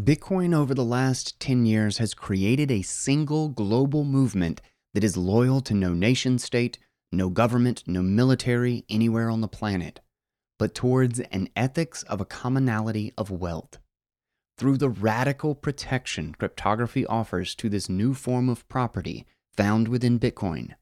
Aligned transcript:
Bitcoin 0.00 0.54
over 0.54 0.72
the 0.72 0.84
last 0.84 1.38
10 1.40 1.66
years 1.66 1.98
has 1.98 2.14
created 2.14 2.70
a 2.70 2.80
single 2.80 3.50
global 3.50 4.02
movement 4.02 4.62
that 4.94 5.04
is 5.04 5.14
loyal 5.16 5.60
to 5.60 5.74
no 5.74 5.92
nation 5.92 6.38
state, 6.38 6.78
no 7.12 7.28
government, 7.28 7.82
no 7.86 8.00
military 8.00 8.82
anywhere 8.88 9.28
on 9.28 9.42
the 9.42 9.48
planet, 9.48 10.00
but 10.58 10.74
towards 10.74 11.20
an 11.20 11.50
ethics 11.54 12.02
of 12.04 12.18
a 12.18 12.24
commonality 12.24 13.12
of 13.18 13.30
wealth. 13.30 13.78
Through 14.56 14.78
the 14.78 14.88
radical 14.88 15.54
protection 15.54 16.34
cryptography 16.34 17.04
offers 17.04 17.54
to 17.56 17.68
this 17.68 17.90
new 17.90 18.14
form 18.14 18.48
of 18.48 18.66
property 18.68 19.26
found 19.54 19.86
within 19.86 20.18
Bitcoin, 20.18 20.76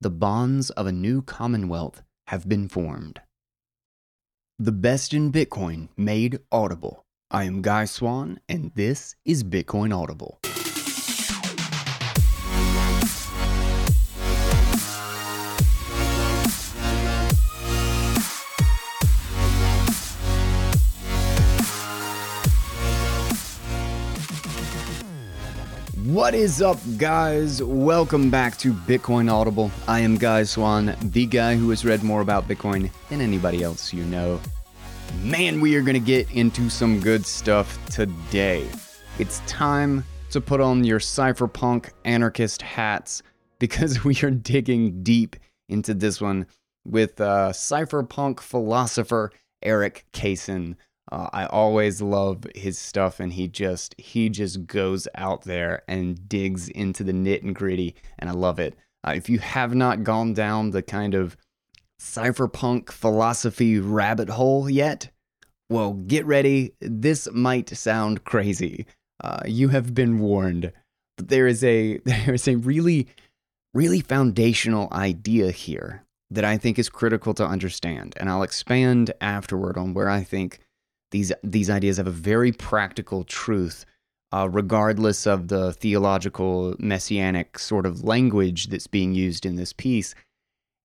the 0.00 0.10
bonds 0.10 0.70
of 0.70 0.88
a 0.88 0.92
new 0.92 1.22
commonwealth 1.22 2.02
have 2.26 2.48
been 2.48 2.68
formed. 2.68 3.20
The 4.58 4.72
best 4.72 5.14
in 5.14 5.30
Bitcoin 5.30 5.88
made 5.96 6.40
audible. 6.50 7.05
I 7.28 7.42
am 7.42 7.60
Guy 7.60 7.86
Swan, 7.86 8.38
and 8.48 8.70
this 8.76 9.16
is 9.24 9.42
Bitcoin 9.42 9.92
Audible. 9.92 10.38
What 26.04 26.34
is 26.34 26.62
up, 26.62 26.78
guys? 26.96 27.60
Welcome 27.60 28.30
back 28.30 28.56
to 28.58 28.72
Bitcoin 28.72 29.28
Audible. 29.28 29.72
I 29.88 29.98
am 29.98 30.16
Guy 30.16 30.44
Swan, 30.44 30.96
the 31.02 31.26
guy 31.26 31.56
who 31.56 31.70
has 31.70 31.84
read 31.84 32.04
more 32.04 32.20
about 32.20 32.46
Bitcoin 32.46 32.88
than 33.08 33.20
anybody 33.20 33.64
else 33.64 33.92
you 33.92 34.04
know. 34.04 34.40
Man, 35.22 35.60
we 35.60 35.74
are 35.76 35.82
going 35.82 35.94
to 35.94 36.00
get 36.00 36.30
into 36.32 36.68
some 36.68 37.00
good 37.00 37.26
stuff 37.26 37.84
today. 37.86 38.68
It's 39.18 39.40
time 39.46 40.04
to 40.30 40.40
put 40.40 40.60
on 40.60 40.84
your 40.84 40.98
cypherpunk 40.98 41.90
anarchist 42.04 42.62
hats 42.62 43.22
because 43.58 44.04
we 44.04 44.16
are 44.22 44.30
digging 44.30 45.02
deep 45.02 45.36
into 45.68 45.94
this 45.94 46.20
one 46.20 46.46
with 46.84 47.20
uh, 47.20 47.50
cypherpunk 47.52 48.40
philosopher 48.40 49.32
Erik 49.62 50.06
Cason. 50.12 50.76
Uh, 51.10 51.28
I 51.32 51.46
always 51.46 52.02
love 52.02 52.44
his 52.54 52.78
stuff, 52.78 53.20
and 53.20 53.32
he 53.32 53.48
just 53.48 53.94
he 53.98 54.28
just 54.28 54.66
goes 54.66 55.06
out 55.14 55.42
there 55.42 55.82
and 55.88 56.28
digs 56.28 56.68
into 56.68 57.04
the 57.04 57.12
nit 57.12 57.42
and 57.42 57.54
gritty, 57.54 57.94
and 58.18 58.28
I 58.28 58.32
love 58.32 58.58
it. 58.58 58.76
Uh, 59.06 59.12
if 59.12 59.28
you 59.28 59.38
have 59.38 59.74
not 59.74 60.02
gone 60.02 60.34
down 60.34 60.70
the 60.70 60.82
kind 60.82 61.14
of 61.14 61.36
cypherpunk 62.00 62.90
philosophy 62.90 63.78
rabbit 63.78 64.28
hole 64.30 64.68
yet, 64.68 65.10
well, 65.68 65.94
get 65.94 66.24
ready. 66.26 66.72
This 66.80 67.28
might 67.32 67.68
sound 67.70 68.24
crazy. 68.24 68.86
Uh, 69.22 69.40
you 69.46 69.68
have 69.68 69.94
been 69.94 70.18
warned, 70.18 70.72
but 71.16 71.28
there 71.28 71.46
is 71.46 71.64
a 71.64 71.98
there 72.04 72.34
is 72.34 72.46
a 72.46 72.56
really 72.56 73.08
really 73.74 74.00
foundational 74.00 74.88
idea 74.92 75.50
here 75.50 76.02
that 76.30 76.44
I 76.44 76.56
think 76.56 76.78
is 76.78 76.88
critical 76.88 77.34
to 77.34 77.46
understand, 77.46 78.14
and 78.18 78.28
I'll 78.28 78.42
expand 78.42 79.12
afterward 79.20 79.76
on 79.76 79.94
where 79.94 80.08
I 80.08 80.22
think 80.22 80.60
these 81.10 81.32
these 81.42 81.70
ideas 81.70 81.96
have 81.96 82.06
a 82.06 82.10
very 82.10 82.52
practical 82.52 83.24
truth, 83.24 83.84
uh, 84.32 84.48
regardless 84.50 85.26
of 85.26 85.48
the 85.48 85.72
theological 85.72 86.74
messianic 86.78 87.58
sort 87.58 87.86
of 87.86 88.04
language 88.04 88.68
that's 88.68 88.86
being 88.86 89.14
used 89.14 89.46
in 89.46 89.56
this 89.56 89.72
piece, 89.72 90.14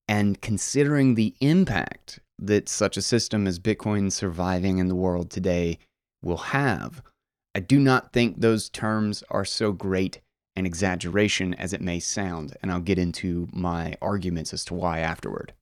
and 0.08 0.40
considering 0.40 1.14
the 1.14 1.34
impact 1.40 2.20
that 2.38 2.68
such 2.68 2.96
a 2.96 3.02
system 3.02 3.46
as 3.46 3.58
Bitcoin 3.58 4.10
surviving 4.10 4.78
in 4.78 4.88
the 4.88 4.94
world 4.94 5.30
today 5.30 5.78
will 6.22 6.38
have. 6.38 7.02
I 7.54 7.60
do 7.60 7.78
not 7.78 8.12
think 8.12 8.40
those 8.40 8.68
terms 8.68 9.22
are 9.30 9.44
so 9.44 9.72
great 9.72 10.20
an 10.56 10.66
exaggeration 10.66 11.54
as 11.54 11.72
it 11.72 11.80
may 11.80 11.98
sound, 11.98 12.56
and 12.62 12.70
I'll 12.70 12.80
get 12.80 12.98
into 12.98 13.48
my 13.52 13.94
arguments 14.02 14.52
as 14.52 14.64
to 14.66 14.74
why 14.74 14.98
afterward. 14.98 15.52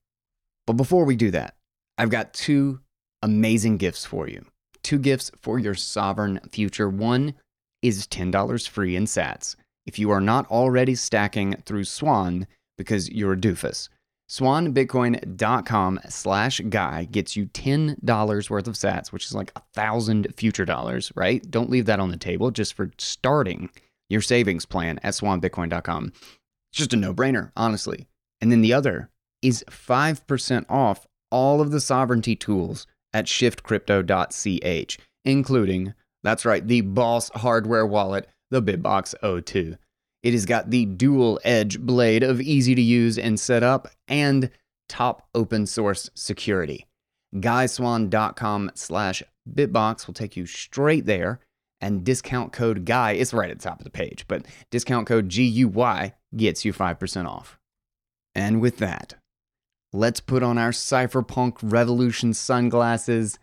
But 0.67 0.73
before 0.73 1.05
we 1.05 1.15
do 1.15 1.31
that, 1.31 1.55
I've 1.97 2.09
got 2.09 2.33
two 2.33 2.81
amazing 3.21 3.77
gifts 3.77 4.05
for 4.05 4.27
you. 4.27 4.45
Two 4.83 4.97
gifts 4.97 5.31
for 5.41 5.59
your 5.59 5.75
sovereign 5.75 6.39
future. 6.51 6.89
One 6.89 7.35
is 7.81 8.07
$10 8.07 8.67
free 8.67 8.95
in 8.95 9.05
sats 9.05 9.55
if 9.85 9.97
you 9.97 10.09
are 10.11 10.21
not 10.21 10.49
already 10.49 10.95
stacking 10.95 11.55
through 11.65 11.85
Swan 11.85 12.47
because 12.77 13.09
you're 13.09 13.33
a 13.33 13.37
doofus. 13.37 13.89
SwanBitcoin.com 14.31 15.99
slash 16.07 16.61
guy 16.69 17.03
gets 17.03 17.35
you 17.35 17.47
$10 17.47 18.49
worth 18.49 18.67
of 18.67 18.75
sats, 18.75 19.11
which 19.11 19.25
is 19.25 19.35
like 19.35 19.51
a 19.57 19.61
thousand 19.73 20.33
future 20.37 20.63
dollars, 20.63 21.11
right? 21.15 21.43
Don't 21.51 21.69
leave 21.69 21.85
that 21.87 21.99
on 21.99 22.11
the 22.11 22.17
table 22.17 22.49
just 22.49 22.73
for 22.73 22.91
starting 22.97 23.69
your 24.07 24.21
savings 24.21 24.65
plan 24.65 25.01
at 25.03 25.15
SwanBitcoin.com. 25.15 26.13
It's 26.15 26.77
just 26.77 26.93
a 26.93 26.95
no 26.95 27.13
brainer, 27.13 27.51
honestly. 27.57 28.07
And 28.39 28.49
then 28.53 28.61
the 28.61 28.71
other 28.71 29.09
is 29.41 29.65
5% 29.69 30.65
off 30.69 31.05
all 31.29 31.59
of 31.59 31.71
the 31.71 31.81
sovereignty 31.81 32.37
tools 32.37 32.87
at 33.11 33.25
shiftcrypto.ch, 33.25 34.97
including, 35.25 35.93
that's 36.23 36.45
right, 36.45 36.65
the 36.65 36.79
Boss 36.79 37.31
hardware 37.35 37.85
wallet, 37.85 38.29
the 38.49 38.61
BitBox02. 38.61 39.77
It 40.23 40.33
has 40.33 40.45
got 40.45 40.69
the 40.69 40.85
dual 40.85 41.39
edge 41.43 41.79
blade 41.79 42.23
of 42.23 42.41
easy 42.41 42.75
to 42.75 42.81
use 42.81 43.17
and 43.17 43.39
set 43.39 43.63
up 43.63 43.87
and 44.07 44.51
top 44.87 45.27
open 45.33 45.65
source 45.65 46.09
security. 46.13 46.85
GuySwan.com 47.35 48.71
slash 48.75 49.23
bitbox 49.49 50.05
will 50.05 50.13
take 50.13 50.35
you 50.35 50.45
straight 50.45 51.05
there 51.05 51.39
and 51.79 52.03
discount 52.03 52.53
code 52.53 52.85
GUY 52.85 53.17
is 53.17 53.33
right 53.33 53.49
at 53.49 53.57
the 53.57 53.63
top 53.63 53.79
of 53.79 53.83
the 53.83 53.89
page, 53.89 54.25
but 54.27 54.45
discount 54.69 55.07
code 55.07 55.29
GUY 55.29 56.13
gets 56.35 56.63
you 56.63 56.73
5% 56.73 57.25
off. 57.27 57.57
And 58.35 58.61
with 58.61 58.77
that, 58.77 59.15
let's 59.91 60.19
put 60.19 60.43
on 60.43 60.57
our 60.57 60.69
cypherpunk 60.69 61.57
revolution 61.63 62.33
sunglasses 62.33 63.39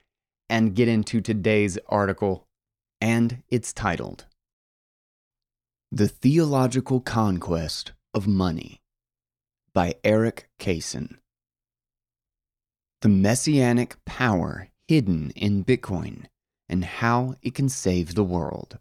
and 0.48 0.74
get 0.74 0.88
into 0.88 1.20
today's 1.20 1.78
article. 1.88 2.46
And 3.00 3.42
it's 3.48 3.72
titled 3.72 4.26
the 5.90 6.06
Theological 6.06 7.00
Conquest 7.00 7.92
of 8.12 8.26
Money 8.26 8.82
by 9.72 9.94
Erik 10.04 10.50
Cason. 10.60 11.16
The 13.00 13.08
Messianic 13.08 13.96
Power 14.04 14.68
Hidden 14.86 15.30
in 15.30 15.64
Bitcoin 15.64 16.26
and 16.68 16.84
How 16.84 17.36
It 17.40 17.54
Can 17.54 17.70
Save 17.70 18.14
the 18.14 18.22
World. 18.22 18.78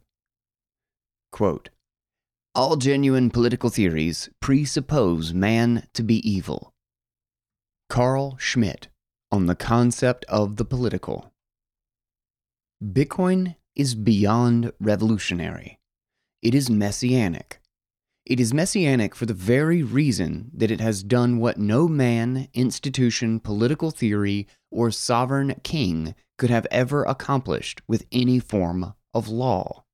Quote 1.32 1.70
All 2.54 2.76
genuine 2.76 3.30
political 3.30 3.70
theories 3.70 4.30
presuppose 4.42 5.34
man 5.34 5.88
to 5.94 6.04
be 6.04 6.30
evil. 6.30 6.74
Carl 7.90 8.36
Schmitt 8.38 8.90
on 9.32 9.46
the 9.46 9.56
concept 9.56 10.26
of 10.26 10.58
the 10.58 10.66
political. 10.66 11.32
Bitcoin 12.84 13.56
is 13.78 13.96
beyond 13.96 14.74
revolutionary 14.82 15.77
it 16.42 16.54
is 16.54 16.70
messianic. 16.70 17.60
It 18.26 18.40
is 18.40 18.54
messianic 18.54 19.16
for 19.16 19.26
the 19.26 19.34
very 19.34 19.84
reason 19.84 20.52
that 20.54 20.70
it 20.70 20.82
has 20.82 21.02
done 21.02 21.40
what 21.40 21.58
no 21.58 21.88
man, 21.88 22.50
institution, 22.54 23.40
political 23.40 23.90
theory, 23.90 24.48
or 24.70 24.92
sovereign 24.92 25.56
king 25.64 26.14
could 26.38 26.50
have 26.50 26.68
ever 26.70 27.04
accomplished 27.06 27.82
with 27.88 28.06
any 28.12 28.40
form 28.40 28.94
of 29.14 29.30
law. 29.30 29.86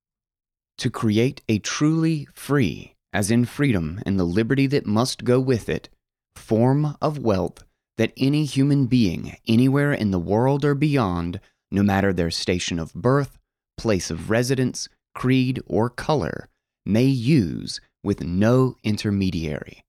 To 0.80 0.90
create 0.90 1.44
a 1.48 1.59
truly 1.59 2.28
free, 2.34 2.96
as 3.14 3.30
in 3.30 3.46
freedom 3.46 4.02
and 4.06 4.20
the 4.20 4.24
liberty 4.24 4.66
that 4.68 4.88
must 4.88 5.24
go 5.24 5.40
with 5.40 5.70
it, 5.70 5.90
form 6.36 6.98
of 7.02 7.20
wealth 7.20 7.64
that 7.98 8.14
any 8.18 8.46
human 8.46 8.88
being 8.88 9.38
anywhere 9.48 9.94
in 9.94 10.09
the 10.09 10.20
world 10.20 10.66
or 10.66 10.74
beyond, 10.74 11.40
no 11.72 11.84
matter 11.84 12.12
their 12.12 12.32
station 12.32 12.80
of 12.80 12.94
birth, 12.94 13.38
place 13.78 14.09
of 14.09 14.32
residence, 14.32 14.90
creed, 15.13 15.61
or 15.66 15.90
color 15.90 16.49
may 16.85 17.05
use 17.05 17.79
with 18.03 18.23
no 18.23 18.76
intermediary. 18.84 19.84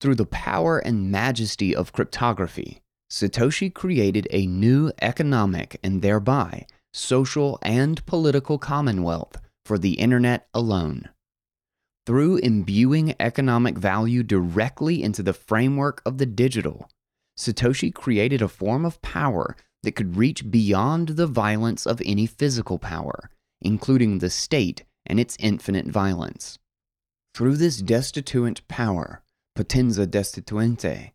Through 0.00 0.16
the 0.16 0.26
power 0.26 0.78
and 0.78 1.10
majesty 1.10 1.74
of 1.74 1.92
cryptography, 1.92 2.82
Satoshi 3.10 3.72
created 3.72 4.26
a 4.30 4.46
new 4.46 4.90
economic 5.00 5.78
and 5.82 6.02
thereby 6.02 6.66
social 6.92 7.58
and 7.62 8.04
political 8.06 8.58
commonwealth 8.58 9.36
for 9.64 9.78
the 9.78 9.94
internet 9.94 10.48
alone. 10.54 11.08
Through 12.06 12.38
imbuing 12.38 13.14
economic 13.20 13.78
value 13.78 14.22
directly 14.22 15.02
into 15.02 15.22
the 15.22 15.32
framework 15.32 16.02
of 16.04 16.18
the 16.18 16.26
digital, 16.26 16.88
Satoshi 17.38 17.94
created 17.94 18.42
a 18.42 18.48
form 18.48 18.84
of 18.84 19.00
power 19.02 19.56
that 19.82 19.92
could 19.92 20.16
reach 20.16 20.50
beyond 20.50 21.10
the 21.10 21.26
violence 21.26 21.86
of 21.86 22.02
any 22.04 22.26
physical 22.26 22.78
power 22.78 23.30
including 23.62 24.18
the 24.18 24.30
state 24.30 24.84
and 25.06 25.18
its 25.18 25.36
infinite 25.40 25.86
violence. 25.86 26.58
Through 27.34 27.56
this 27.56 27.80
destituent 27.80 28.66
power, 28.68 29.22
potenza 29.56 30.06
destituente, 30.06 31.12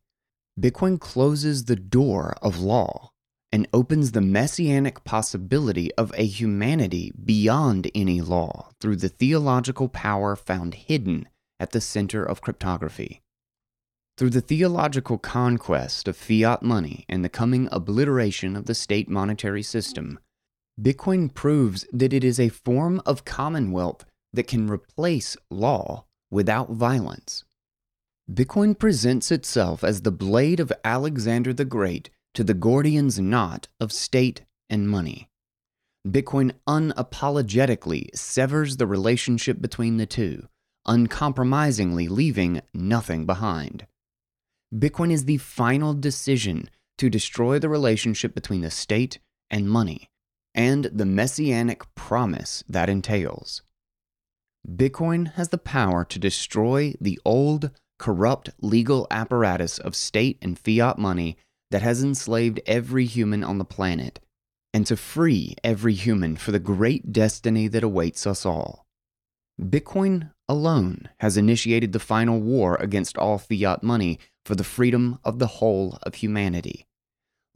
Bitcoin 0.60 1.00
closes 1.00 1.66
the 1.66 1.76
door 1.76 2.36
of 2.42 2.60
law 2.60 3.12
and 3.52 3.68
opens 3.74 4.12
the 4.12 4.22
messianic 4.22 5.04
possibility 5.04 5.94
of 5.96 6.12
a 6.16 6.26
humanity 6.26 7.12
beyond 7.24 7.90
any 7.96 8.20
law 8.22 8.70
through 8.80 8.96
the 8.96 9.10
theological 9.10 9.88
power 9.88 10.36
found 10.36 10.74
hidden 10.74 11.30
at 11.60 11.72
the 11.72 11.82
center 11.82 12.24
of 12.24 12.42
cryptography. 12.42 13.22
Through 14.18 14.32
the 14.32 14.42
theological 14.42 15.20
conquest 15.20 16.08
of 16.08 16.18
fiat 16.18 16.64
money 16.64 17.06
and 17.08 17.24
the 17.24 17.30
coming 17.30 17.70
obliteration 17.72 18.56
of 18.56 18.66
the 18.66 18.74
state 18.74 19.08
monetary 19.08 19.62
system, 19.62 20.20
Bitcoin 20.80 21.34
proves 21.34 21.86
that 21.92 22.14
it 22.14 22.24
is 22.24 22.40
a 22.40 22.50
form 22.50 23.02
of 23.06 23.26
commonwealth 23.26 24.06
that 24.34 24.48
can 24.48 24.70
replace 24.70 25.36
law 25.50 26.06
without 26.30 26.70
violence. 26.70 27.44
Bitcoin 28.32 28.78
presents 28.78 29.32
itself 29.32 29.84
as 29.84 30.02
the 30.02 30.12
blade 30.12 30.60
of 30.60 30.72
Alexander 30.84 31.54
the 31.54 31.66
Great 31.66 32.10
to 32.34 32.44
the 32.44 32.54
Gordian's 32.54 33.20
knot 33.20 33.68
of 33.80 33.92
state 33.92 34.44
and 34.70 34.90
money. 34.90 35.30
Bitcoin 36.08 36.52
unapologetically 36.68 38.16
severs 38.16 38.78
the 38.78 38.86
relationship 38.86 39.60
between 39.60 39.98
the 39.98 40.06
two, 40.06 40.48
uncompromisingly 40.86 42.08
leaving 42.08 42.62
nothing 42.74 43.26
behind. 43.26 43.88
Bitcoin 44.74 45.12
is 45.12 45.26
the 45.26 45.38
final 45.38 45.94
decision 45.94 46.70
to 46.98 47.10
destroy 47.10 47.58
the 47.58 47.70
relationship 47.70 48.36
between 48.36 48.62
the 48.62 48.70
state 48.70 49.20
and 49.50 49.70
money, 49.70 50.10
and 50.58 50.86
the 50.86 51.06
messianic 51.06 51.84
promise 51.94 52.64
that 52.68 52.90
entails. 52.90 53.62
Bitcoin 54.68 55.34
has 55.36 55.50
the 55.50 55.58
power 55.58 56.04
to 56.04 56.20
destroy 56.20 56.96
the 57.00 57.20
old, 57.24 57.70
corrupt 58.00 58.50
legal 58.60 59.08
apparatus 59.12 59.78
of 59.78 59.96
state 59.96 60.38
and 60.42 60.58
fiat 60.58 60.98
money 60.98 61.38
that 61.70 61.84
has 61.84 62.04
enslaved 62.04 62.60
every 62.66 63.06
human 63.06 63.44
on 63.44 63.60
the 63.60 63.66
planet, 63.66 64.20
and 64.74 64.86
to 64.88 64.98
free 64.98 65.56
every 65.64 65.94
human 65.94 66.36
for 66.36 66.52
the 66.52 66.60
great 66.60 67.14
destiny 67.14 67.68
that 67.68 67.84
awaits 67.84 68.26
us 68.26 68.46
all. 68.46 68.88
Bitcoin 69.62 70.32
alone 70.50 71.10
has 71.20 71.38
initiated 71.38 71.94
the 71.94 72.00
final 72.00 72.40
war 72.40 72.76
against 72.76 73.18
all 73.18 73.38
fiat 73.38 73.84
money 73.84 74.20
for 74.44 74.56
the 74.56 74.64
freedom 74.64 75.20
of 75.24 75.40
the 75.40 75.48
whole 75.48 76.00
of 76.04 76.16
humanity. 76.16 76.87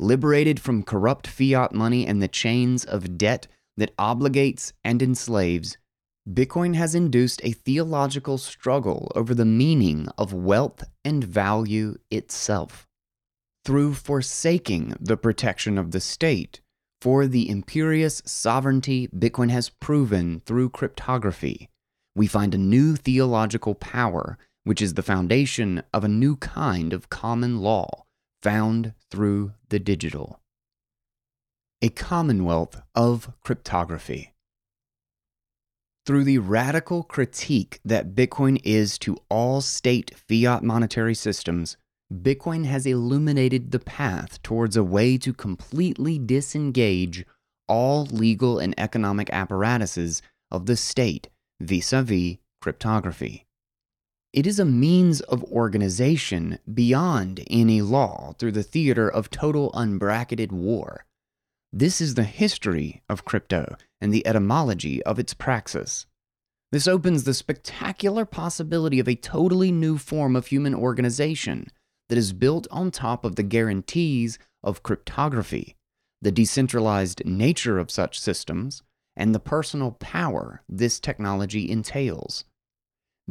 Liberated 0.02 0.60
from 0.60 0.82
corrupt 0.82 1.28
fiat 1.28 1.74
money 1.74 2.08
and 2.08 2.24
the 2.24 2.28
chains 2.28 2.84
of 2.84 3.20
debt 3.20 3.46
that 3.78 3.96
obligates 3.98 4.74
and 4.84 5.00
enslaves, 5.00 5.78
Bitcoin 6.28 6.74
has 6.74 6.96
induced 6.96 7.40
a 7.44 7.52
theological 7.52 8.40
struggle 8.40 9.12
over 9.14 9.36
the 9.36 9.46
meaning 9.46 10.08
of 10.18 10.34
wealth 10.34 10.84
and 11.06 11.24
value 11.24 11.98
itself. 12.10 12.88
Through 13.64 13.94
forsaking 13.94 14.96
the 15.00 15.18
protection 15.18 15.78
of 15.78 15.92
the 15.92 16.02
state 16.02 16.62
for 17.00 17.28
the 17.28 17.48
imperious 17.48 18.24
sovereignty 18.26 19.08
Bitcoin 19.10 19.52
has 19.52 19.70
proven 19.70 20.42
through 20.48 20.70
cryptography, 20.70 21.70
we 22.16 22.26
find 22.26 22.56
a 22.56 22.58
new 22.58 22.96
theological 22.96 23.76
power 23.76 24.40
which 24.64 24.82
is 24.82 24.96
the 24.96 25.04
foundation 25.04 25.84
of 25.94 26.04
a 26.04 26.08
new 26.08 26.38
kind 26.38 26.92
of 26.92 27.10
common 27.12 27.60
law 27.60 28.06
found 28.42 28.94
through 29.10 29.54
the 29.70 29.80
digital. 29.80 30.40
A 31.82 31.90
commonwealth 31.90 32.82
of 32.96 33.32
cryptography. 33.44 34.34
Through 36.06 36.24
the 36.24 36.40
radical 36.40 37.04
critique 37.04 37.80
that 37.86 38.16
Bitcoin 38.16 38.60
is 38.64 38.98
to 39.00 39.18
all 39.30 39.62
state 39.62 40.16
fiat 40.28 40.64
monetary 40.64 41.14
systems, 41.14 41.78
Bitcoin 42.12 42.66
has 42.66 42.86
illuminated 42.86 43.72
the 43.72 43.80
path 43.80 44.42
towards 44.42 44.76
a 44.76 44.84
way 44.84 45.18
to 45.20 45.34
completely 45.34 46.20
disengage 46.20 47.26
all 47.68 48.06
legal 48.06 48.60
and 48.60 48.74
economic 48.78 49.30
apparatuses 49.32 50.22
of 50.50 50.66
the 50.66 50.76
state 50.76 51.30
vis 51.62 51.94
a 51.94 52.04
vis 52.04 52.38
cryptography. 52.62 53.46
It 54.34 54.48
is 54.48 54.60
a 54.60 54.66
means 54.66 55.20
of 55.20 55.44
organization 55.46 56.58
beyond 56.74 57.44
any 57.50 57.82
law 57.82 58.34
through 58.40 58.54
the 58.54 58.64
theater 58.64 59.10
of 59.10 59.30
total 59.30 59.72
unbracketed 59.74 60.54
war. 60.54 61.06
This 61.74 62.00
is 62.00 62.16
the 62.16 62.24
history 62.24 63.02
of 63.10 63.26
crypto 63.26 63.76
and 64.00 64.14
the 64.14 64.26
etymology 64.26 65.04
of 65.04 65.20
its 65.20 65.34
praxis. 65.34 66.06
This 66.72 66.88
opens 66.88 67.26
the 67.26 67.34
spectacular 67.34 68.24
possibility 68.26 69.02
of 69.02 69.10
a 69.10 69.16
totally 69.16 69.70
new 69.70 69.98
form 69.98 70.38
of 70.38 70.48
human 70.48 70.74
organization 70.74 71.68
that 72.08 72.18
is 72.18 72.32
built 72.32 72.68
on 72.72 72.90
top 72.90 73.26
of 73.26 73.36
the 73.36 73.44
guarantees 73.44 74.40
of 74.64 74.82
cryptography, 74.82 75.76
the 76.22 76.32
decentralized 76.32 77.26
nature 77.26 77.78
of 77.80 77.92
such 77.92 78.18
systems, 78.18 78.82
and 79.14 79.36
the 79.36 79.42
personal 79.42 79.92
power 79.92 80.62
this 80.70 81.02
technology 81.02 81.70
entails. 81.70 82.46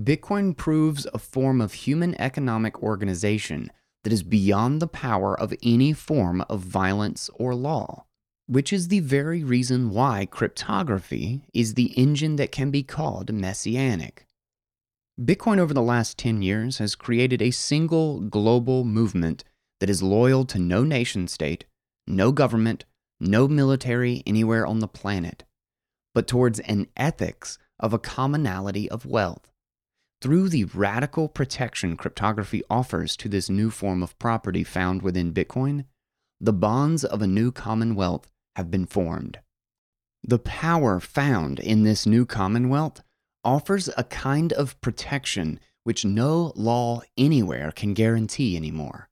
Bitcoin 0.00 0.56
proves 0.56 1.06
a 1.12 1.18
form 1.18 1.60
of 1.60 1.74
human 1.74 2.18
economic 2.18 2.82
organization 2.82 3.70
that 4.02 4.12
is 4.12 4.22
beyond 4.22 4.80
the 4.80 4.86
power 4.86 5.38
of 5.38 5.52
any 5.62 5.92
form 5.92 6.40
of 6.48 6.60
violence 6.60 7.28
or 7.34 7.54
law, 7.54 8.06
which 8.46 8.72
is 8.72 8.88
the 8.88 9.00
very 9.00 9.44
reason 9.44 9.90
why 9.90 10.24
cryptography 10.24 11.42
is 11.52 11.74
the 11.74 11.92
engine 11.98 12.36
that 12.36 12.50
can 12.50 12.70
be 12.70 12.82
called 12.82 13.30
messianic. 13.34 14.26
Bitcoin 15.20 15.58
over 15.58 15.74
the 15.74 15.82
last 15.82 16.16
10 16.16 16.40
years 16.40 16.78
has 16.78 16.94
created 16.94 17.42
a 17.42 17.50
single 17.50 18.20
global 18.20 18.84
movement 18.84 19.44
that 19.80 19.90
is 19.90 20.02
loyal 20.02 20.46
to 20.46 20.58
no 20.58 20.82
nation 20.82 21.28
state, 21.28 21.66
no 22.06 22.32
government, 22.32 22.86
no 23.18 23.46
military 23.46 24.22
anywhere 24.26 24.64
on 24.66 24.78
the 24.78 24.88
planet, 24.88 25.44
but 26.14 26.26
towards 26.26 26.58
an 26.60 26.86
ethics 26.96 27.58
of 27.78 27.92
a 27.92 27.98
commonality 27.98 28.90
of 28.90 29.04
wealth. 29.04 29.49
Through 30.22 30.50
the 30.50 30.64
radical 30.64 31.28
protection 31.28 31.96
cryptography 31.96 32.62
offers 32.68 33.16
to 33.16 33.28
this 33.28 33.48
new 33.48 33.70
form 33.70 34.02
of 34.02 34.18
property 34.18 34.62
found 34.62 35.00
within 35.00 35.32
Bitcoin, 35.32 35.86
the 36.38 36.52
bonds 36.52 37.04
of 37.04 37.22
a 37.22 37.26
new 37.26 37.50
commonwealth 37.50 38.30
have 38.54 38.70
been 38.70 38.84
formed. 38.84 39.38
The 40.22 40.38
power 40.38 41.00
found 41.00 41.58
in 41.58 41.84
this 41.84 42.04
new 42.04 42.26
commonwealth 42.26 43.02
offers 43.44 43.88
a 43.96 44.04
kind 44.04 44.52
of 44.52 44.78
protection 44.82 45.58
which 45.84 46.04
no 46.04 46.52
law 46.54 47.00
anywhere 47.16 47.72
can 47.74 47.94
guarantee 47.94 48.58
anymore. 48.58 49.08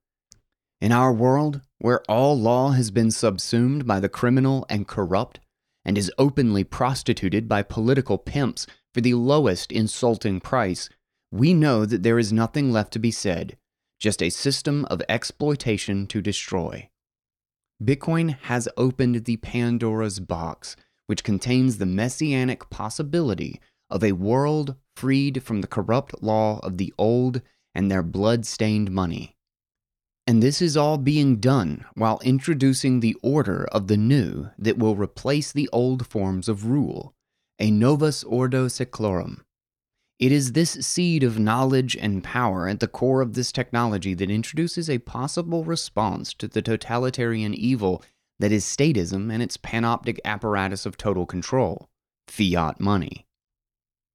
In 0.83 0.93
our 0.93 1.13
world, 1.13 1.63
where 1.79 2.03
all 2.03 2.39
law 2.39 2.73
has 2.73 2.91
been 2.91 3.11
subsumed 3.11 3.87
by 3.87 3.99
the 3.99 4.11
criminal 4.11 4.67
and 4.69 4.87
corrupt, 4.87 5.41
and 5.87 5.97
is 5.97 6.13
openly 6.19 6.65
prostituted 6.65 7.49
by 7.49 7.63
political 7.63 8.19
pimps 8.19 8.67
for 8.93 9.01
the 9.01 9.15
lowest 9.15 9.73
insulting 9.73 10.39
price, 10.39 10.91
we 11.31 11.55
know 11.55 11.85
that 11.85 12.03
there 12.03 12.19
is 12.19 12.33
nothing 12.33 12.73
left 12.73 12.93
to 12.93 12.99
be 12.99 13.11
said, 13.11 13.57
just 13.99 14.23
a 14.23 14.31
system 14.31 14.85
of 14.87 15.03
exploitation 15.09 16.07
to 16.07 16.23
destroy. 16.23 16.89
Bitcoin 17.83 18.37
has 18.43 18.69
opened 18.77 19.25
the 19.25 19.37
Pandora's 19.37 20.21
box, 20.21 20.77
which 21.07 21.25
contains 21.25 21.79
the 21.79 21.87
messianic 21.87 22.71
possibility 22.71 23.61
of 23.91 24.03
a 24.03 24.13
world 24.13 24.75
freed 24.97 25.43
from 25.43 25.61
the 25.61 25.67
corrupt 25.67 26.23
law 26.23 26.59
of 26.63 26.77
the 26.77 26.93
old 26.99 27.41
and 27.75 27.91
their 27.91 28.03
blood 28.03 28.45
stained 28.45 28.91
money. 28.91 29.37
And 30.27 30.43
this 30.43 30.61
is 30.61 30.77
all 30.77 30.99
being 30.99 31.37
done 31.37 31.87
while 31.95 32.21
introducing 32.23 33.01
the 33.01 33.17
order 33.23 33.67
of 33.73 33.87
the 33.87 33.97
new 33.97 34.51
that 34.59 34.77
will 34.77 34.95
replace 34.95 35.53
the 35.53 35.69
old 35.73 36.07
forms 36.07 36.49
of 36.49 36.67
rule, 36.67 37.15
a 37.59 37.71
novus 37.71 38.25
ordo 38.25 38.67
seclorum. 38.67 39.41
It 40.19 40.33
is 40.33 40.53
this 40.53 40.73
seed 40.73 41.23
of 41.23 41.39
knowledge 41.39 41.97
and 41.97 42.25
power 42.25 42.67
at 42.69 42.81
the 42.81 42.89
core 42.89 43.21
of 43.21 43.35
this 43.35 43.53
technology 43.53 44.15
that 44.15 44.31
introduces 44.31 44.91
a 44.91 44.99
possible 44.99 45.63
response 45.63 46.35
to 46.35 46.49
the 46.49 46.61
totalitarian 46.61 47.55
evil 47.55 48.03
that 48.41 48.51
is 48.51 48.65
statism 48.65 49.33
and 49.33 49.41
its 49.43 49.57
panoptic 49.57 50.19
apparatus 50.25 50.87
of 50.87 50.97
total 50.97 51.25
control 51.25 51.89
fiat 52.27 52.81
money. 52.81 53.27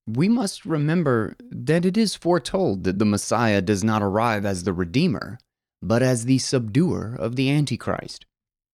We 0.05 0.27
must 0.27 0.65
remember 0.65 1.37
that 1.49 1.85
it 1.85 1.95
is 1.95 2.15
foretold 2.15 2.83
that 2.83 2.99
the 2.99 3.05
Messiah 3.05 3.61
does 3.61 3.83
not 3.83 4.03
arrive 4.03 4.45
as 4.45 4.63
the 4.63 4.73
Redeemer, 4.73 5.39
but 5.81 6.03
as 6.03 6.25
the 6.25 6.37
subduer 6.37 7.15
of 7.15 7.37
the 7.37 7.49
Antichrist. 7.49 8.25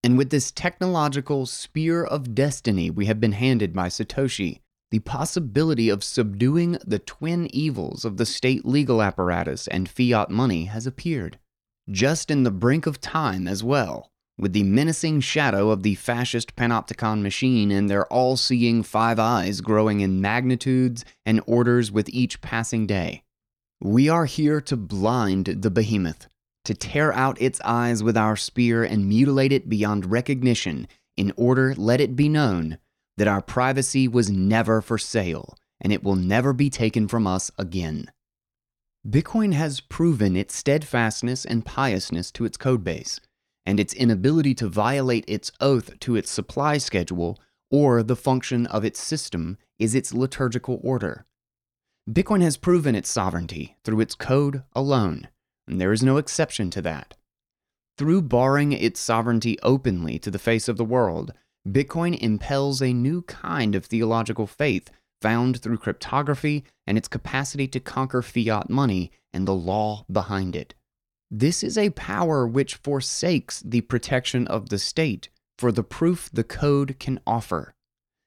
And 0.04 0.18
with 0.18 0.32
this 0.32 0.52
technological 0.52 1.46
spear 1.46 2.04
of 2.04 2.34
destiny 2.34 2.90
we 2.90 3.06
have 3.06 3.20
been 3.20 3.34
handed 3.34 3.74
by 3.74 3.90
Satoshi, 3.90 4.62
the 4.92 5.00
possibility 5.00 5.90
of 5.90 6.04
subduing 6.04 6.78
the 6.86 7.00
twin 7.00 7.54
evils 7.54 8.06
of 8.06 8.18
the 8.18 8.26
state 8.26 8.66
legal 8.66 9.02
apparatus 9.02 9.68
and 9.68 9.88
fiat 9.88 10.30
money 10.30 10.66
has 10.66 10.88
appeared. 10.88 11.38
Just 11.90 12.32
in 12.32 12.44
the 12.44 12.52
brink 12.52 12.88
of 12.88 13.00
time 13.00 13.48
as 13.48 13.64
well, 13.64 14.12
with 14.38 14.54
the 14.54 14.64
menacing 14.64 15.20
shadow 15.20 15.70
of 15.70 15.84
the 15.84 15.96
fascist 15.96 16.56
panopticon 16.56 17.22
machine 17.22 17.72
and 17.72 17.90
their 17.90 18.06
all 18.08 18.38
seeing 18.38 18.82
five 18.82 19.20
eyes 19.20 19.62
growing 19.62 20.00
in 20.00 20.22
magnitudes 20.22 21.06
and 21.26 21.42
orders 21.46 21.92
with 21.92 22.10
each 22.10 22.42
passing 22.42 22.88
day. 22.88 23.24
We 23.82 24.10
are 24.10 24.26
here 24.26 24.60
to 24.62 24.76
blind 24.76 25.46
the 25.46 25.72
behemoth, 25.72 26.28
to 26.66 26.74
tear 26.74 27.14
out 27.14 27.42
its 27.42 27.62
eyes 27.64 28.02
with 28.02 28.18
our 28.18 28.36
spear 28.36 28.84
and 28.84 29.08
mutilate 29.08 29.52
it 29.52 29.70
beyond 29.70 30.12
recognition, 30.12 30.88
in 31.16 31.32
order 31.36 31.76
let 31.76 32.02
it 32.02 32.16
be 32.16 32.30
known 32.30 32.78
that 33.20 33.28
our 33.28 33.42
privacy 33.42 34.08
was 34.08 34.32
never 34.32 34.82
for 34.82 34.98
sale 34.98 35.58
and 35.82 35.92
it 35.92 36.04
will 36.04 36.16
never 36.16 36.54
be 36.54 36.70
taken 36.70 37.06
from 37.06 37.28
us 37.28 37.52
again. 37.58 38.10
Bitcoin 39.08 39.54
has 39.54 39.82
proven 39.82 40.38
its 40.38 40.56
steadfastness 40.56 41.46
and 41.46 41.66
piousness 41.66 42.32
to 42.32 42.46
its 42.46 42.58
codebase, 42.58 43.20
and 43.66 43.78
its 43.80 43.94
inability 43.94 44.54
to 44.54 44.68
violate 44.68 45.26
its 45.28 45.52
oath 45.60 46.00
to 46.00 46.16
its 46.16 46.32
supply 46.32 46.78
schedule 46.78 47.38
or 47.70 48.04
the 48.04 48.16
function 48.16 48.66
of 48.68 48.86
its 48.86 49.02
system 49.02 49.58
is 49.78 49.96
its 49.96 50.14
liturgical 50.14 50.80
order. 50.82 51.26
Bitcoin 52.10 52.42
has 52.42 52.58
proven 52.58 52.96
its 52.96 53.10
sovereignty 53.10 53.76
through 53.84 54.00
its 54.00 54.16
code 54.16 54.64
alone, 54.74 55.28
and 55.68 55.80
there 55.80 55.94
is 55.94 56.02
no 56.02 56.18
exception 56.18 56.70
to 56.72 56.82
that. 56.82 57.16
Through 57.98 58.24
barring 58.24 58.72
its 58.72 59.00
sovereignty 59.00 59.58
openly 59.62 60.20
to 60.20 60.32
the 60.32 60.40
face 60.40 60.68
of 60.68 60.78
the 60.78 60.86
world, 60.86 61.34
Bitcoin 61.72 62.18
impels 62.20 62.82
a 62.82 62.94
new 62.94 63.22
kind 63.24 63.76
of 63.76 63.86
theological 63.86 64.48
faith 64.48 64.90
found 65.22 65.62
through 65.62 65.78
cryptography 65.78 66.64
and 66.88 66.98
its 66.98 67.08
capacity 67.08 67.68
to 67.68 67.80
conquer 67.80 68.22
fiat 68.22 68.70
money 68.70 69.12
and 69.34 69.48
the 69.48 69.54
law 69.54 70.06
behind 70.12 70.56
it. 70.56 70.74
This 71.30 71.64
is 71.64 71.78
a 71.78 71.92
power 71.92 72.48
which 72.48 72.76
forsakes 72.76 73.62
the 73.62 73.82
protection 73.82 74.48
of 74.48 74.70
the 74.70 74.80
state 74.80 75.30
for 75.58 75.72
the 75.72 75.84
proof 75.84 76.30
the 76.34 76.44
code 76.44 76.98
can 77.00 77.20
offer. 77.28 77.76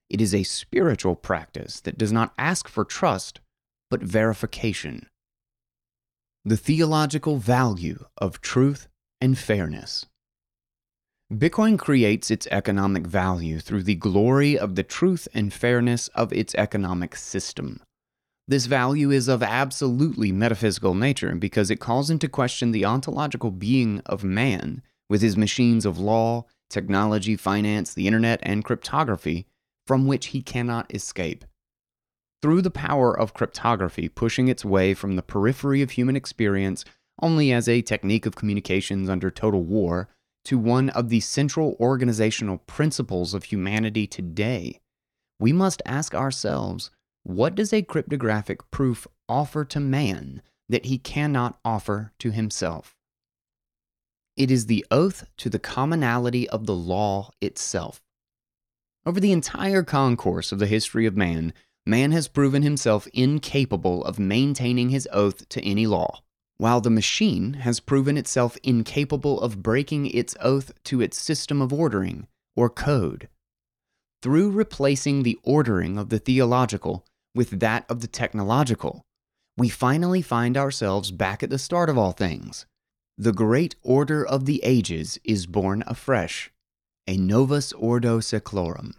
It 0.09 0.21
is 0.21 0.35
a 0.35 0.45
spiritual 0.45 1.17
practice 1.17 1.81
that 1.81 1.99
does 1.99 2.13
not 2.13 2.35
ask 2.39 2.69
for 2.69 2.85
trust, 2.85 3.41
but 3.91 4.03
verification. 4.03 5.09
The 6.45 6.57
theological 6.57 7.39
value 7.39 8.05
of 8.19 8.41
truth 8.41 8.89
and 9.21 9.39
fairness. 9.39 10.07
Bitcoin 11.33 11.79
creates 11.79 12.31
its 12.31 12.47
economic 12.51 13.07
value 13.07 13.59
through 13.59 13.85
the 13.85 13.95
glory 13.95 14.59
of 14.59 14.75
the 14.75 14.83
truth 14.83 15.27
and 15.33 15.51
fairness 15.51 16.09
of 16.09 16.31
its 16.31 16.55
economic 16.57 17.17
system. 17.17 17.81
This 18.47 18.67
value 18.67 19.11
is 19.11 19.29
of 19.29 19.43
absolutely 19.43 20.31
metaphysical 20.31 20.95
nature 20.95 21.35
because 21.35 21.71
it 21.71 21.81
calls 21.81 22.11
into 22.11 22.29
question 22.29 22.71
the 22.71 22.85
ontological 22.85 23.51
being 23.51 24.03
of 24.05 24.23
man 24.23 24.83
with 25.09 25.23
his 25.23 25.39
machines 25.39 25.87
of 25.87 25.99
law, 25.99 26.45
technology, 26.69 27.35
finance, 27.35 27.95
the 27.95 28.07
internet, 28.07 28.41
and 28.43 28.63
cryptography 28.63 29.47
from 29.87 30.07
which 30.07 30.27
he 30.27 30.43
cannot 30.43 30.95
escape. 30.95 31.47
Through 32.43 32.61
the 32.61 32.71
power 32.71 33.19
of 33.19 33.33
cryptography 33.33 34.11
pushing 34.11 34.49
its 34.49 34.67
way 34.67 34.93
from 34.93 35.17
the 35.17 35.23
periphery 35.23 35.81
of 35.81 35.93
human 35.93 36.15
experience 36.15 36.85
only 37.23 37.53
as 37.53 37.71
a 37.71 37.81
technique 37.81 38.27
of 38.27 38.37
communications 38.37 39.09
under 39.09 39.31
total 39.31 39.63
war 39.63 40.11
to 40.45 40.59
one 40.59 40.89
of 40.91 41.09
the 41.09 41.21
central 41.21 41.77
organizational 41.81 42.59
principles 42.59 43.35
of 43.35 43.45
humanity 43.45 44.07
today, 44.07 44.81
we 45.39 45.53
must 45.53 45.83
ask 45.87 46.15
ourselves 46.15 46.91
what 47.23 47.55
does 47.55 47.73
a 47.73 47.83
cryptographic 47.83 48.71
proof 48.71 49.07
offer 49.29 49.65
to 49.65 49.81
man 49.81 50.43
that 50.69 50.87
he 50.87 50.99
cannot 50.99 51.59
offer 51.65 52.13
to 52.19 52.31
himself? 52.31 52.97
It 54.37 54.51
is 54.51 54.67
the 54.67 54.85
oath 54.91 55.25
to 55.39 55.51
the 55.51 55.59
commonality 55.59 56.49
of 56.49 56.67
the 56.67 56.75
law 56.75 57.31
itself. 57.41 58.01
Over 59.05 59.21
the 59.21 59.33
entire 59.33 59.83
concourse 59.83 60.53
of 60.53 60.59
the 60.59 60.67
history 60.67 61.07
of 61.07 61.17
man, 61.17 61.53
man 61.85 62.13
has 62.13 62.29
proven 62.29 62.63
himself 62.63 63.07
incapable 63.13 64.05
of 64.05 64.19
maintaining 64.19 64.89
his 64.89 65.09
oath 65.13 65.49
to 65.51 65.63
any 65.63 65.87
law, 65.87 66.23
while 66.63 66.81
the 66.81 66.91
machine 66.91 67.55
has 67.55 67.81
proven 67.81 68.17
itself 68.17 68.57
incapable 68.63 69.41
of 69.41 69.65
breaking 69.65 70.07
its 70.07 70.37
oath 70.39 70.71
to 70.85 71.01
its 71.01 71.21
system 71.21 71.61
of 71.61 71.73
ordering, 71.73 72.25
or 72.55 72.71
code. 72.71 73.29
Through 74.23 74.53
replacing 74.53 75.25
the 75.25 75.41
ordering 75.43 75.99
of 75.99 76.09
the 76.09 76.21
theological 76.21 77.05
with 77.35 77.59
that 77.59 77.85
of 77.89 78.01
the 78.01 78.07
technological, 78.07 79.03
we 79.57 79.69
finally 79.69 80.23
find 80.23 80.57
ourselves 80.57 81.11
back 81.11 81.43
at 81.43 81.51
the 81.51 81.59
start 81.59 81.91
of 81.91 81.99
all 81.99 82.13
things. 82.13 82.65
The 83.19 83.33
great 83.33 83.75
order 83.83 84.25
of 84.25 84.45
the 84.45 84.63
ages 84.63 85.19
is 85.25 85.47
born 85.47 85.83
afresh, 85.89 86.53
a 87.09 87.17
novus 87.17 87.73
ordo 87.73 88.21
seclorum. 88.21 88.93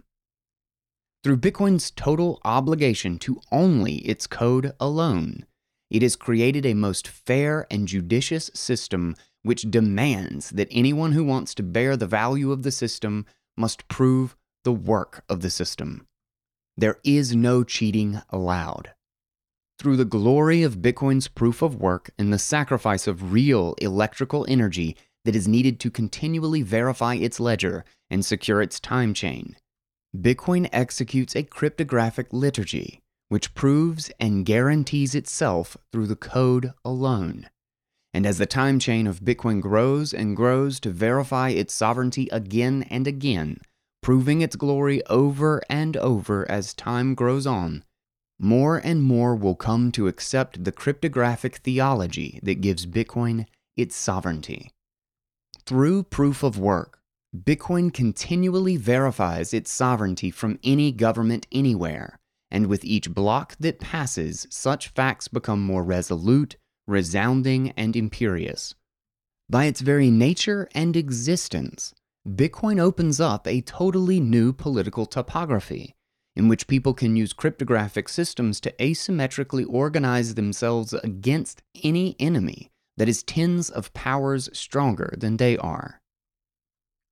Through 1.22 1.38
Bitcoin's 1.38 1.90
total 1.90 2.42
obligation 2.44 3.18
to 3.20 3.40
only 3.50 4.06
its 4.06 4.26
code 4.26 4.74
alone, 4.78 5.46
it 5.90 6.02
has 6.02 6.16
created 6.16 6.66
a 6.66 6.74
most 6.74 7.06
fair 7.06 7.66
and 7.70 7.86
judicious 7.88 8.50
system 8.54 9.14
which 9.42 9.70
demands 9.70 10.50
that 10.50 10.68
anyone 10.70 11.12
who 11.12 11.22
wants 11.22 11.54
to 11.54 11.62
bear 11.62 11.96
the 11.96 12.06
value 12.06 12.50
of 12.50 12.62
the 12.62 12.72
system 12.72 13.26
must 13.56 13.86
prove 13.88 14.36
the 14.64 14.72
work 14.72 15.22
of 15.28 15.40
the 15.40 15.50
system. 15.50 16.06
There 16.76 16.98
is 17.04 17.36
no 17.36 17.62
cheating 17.62 18.20
allowed. 18.30 18.94
Through 19.78 19.96
the 19.96 20.04
glory 20.04 20.62
of 20.62 20.78
Bitcoin's 20.78 21.28
proof 21.28 21.60
of 21.60 21.76
work 21.76 22.10
and 22.18 22.32
the 22.32 22.38
sacrifice 22.38 23.06
of 23.06 23.32
real 23.32 23.74
electrical 23.80 24.46
energy 24.48 24.96
that 25.24 25.36
is 25.36 25.46
needed 25.46 25.78
to 25.80 25.90
continually 25.90 26.62
verify 26.62 27.14
its 27.14 27.38
ledger 27.38 27.84
and 28.10 28.24
secure 28.24 28.62
its 28.62 28.80
time 28.80 29.14
chain, 29.14 29.56
Bitcoin 30.16 30.68
executes 30.72 31.36
a 31.36 31.42
cryptographic 31.42 32.32
liturgy 32.32 33.03
which 33.34 33.52
proves 33.52 34.12
and 34.20 34.46
guarantees 34.46 35.12
itself 35.12 35.76
through 35.90 36.06
the 36.06 36.14
code 36.14 36.72
alone. 36.84 37.50
And 38.12 38.24
as 38.24 38.38
the 38.38 38.46
time 38.46 38.78
chain 38.78 39.08
of 39.08 39.22
Bitcoin 39.22 39.60
grows 39.60 40.14
and 40.14 40.36
grows 40.36 40.78
to 40.78 40.90
verify 40.90 41.48
its 41.48 41.74
sovereignty 41.74 42.28
again 42.30 42.86
and 42.90 43.08
again, 43.08 43.58
proving 44.04 44.40
its 44.40 44.54
glory 44.54 45.04
over 45.06 45.60
and 45.68 45.96
over 45.96 46.48
as 46.48 46.72
time 46.74 47.16
grows 47.16 47.44
on, 47.44 47.82
more 48.38 48.76
and 48.76 49.02
more 49.02 49.34
will 49.34 49.56
come 49.56 49.90
to 49.90 50.06
accept 50.06 50.62
the 50.62 50.70
cryptographic 50.70 51.56
theology 51.56 52.38
that 52.44 52.60
gives 52.60 52.86
Bitcoin 52.86 53.46
its 53.76 53.96
sovereignty. 53.96 54.70
Through 55.66 56.04
proof 56.04 56.44
of 56.44 56.56
work, 56.56 57.00
Bitcoin 57.36 57.92
continually 57.92 58.76
verifies 58.76 59.52
its 59.52 59.72
sovereignty 59.72 60.30
from 60.30 60.60
any 60.62 60.92
government 60.92 61.48
anywhere, 61.50 62.20
and 62.54 62.68
with 62.68 62.84
each 62.84 63.12
block 63.12 63.56
that 63.58 63.80
passes, 63.80 64.46
such 64.48 64.86
facts 64.90 65.26
become 65.26 65.60
more 65.60 65.82
resolute, 65.82 66.54
resounding, 66.86 67.72
and 67.72 67.96
imperious. 67.96 68.76
By 69.50 69.64
its 69.64 69.80
very 69.80 70.08
nature 70.08 70.68
and 70.72 70.96
existence, 70.96 71.92
Bitcoin 72.26 72.78
opens 72.78 73.20
up 73.20 73.48
a 73.48 73.60
totally 73.62 74.20
new 74.20 74.52
political 74.52 75.04
topography 75.04 75.96
in 76.36 76.46
which 76.46 76.68
people 76.68 76.94
can 76.94 77.16
use 77.16 77.32
cryptographic 77.32 78.08
systems 78.08 78.60
to 78.60 78.72
asymmetrically 78.78 79.66
organize 79.68 80.36
themselves 80.36 80.92
against 80.92 81.60
any 81.82 82.14
enemy 82.20 82.70
that 82.96 83.08
is 83.08 83.24
tens 83.24 83.68
of 83.68 83.92
powers 83.94 84.48
stronger 84.52 85.12
than 85.18 85.38
they 85.38 85.58
are. 85.58 86.00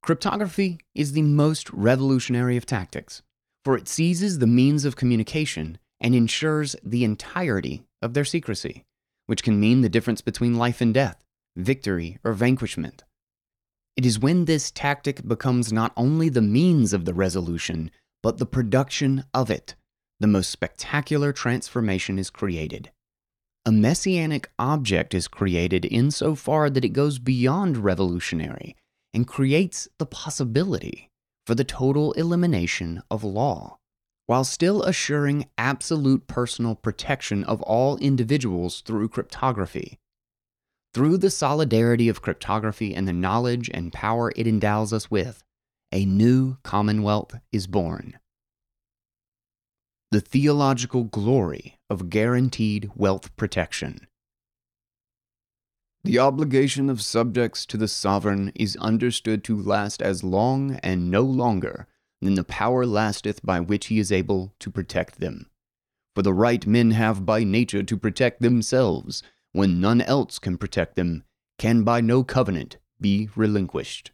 Cryptography 0.05 0.79
is 0.95 1.13
the 1.13 1.23
most 1.23 1.69
revolutionary 1.73 2.57
of 2.57 2.65
tactics, 2.65 3.23
for 3.65 3.77
it 3.77 3.89
seizes 3.89 4.39
the 4.39 4.47
means 4.47 4.85
of 4.85 4.97
communication 4.97 5.79
and 6.01 6.15
ensures 6.15 6.75
the 6.83 7.05
entirety 7.05 7.85
of 8.01 8.15
their 8.15 8.25
secrecy, 8.25 8.85
which 9.27 9.43
can 9.43 9.61
mean 9.61 9.81
the 9.81 9.89
difference 9.89 10.21
between 10.21 10.59
life 10.59 10.81
and 10.81 10.93
death, 10.93 11.23
victory 11.57 12.19
or 12.25 12.33
vanquishment. 12.33 13.05
It 13.97 14.07
is 14.07 14.19
when 14.19 14.47
this 14.47 14.71
tactic 14.71 15.27
becomes 15.27 15.73
not 15.73 15.93
only 15.97 16.29
the 16.29 16.43
means 16.43 16.93
of 16.93 17.05
the 17.05 17.15
resolution, 17.15 17.91
but 18.23 18.39
the 18.39 18.47
production 18.47 19.25
of 19.35 19.51
it, 19.51 19.75
the 20.19 20.27
most 20.27 20.51
spectacular 20.51 21.33
transformation 21.33 22.19
is 22.19 22.31
created. 22.31 22.91
A 23.65 23.71
messianic 23.71 24.51
object 24.59 25.15
is 25.15 25.29
created 25.29 25.85
insofar 25.85 26.69
that 26.71 26.85
it 26.85 26.91
goes 26.91 27.21
beyond 27.21 27.77
revolutionary 27.77 28.75
and 29.15 29.27
creates 29.27 29.87
the 29.99 30.07
possibility 30.07 31.11
for 31.47 31.55
the 31.55 31.65
total 31.65 32.13
elimination 32.13 33.03
of 33.11 33.25
law, 33.25 33.79
while 34.27 34.45
still 34.45 34.83
assuring 34.83 35.49
absolute 35.59 36.27
personal 36.27 36.75
protection 36.75 37.45
of 37.45 37.61
all 37.63 37.97
individuals 37.99 38.81
through 38.81 39.09
cryptography. 39.09 39.99
Through 40.95 41.19
the 41.19 41.31
solidarity 41.31 42.09
of 42.09 42.23
cryptography 42.23 42.95
and 42.95 43.09
the 43.09 43.13
knowledge 43.13 43.71
and 43.73 43.93
power 43.93 44.33
it 44.37 44.47
endows 44.47 44.93
us 44.93 45.11
with, 45.11 45.43
a 45.91 46.05
new 46.05 46.59
commonwealth 46.63 47.35
is 47.51 47.67
born. 47.67 48.19
The 50.11 50.21
theological 50.21 51.05
glory 51.05 51.79
of 51.89 52.11
guaranteed 52.11 52.91
wealth 52.95 53.35
protection. 53.37 54.07
The 56.05 56.19
obligation 56.19 56.91
of 56.91 57.01
subjects 57.01 57.65
to 57.67 57.77
the 57.77 57.87
sovereign 57.87 58.51
is 58.57 58.77
understood 58.77 59.45
to 59.45 59.57
last 59.57 60.03
as 60.03 60.25
long 60.25 60.81
and 60.83 61.11
no 61.11 61.23
longer 61.23 61.87
than 62.21 62.35
the 62.35 62.43
power 62.43 62.85
lasteth 62.85 63.41
by 63.45 63.61
which 63.61 63.87
he 63.87 64.01
is 64.01 64.11
able 64.11 64.53
to 64.59 64.71
protect 64.71 65.21
them. 65.21 65.49
For 66.17 66.23
the 66.23 66.35
right 66.35 66.67
men 66.67 66.91
have 66.91 67.25
by 67.25 67.45
nature 67.45 67.85
to 67.85 67.97
protect 67.97 68.43
themselves, 68.43 69.23
when 69.53 69.81
none 69.81 70.01
else 70.01 70.41
can 70.41 70.59
protect 70.59 70.97
them, 70.97 71.23
can 71.57 71.85
by 71.85 72.01
no 72.01 72.25
covenant 72.25 72.79
be 73.01 73.29
relinquished. 73.37 74.11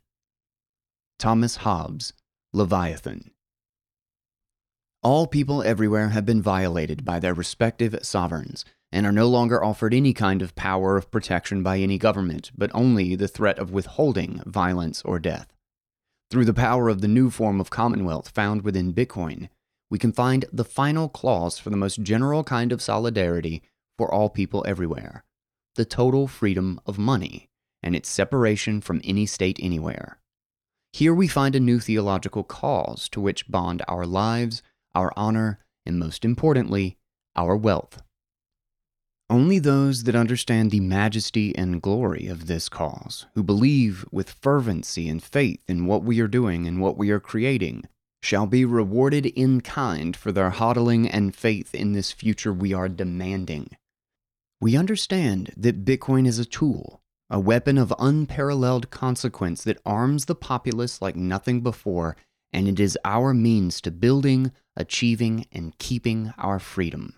Thomas 1.18 1.56
Hobbes, 1.56 2.12
Leviathan. 2.52 3.30
All 5.02 5.26
people 5.26 5.62
everywhere 5.62 6.10
have 6.10 6.26
been 6.26 6.42
violated 6.42 7.04
by 7.04 7.18
their 7.18 7.34
respective 7.34 7.98
sovereigns 8.02 8.64
and 8.90 9.06
are 9.06 9.12
no 9.12 9.28
longer 9.28 9.62
offered 9.62 9.92
any 9.92 10.12
kind 10.12 10.42
of 10.42 10.54
power 10.54 10.96
of 10.96 11.10
protection 11.10 11.62
by 11.62 11.78
any 11.78 11.98
government, 11.98 12.50
but 12.56 12.70
only 12.74 13.14
the 13.14 13.28
threat 13.28 13.58
of 13.58 13.70
withholding 13.70 14.42
violence 14.46 15.02
or 15.02 15.18
death. 15.18 15.52
Through 16.30 16.46
the 16.46 16.54
power 16.54 16.88
of 16.88 17.00
the 17.00 17.08
new 17.08 17.30
form 17.30 17.60
of 17.60 17.70
commonwealth 17.70 18.30
found 18.30 18.62
within 18.62 18.94
Bitcoin, 18.94 19.48
we 19.90 19.98
can 19.98 20.12
find 20.12 20.44
the 20.52 20.64
final 20.64 21.08
clause 21.08 21.58
for 21.58 21.70
the 21.70 21.76
most 21.76 22.02
general 22.02 22.44
kind 22.44 22.72
of 22.72 22.82
solidarity 22.82 23.62
for 23.96 24.12
all 24.12 24.28
people 24.28 24.64
everywhere 24.66 25.24
the 25.74 25.84
total 25.84 26.26
freedom 26.26 26.80
of 26.86 26.98
money 26.98 27.48
and 27.84 27.94
its 27.94 28.08
separation 28.08 28.80
from 28.80 29.00
any 29.04 29.24
state 29.24 29.60
anywhere. 29.62 30.18
Here 30.92 31.14
we 31.14 31.28
find 31.28 31.54
a 31.54 31.60
new 31.60 31.78
theological 31.78 32.42
cause 32.42 33.08
to 33.10 33.20
which 33.20 33.48
bond 33.48 33.82
our 33.86 34.04
lives, 34.04 34.60
our 34.96 35.12
honor, 35.16 35.60
and 35.86 35.96
most 35.96 36.24
importantly, 36.24 36.98
our 37.36 37.56
wealth. 37.56 38.02
Only 39.30 39.58
those 39.58 40.04
that 40.04 40.16
understand 40.16 40.70
the 40.70 40.80
majesty 40.80 41.54
and 41.54 41.82
glory 41.82 42.28
of 42.28 42.46
this 42.46 42.70
cause, 42.70 43.26
who 43.34 43.42
believe 43.42 44.06
with 44.10 44.30
fervency 44.30 45.06
and 45.06 45.22
faith 45.22 45.60
in 45.68 45.84
what 45.84 46.02
we 46.02 46.18
are 46.20 46.28
doing 46.28 46.66
and 46.66 46.80
what 46.80 46.96
we 46.96 47.10
are 47.10 47.20
creating, 47.20 47.84
shall 48.22 48.46
be 48.46 48.64
rewarded 48.64 49.26
in 49.26 49.60
kind 49.60 50.16
for 50.16 50.32
their 50.32 50.50
hodling 50.50 51.10
and 51.12 51.36
faith 51.36 51.74
in 51.74 51.92
this 51.92 52.10
future 52.10 52.54
we 52.54 52.72
are 52.72 52.88
demanding. 52.88 53.68
We 54.62 54.78
understand 54.78 55.52
that 55.58 55.84
Bitcoin 55.84 56.26
is 56.26 56.38
a 56.38 56.46
tool, 56.46 57.02
a 57.28 57.38
weapon 57.38 57.76
of 57.76 57.92
unparalleled 57.98 58.88
consequence 58.88 59.62
that 59.64 59.80
arms 59.84 60.24
the 60.24 60.34
populace 60.34 61.02
like 61.02 61.16
nothing 61.16 61.60
before, 61.60 62.16
and 62.50 62.66
it 62.66 62.80
is 62.80 62.98
our 63.04 63.34
means 63.34 63.82
to 63.82 63.90
building, 63.90 64.52
achieving, 64.74 65.44
and 65.52 65.76
keeping 65.76 66.32
our 66.38 66.58
freedom. 66.58 67.14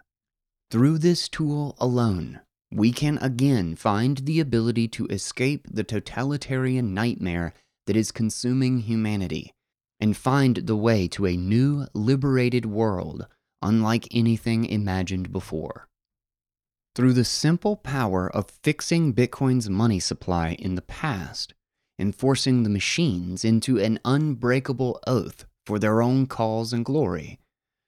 Through 0.71 0.99
this 0.99 1.29
tool 1.29 1.75
alone, 1.79 2.41
we 2.71 2.93
can 2.93 3.19
again 3.19 3.75
find 3.75 4.19
the 4.19 4.39
ability 4.39 4.87
to 4.89 5.07
escape 5.07 5.67
the 5.69 5.83
totalitarian 5.83 6.95
nightmare 6.95 7.55
that 7.89 7.97
is 7.97 8.13
consuming 8.13 8.79
humanity 8.79 9.53
and 9.99 10.17
find 10.17 10.57
the 10.57 10.77
way 10.77 11.09
to 11.09 11.27
a 11.27 11.37
new, 11.37 11.87
liberated 11.93 12.67
world 12.67 13.27
unlike 13.61 14.07
anything 14.13 14.65
imagined 14.65 15.33
before. 15.33 15.89
Through 16.95 17.15
the 17.15 17.25
simple 17.25 17.77
power 17.77 18.31
of 18.31 18.51
fixing 18.63 19.13
Bitcoin's 19.13 19.69
money 19.69 19.99
supply 19.99 20.51
in 20.59 20.77
the 20.77 20.83
past 20.83 21.53
and 21.99 22.15
forcing 22.15 22.63
the 22.63 22.71
machines 22.71 23.45
into 23.45 23.79
an 23.79 23.99
unbreakable 24.05 25.01
oath 25.05 25.47
for 25.67 25.81
their 25.81 26.01
own 26.01 26.27
cause 26.27 26.73
and 26.73 26.85
glory, 26.85 27.41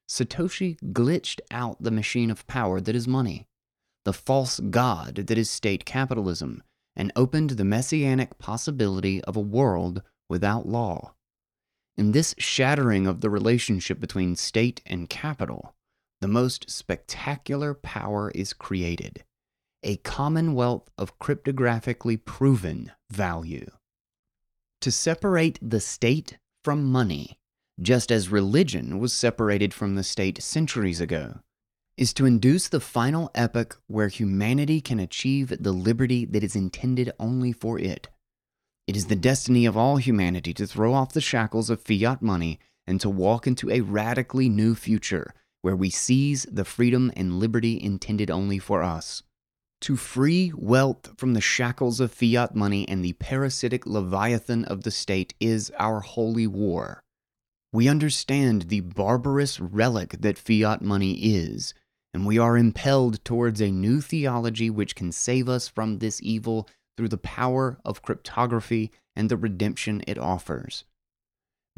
Satoshi 0.07 0.77
glitched 0.91 1.39
out 1.51 1.81
the 1.81 1.91
machine 1.91 2.29
of 2.29 2.47
power 2.47 2.81
that 2.81 2.95
is 2.95 3.07
money, 3.07 3.47
the 4.05 4.13
false 4.13 4.59
god 4.59 5.15
that 5.15 5.37
is 5.37 5.49
state 5.49 5.85
capitalism, 5.85 6.61
and 6.95 7.11
opened 7.15 7.51
the 7.51 7.65
messianic 7.65 8.37
possibility 8.37 9.23
of 9.23 9.35
a 9.35 9.41
world 9.41 10.01
without 10.29 10.67
law. 10.67 11.13
In 11.95 12.11
this 12.11 12.35
shattering 12.37 13.07
of 13.07 13.21
the 13.21 13.29
relationship 13.29 13.99
between 13.99 14.35
state 14.35 14.81
and 14.85 15.09
capital, 15.09 15.75
the 16.21 16.27
most 16.27 16.69
spectacular 16.69 17.73
power 17.73 18.31
is 18.31 18.53
created 18.53 19.23
a 19.83 19.97
commonwealth 19.97 20.89
of 20.97 21.19
cryptographically 21.19 22.23
proven 22.23 22.91
value. 23.11 23.69
To 24.81 24.91
separate 24.91 25.59
the 25.61 25.79
state 25.79 26.37
from 26.63 26.85
money, 26.85 27.37
just 27.83 28.11
as 28.11 28.29
religion 28.29 28.99
was 28.99 29.13
separated 29.13 29.73
from 29.73 29.95
the 29.95 30.03
state 30.03 30.41
centuries 30.41 31.01
ago, 31.01 31.39
is 31.97 32.13
to 32.13 32.25
induce 32.25 32.67
the 32.69 32.79
final 32.79 33.29
epoch 33.35 33.79
where 33.87 34.07
humanity 34.07 34.81
can 34.81 34.99
achieve 34.99 35.53
the 35.59 35.71
liberty 35.71 36.25
that 36.25 36.43
is 36.43 36.55
intended 36.55 37.11
only 37.19 37.51
for 37.51 37.77
it 37.77 38.07
it 38.85 38.97
is 38.97 39.05
the 39.05 39.15
destiny 39.15 39.65
of 39.65 39.77
all 39.77 39.95
humanity 39.95 40.53
to 40.55 40.67
throw 40.67 40.93
off 40.93 41.13
the 41.13 41.21
shackles 41.21 41.69
of 41.69 41.81
fiat 41.81 42.21
money 42.21 42.59
and 42.85 42.99
to 42.99 43.09
walk 43.09 43.47
into 43.47 43.71
a 43.71 43.79
radically 43.79 44.49
new 44.49 44.75
future 44.75 45.33
where 45.61 45.75
we 45.75 45.89
seize 45.89 46.45
the 46.51 46.65
freedom 46.65 47.09
and 47.15 47.39
liberty 47.39 47.81
intended 47.81 48.29
only 48.29 48.59
for 48.59 48.83
us. 48.83 49.23
To 49.81 49.95
free 49.95 50.51
wealth 50.53 51.11
from 51.17 51.33
the 51.33 51.39
shackles 51.39 52.01
of 52.01 52.11
fiat 52.11 52.55
money 52.55 52.87
and 52.89 53.03
the 53.03 53.13
parasitic 53.13 53.85
leviathan 53.85 54.65
of 54.65 54.83
the 54.83 54.91
state 54.91 55.33
is 55.39 55.71
our 55.79 56.01
holy 56.01 56.47
war. 56.47 57.02
We 57.73 57.89
understand 57.89 58.63
the 58.63 58.81
barbarous 58.81 59.59
relic 59.59 60.17
that 60.19 60.37
fiat 60.37 60.83
money 60.83 61.13
is, 61.13 61.73
and 62.13 62.23
we 62.23 62.37
are 62.37 62.55
impelled 62.55 63.25
towards 63.25 63.59
a 63.59 63.71
new 63.71 63.99
theology 63.99 64.69
which 64.69 64.95
can 64.95 65.11
save 65.11 65.49
us 65.49 65.67
from 65.67 65.97
this 65.97 66.21
evil 66.21 66.69
through 66.95 67.09
the 67.09 67.17
power 67.17 67.79
of 67.83 68.03
cryptography 68.03 68.91
and 69.15 69.27
the 69.27 69.37
redemption 69.37 70.03
it 70.05 70.19
offers. 70.19 70.83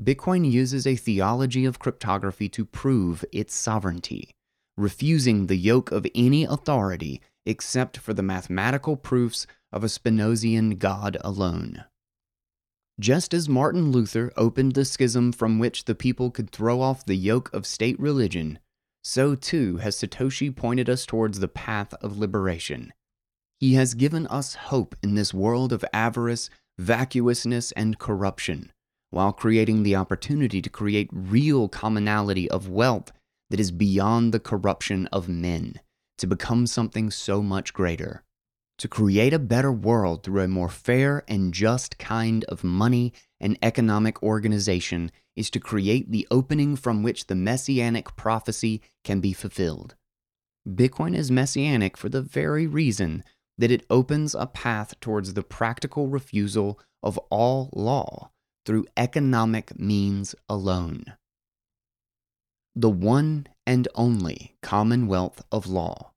Bitcoin 0.01 0.51
uses 0.51 0.85
a 0.85 0.97
theology 0.97 1.63
of 1.63 1.79
cryptography 1.79 2.49
to 2.49 2.65
prove 2.65 3.23
its 3.31 3.55
sovereignty, 3.55 4.31
refusing 4.75 5.47
the 5.47 5.55
yoke 5.55 5.93
of 5.93 6.05
any 6.13 6.43
authority 6.43 7.21
except 7.45 7.95
for 7.97 8.13
the 8.13 8.21
mathematical 8.21 8.97
proofs 8.97 9.47
of 9.71 9.81
a 9.81 9.87
Spinozian 9.87 10.77
God 10.77 11.15
alone. 11.21 11.85
Just 12.99 13.33
as 13.33 13.49
Martin 13.49 13.91
Luther 13.91 14.31
opened 14.37 14.73
the 14.73 14.85
schism 14.85 15.33
from 15.33 15.59
which 15.59 15.83
the 15.83 15.95
people 15.95 16.31
could 16.31 16.49
throw 16.49 16.79
off 16.79 17.05
the 17.05 17.15
yoke 17.15 17.53
of 17.53 17.65
state 17.65 17.99
religion, 17.99 18.59
so 19.03 19.35
too 19.35 19.77
has 19.77 19.97
Satoshi 19.97 20.55
pointed 20.55 20.89
us 20.89 21.05
towards 21.05 21.39
the 21.39 21.49
path 21.49 21.93
of 21.95 22.17
liberation. 22.17 22.93
He 23.59 23.73
has 23.73 23.95
given 23.95 24.27
us 24.27 24.55
hope 24.55 24.95
in 25.03 25.15
this 25.15 25.33
world 25.33 25.73
of 25.73 25.83
avarice, 25.91 26.49
vacuousness, 26.77 27.73
and 27.73 27.99
corruption, 27.99 28.71
while 29.09 29.33
creating 29.33 29.83
the 29.83 29.95
opportunity 29.95 30.61
to 30.61 30.69
create 30.69 31.09
real 31.11 31.67
commonality 31.67 32.49
of 32.49 32.69
wealth 32.69 33.11
that 33.49 33.59
is 33.59 33.71
beyond 33.71 34.33
the 34.33 34.39
corruption 34.39 35.07
of 35.07 35.27
men, 35.27 35.81
to 36.17 36.27
become 36.27 36.65
something 36.65 37.11
so 37.11 37.41
much 37.43 37.73
greater. 37.73 38.23
To 38.79 38.87
create 38.89 39.33
a 39.33 39.39
better 39.39 39.71
world 39.71 40.23
through 40.23 40.41
a 40.41 40.47
more 40.47 40.69
fair 40.69 41.23
and 41.27 41.53
just 41.53 41.97
kind 41.97 42.43
of 42.45 42.63
money 42.63 43.13
and 43.39 43.57
economic 43.61 44.21
organization 44.21 45.11
is 45.35 45.49
to 45.51 45.59
create 45.59 46.11
the 46.11 46.27
opening 46.29 46.75
from 46.75 47.01
which 47.01 47.27
the 47.27 47.35
messianic 47.35 48.15
prophecy 48.15 48.81
can 49.03 49.21
be 49.21 49.31
fulfilled. 49.31 49.95
Bitcoin 50.67 51.15
is 51.15 51.31
messianic 51.31 51.95
for 51.95 52.09
the 52.09 52.21
very 52.21 52.67
reason 52.67 53.23
that 53.57 53.71
it 53.71 53.85
opens 53.89 54.35
a 54.35 54.45
path 54.45 54.99
towards 54.99 55.33
the 55.33 55.43
practical 55.43 56.07
refusal 56.07 56.79
of 57.01 57.17
all 57.29 57.69
law 57.71 58.31
through 58.65 58.87
economic 58.97 59.79
means 59.79 60.35
alone. 60.49 61.05
The 62.75 62.89
one 62.89 63.47
and 63.65 63.87
only 63.95 64.57
commonwealth 64.61 65.41
of 65.51 65.67
law. 65.67 66.11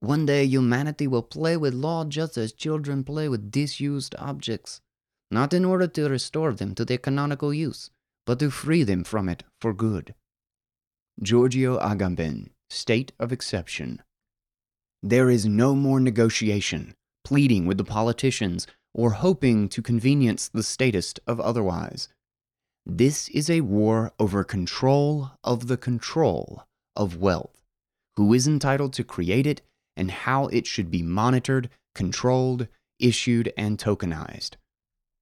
One 0.00 0.26
day 0.26 0.44
humanity 0.44 1.06
will 1.06 1.22
play 1.22 1.56
with 1.56 1.74
law 1.74 2.04
just 2.04 2.36
as 2.36 2.52
children 2.52 3.02
play 3.02 3.28
with 3.28 3.50
disused 3.50 4.14
objects, 4.18 4.80
not 5.30 5.52
in 5.52 5.64
order 5.64 5.88
to 5.88 6.08
restore 6.08 6.52
them 6.52 6.74
to 6.76 6.84
their 6.84 6.98
canonical 6.98 7.52
use, 7.52 7.90
but 8.24 8.38
to 8.38 8.50
free 8.50 8.84
them 8.84 9.02
from 9.02 9.28
it 9.28 9.42
for 9.60 9.74
good. 9.74 10.14
Giorgio 11.20 11.78
Agamben, 11.80 12.50
State 12.70 13.12
of 13.18 13.32
Exception. 13.32 14.02
There 15.02 15.28
is 15.30 15.46
no 15.46 15.74
more 15.74 15.98
negotiation, 15.98 16.94
pleading 17.24 17.66
with 17.66 17.78
the 17.78 17.84
politicians, 17.84 18.66
or 18.94 19.10
hoping 19.10 19.68
to 19.68 19.82
convenience 19.82 20.48
the 20.48 20.62
statist 20.62 21.18
of 21.26 21.40
otherwise. 21.40 22.08
This 22.86 23.28
is 23.30 23.50
a 23.50 23.62
war 23.62 24.12
over 24.18 24.44
control 24.44 25.32
of 25.42 25.66
the 25.66 25.76
control 25.76 26.62
of 26.96 27.16
wealth, 27.16 27.64
who 28.16 28.32
is 28.32 28.46
entitled 28.46 28.92
to 28.94 29.04
create 29.04 29.46
it, 29.46 29.60
and 29.98 30.10
how 30.10 30.46
it 30.46 30.66
should 30.66 30.90
be 30.90 31.02
monitored, 31.02 31.68
controlled, 31.94 32.68
issued, 32.98 33.52
and 33.58 33.78
tokenized. 33.78 34.52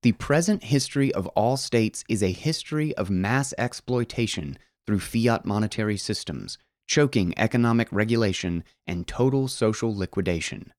The 0.03 0.13
present 0.13 0.65
history 0.65 1.13
of 1.13 1.27
all 1.29 1.57
states 1.57 2.05
is 2.09 2.23
a 2.23 2.31
history 2.31 2.95
of 2.95 3.11
mass 3.11 3.53
exploitation 3.59 4.59
through 4.87 5.01
fiat 5.01 5.45
monetary 5.45 5.97
systems, 5.97 6.59
choking 6.87 7.35
economic 7.37 7.89
regulation, 7.91 8.63
and 8.87 9.09
total 9.09 9.49
social 9.49 9.97
liquidation. 9.97 10.73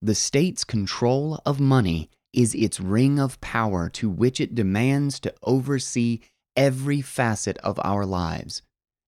The 0.00 0.14
state's 0.14 0.64
control 0.64 1.42
of 1.44 1.60
money 1.60 2.08
is 2.32 2.54
its 2.54 2.80
ring 2.80 3.18
of 3.18 3.40
power 3.40 3.90
to 3.90 4.08
which 4.08 4.40
it 4.40 4.54
demands 4.54 5.18
to 5.20 5.34
oversee 5.42 6.20
every 6.54 7.00
facet 7.00 7.58
of 7.58 7.80
our 7.82 8.06
lives, 8.06 8.62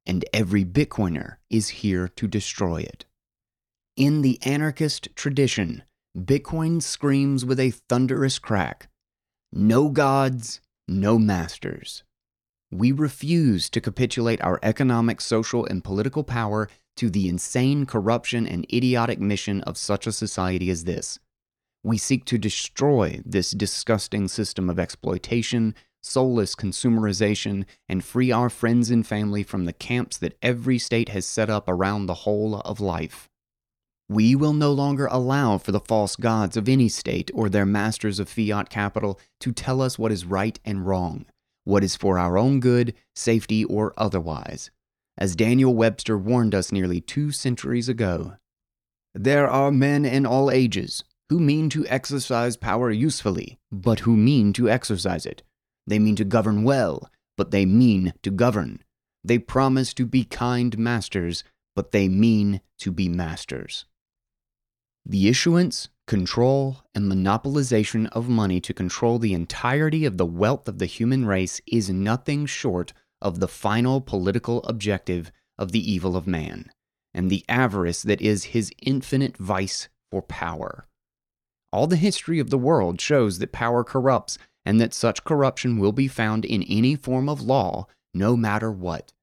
and 0.04 0.24
every 0.32 0.64
Bitcoiner 0.64 1.36
is 1.48 1.68
here 1.68 2.08
to 2.08 2.26
destroy 2.26 2.78
it. 2.80 3.04
In 3.98 4.22
the 4.22 4.38
anarchist 4.42 5.08
tradition, 5.16 5.82
Bitcoin 6.16 6.80
screams 6.80 7.44
with 7.44 7.58
a 7.58 7.72
thunderous 7.72 8.38
crack 8.38 8.88
No 9.52 9.88
gods, 9.88 10.60
no 10.86 11.18
masters. 11.18 12.04
We 12.70 12.92
refuse 12.92 13.68
to 13.70 13.80
capitulate 13.80 14.40
our 14.40 14.60
economic, 14.62 15.20
social, 15.20 15.66
and 15.66 15.82
political 15.82 16.22
power 16.22 16.68
to 16.98 17.10
the 17.10 17.28
insane 17.28 17.86
corruption 17.86 18.46
and 18.46 18.72
idiotic 18.72 19.18
mission 19.18 19.62
of 19.62 19.76
such 19.76 20.06
a 20.06 20.12
society 20.12 20.70
as 20.70 20.84
this. 20.84 21.18
We 21.82 21.98
seek 21.98 22.24
to 22.26 22.38
destroy 22.38 23.20
this 23.26 23.50
disgusting 23.50 24.28
system 24.28 24.70
of 24.70 24.78
exploitation, 24.78 25.74
soulless 26.04 26.54
consumerization, 26.54 27.64
and 27.88 28.04
free 28.04 28.30
our 28.30 28.48
friends 28.48 28.92
and 28.92 29.04
family 29.04 29.42
from 29.42 29.64
the 29.64 29.72
camps 29.72 30.18
that 30.18 30.38
every 30.40 30.78
state 30.78 31.08
has 31.08 31.26
set 31.26 31.50
up 31.50 31.68
around 31.68 32.06
the 32.06 32.22
whole 32.22 32.60
of 32.60 32.78
life. 32.78 33.28
We 34.08 34.34
will 34.34 34.54
no 34.54 34.72
longer 34.72 35.06
allow 35.10 35.58
for 35.58 35.72
the 35.72 35.80
false 35.80 36.16
gods 36.16 36.56
of 36.56 36.68
any 36.68 36.88
state 36.88 37.30
or 37.34 37.48
their 37.48 37.66
masters 37.66 38.18
of 38.18 38.28
fiat 38.28 38.70
capital 38.70 39.20
to 39.40 39.52
tell 39.52 39.82
us 39.82 39.98
what 39.98 40.12
is 40.12 40.24
right 40.24 40.58
and 40.64 40.86
wrong 40.86 41.26
what 41.68 41.84
is 41.84 41.96
for 41.96 42.18
our 42.18 42.38
own 42.38 42.60
good, 42.60 42.94
safety, 43.14 43.62
or 43.62 43.92
otherwise. 43.98 44.70
As 45.18 45.36
Daniel 45.36 45.74
Webster 45.74 46.16
warned 46.16 46.54
us 46.54 46.72
nearly 46.72 46.98
two 46.98 47.30
centuries 47.30 47.90
ago, 47.90 48.36
there 49.14 49.46
are 49.46 49.70
men 49.70 50.06
in 50.06 50.24
all 50.24 50.50
ages 50.50 51.04
who 51.28 51.38
mean 51.38 51.68
to 51.68 51.86
exercise 51.86 52.56
power 52.56 52.90
usefully, 52.90 53.58
but 53.70 54.00
who 54.00 54.16
mean 54.16 54.54
to 54.54 54.70
exercise 54.70 55.26
it. 55.26 55.42
They 55.86 55.98
mean 55.98 56.16
to 56.16 56.24
govern 56.24 56.62
well, 56.62 57.10
but 57.36 57.50
they 57.50 57.66
mean 57.66 58.14
to 58.22 58.30
govern. 58.30 58.82
They 59.22 59.38
promise 59.38 59.92
to 59.94 60.06
be 60.06 60.24
kind 60.24 60.78
masters, 60.78 61.44
but 61.76 61.90
they 61.90 62.08
mean 62.08 62.62
to 62.78 62.90
be 62.90 63.10
masters. 63.10 63.84
The 65.10 65.26
issuance, 65.26 65.88
control, 66.06 66.82
and 66.94 67.10
monopolization 67.10 68.08
of 68.08 68.28
money 68.28 68.60
to 68.60 68.74
control 68.74 69.18
the 69.18 69.32
entirety 69.32 70.04
of 70.04 70.18
the 70.18 70.26
wealth 70.26 70.68
of 70.68 70.78
the 70.78 70.86
human 70.86 71.24
race 71.24 71.62
is 71.66 71.88
nothing 71.88 72.44
short 72.44 72.92
of 73.22 73.40
the 73.40 73.48
final 73.48 74.02
political 74.02 74.62
objective 74.64 75.32
of 75.56 75.72
the 75.72 75.90
evil 75.92 76.14
of 76.14 76.26
man, 76.26 76.70
and 77.14 77.30
the 77.30 77.42
avarice 77.48 78.02
that 78.02 78.20
is 78.20 78.52
his 78.52 78.70
infinite 78.82 79.38
vice 79.38 79.88
for 80.10 80.20
power. 80.20 80.86
All 81.72 81.86
the 81.86 81.96
history 81.96 82.38
of 82.38 82.50
the 82.50 82.58
world 82.58 83.00
shows 83.00 83.38
that 83.38 83.50
power 83.50 83.84
corrupts, 83.84 84.36
and 84.66 84.78
that 84.78 84.92
such 84.92 85.24
corruption 85.24 85.78
will 85.78 85.92
be 85.92 86.06
found 86.06 86.44
in 86.44 86.62
any 86.64 86.96
form 86.96 87.30
of 87.30 87.40
law, 87.40 87.86
no 88.12 88.36
matter 88.36 88.70
what. 88.70 89.14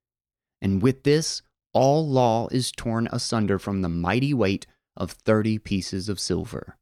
And 0.64 0.82
with 0.82 1.04
this, 1.04 1.44
all 1.74 2.08
law 2.08 2.48
is 2.48 2.72
torn 2.72 3.08
asunder 3.12 3.60
from 3.60 3.84
the 3.84 3.90
mighty 3.90 4.34
weight 4.34 4.66
of 4.98 5.12
30 5.12 5.60
pieces 5.60 6.10
of 6.10 6.20
silver. 6.20 6.78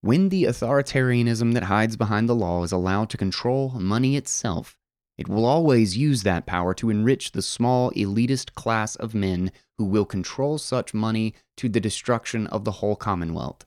When 0.00 0.28
the 0.28 0.44
authoritarianism 0.44 1.54
that 1.54 1.64
hides 1.64 1.96
behind 1.96 2.28
the 2.28 2.34
law 2.34 2.62
is 2.62 2.72
allowed 2.72 3.10
to 3.10 3.16
control 3.16 3.70
money 3.70 4.16
itself, 4.16 4.76
it 5.16 5.28
will 5.28 5.44
always 5.44 5.96
use 5.96 6.22
that 6.22 6.46
power 6.46 6.74
to 6.74 6.90
enrich 6.90 7.32
the 7.32 7.42
small 7.42 7.90
elitist 7.92 8.54
class 8.54 8.96
of 8.96 9.14
men 9.14 9.52
who 9.78 9.84
will 9.84 10.04
control 10.04 10.58
such 10.58 10.92
money 10.92 11.34
to 11.56 11.68
the 11.68 11.80
destruction 11.80 12.46
of 12.48 12.64
the 12.64 12.72
whole 12.72 12.96
Commonwealth. 12.96 13.64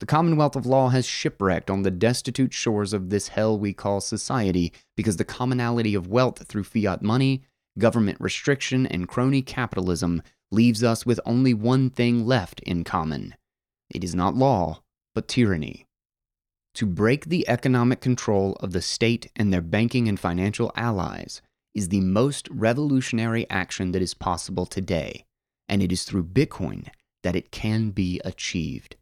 The 0.00 0.06
Commonwealth 0.06 0.56
of 0.56 0.66
Law 0.66 0.88
has 0.88 1.06
shipwrecked 1.06 1.70
on 1.70 1.82
the 1.82 1.90
destitute 1.90 2.52
shores 2.52 2.92
of 2.92 3.10
this 3.10 3.28
hell 3.28 3.58
we 3.58 3.72
call 3.72 4.00
society 4.00 4.72
because 4.96 5.18
the 5.18 5.24
commonality 5.24 5.94
of 5.94 6.08
wealth 6.08 6.46
through 6.46 6.64
fiat 6.64 7.00
money, 7.00 7.42
government 7.78 8.18
restriction, 8.20 8.86
and 8.86 9.08
crony 9.08 9.40
capitalism 9.40 10.22
leaves 10.54 10.82
us 10.82 11.04
with 11.04 11.20
only 11.26 11.52
one 11.52 11.90
thing 11.90 12.24
left 12.24 12.60
in 12.60 12.84
common. 12.84 13.34
It 13.90 14.02
is 14.04 14.14
not 14.14 14.36
law, 14.36 14.82
but 15.14 15.28
tyranny. 15.28 15.84
To 16.74 16.86
break 16.86 17.26
the 17.26 17.48
economic 17.48 18.00
control 18.00 18.56
of 18.60 18.72
the 18.72 18.82
state 18.82 19.30
and 19.36 19.52
their 19.52 19.60
banking 19.60 20.08
and 20.08 20.18
financial 20.18 20.72
allies 20.74 21.42
is 21.74 21.88
the 21.88 22.00
most 22.00 22.48
revolutionary 22.50 23.48
action 23.50 23.92
that 23.92 24.02
is 24.02 24.14
possible 24.14 24.66
today, 24.66 25.24
and 25.68 25.82
it 25.82 25.92
is 25.92 26.04
through 26.04 26.24
Bitcoin 26.24 26.88
that 27.22 27.36
it 27.36 27.50
can 27.50 27.90
be 27.90 28.20
achieved. 28.24 28.96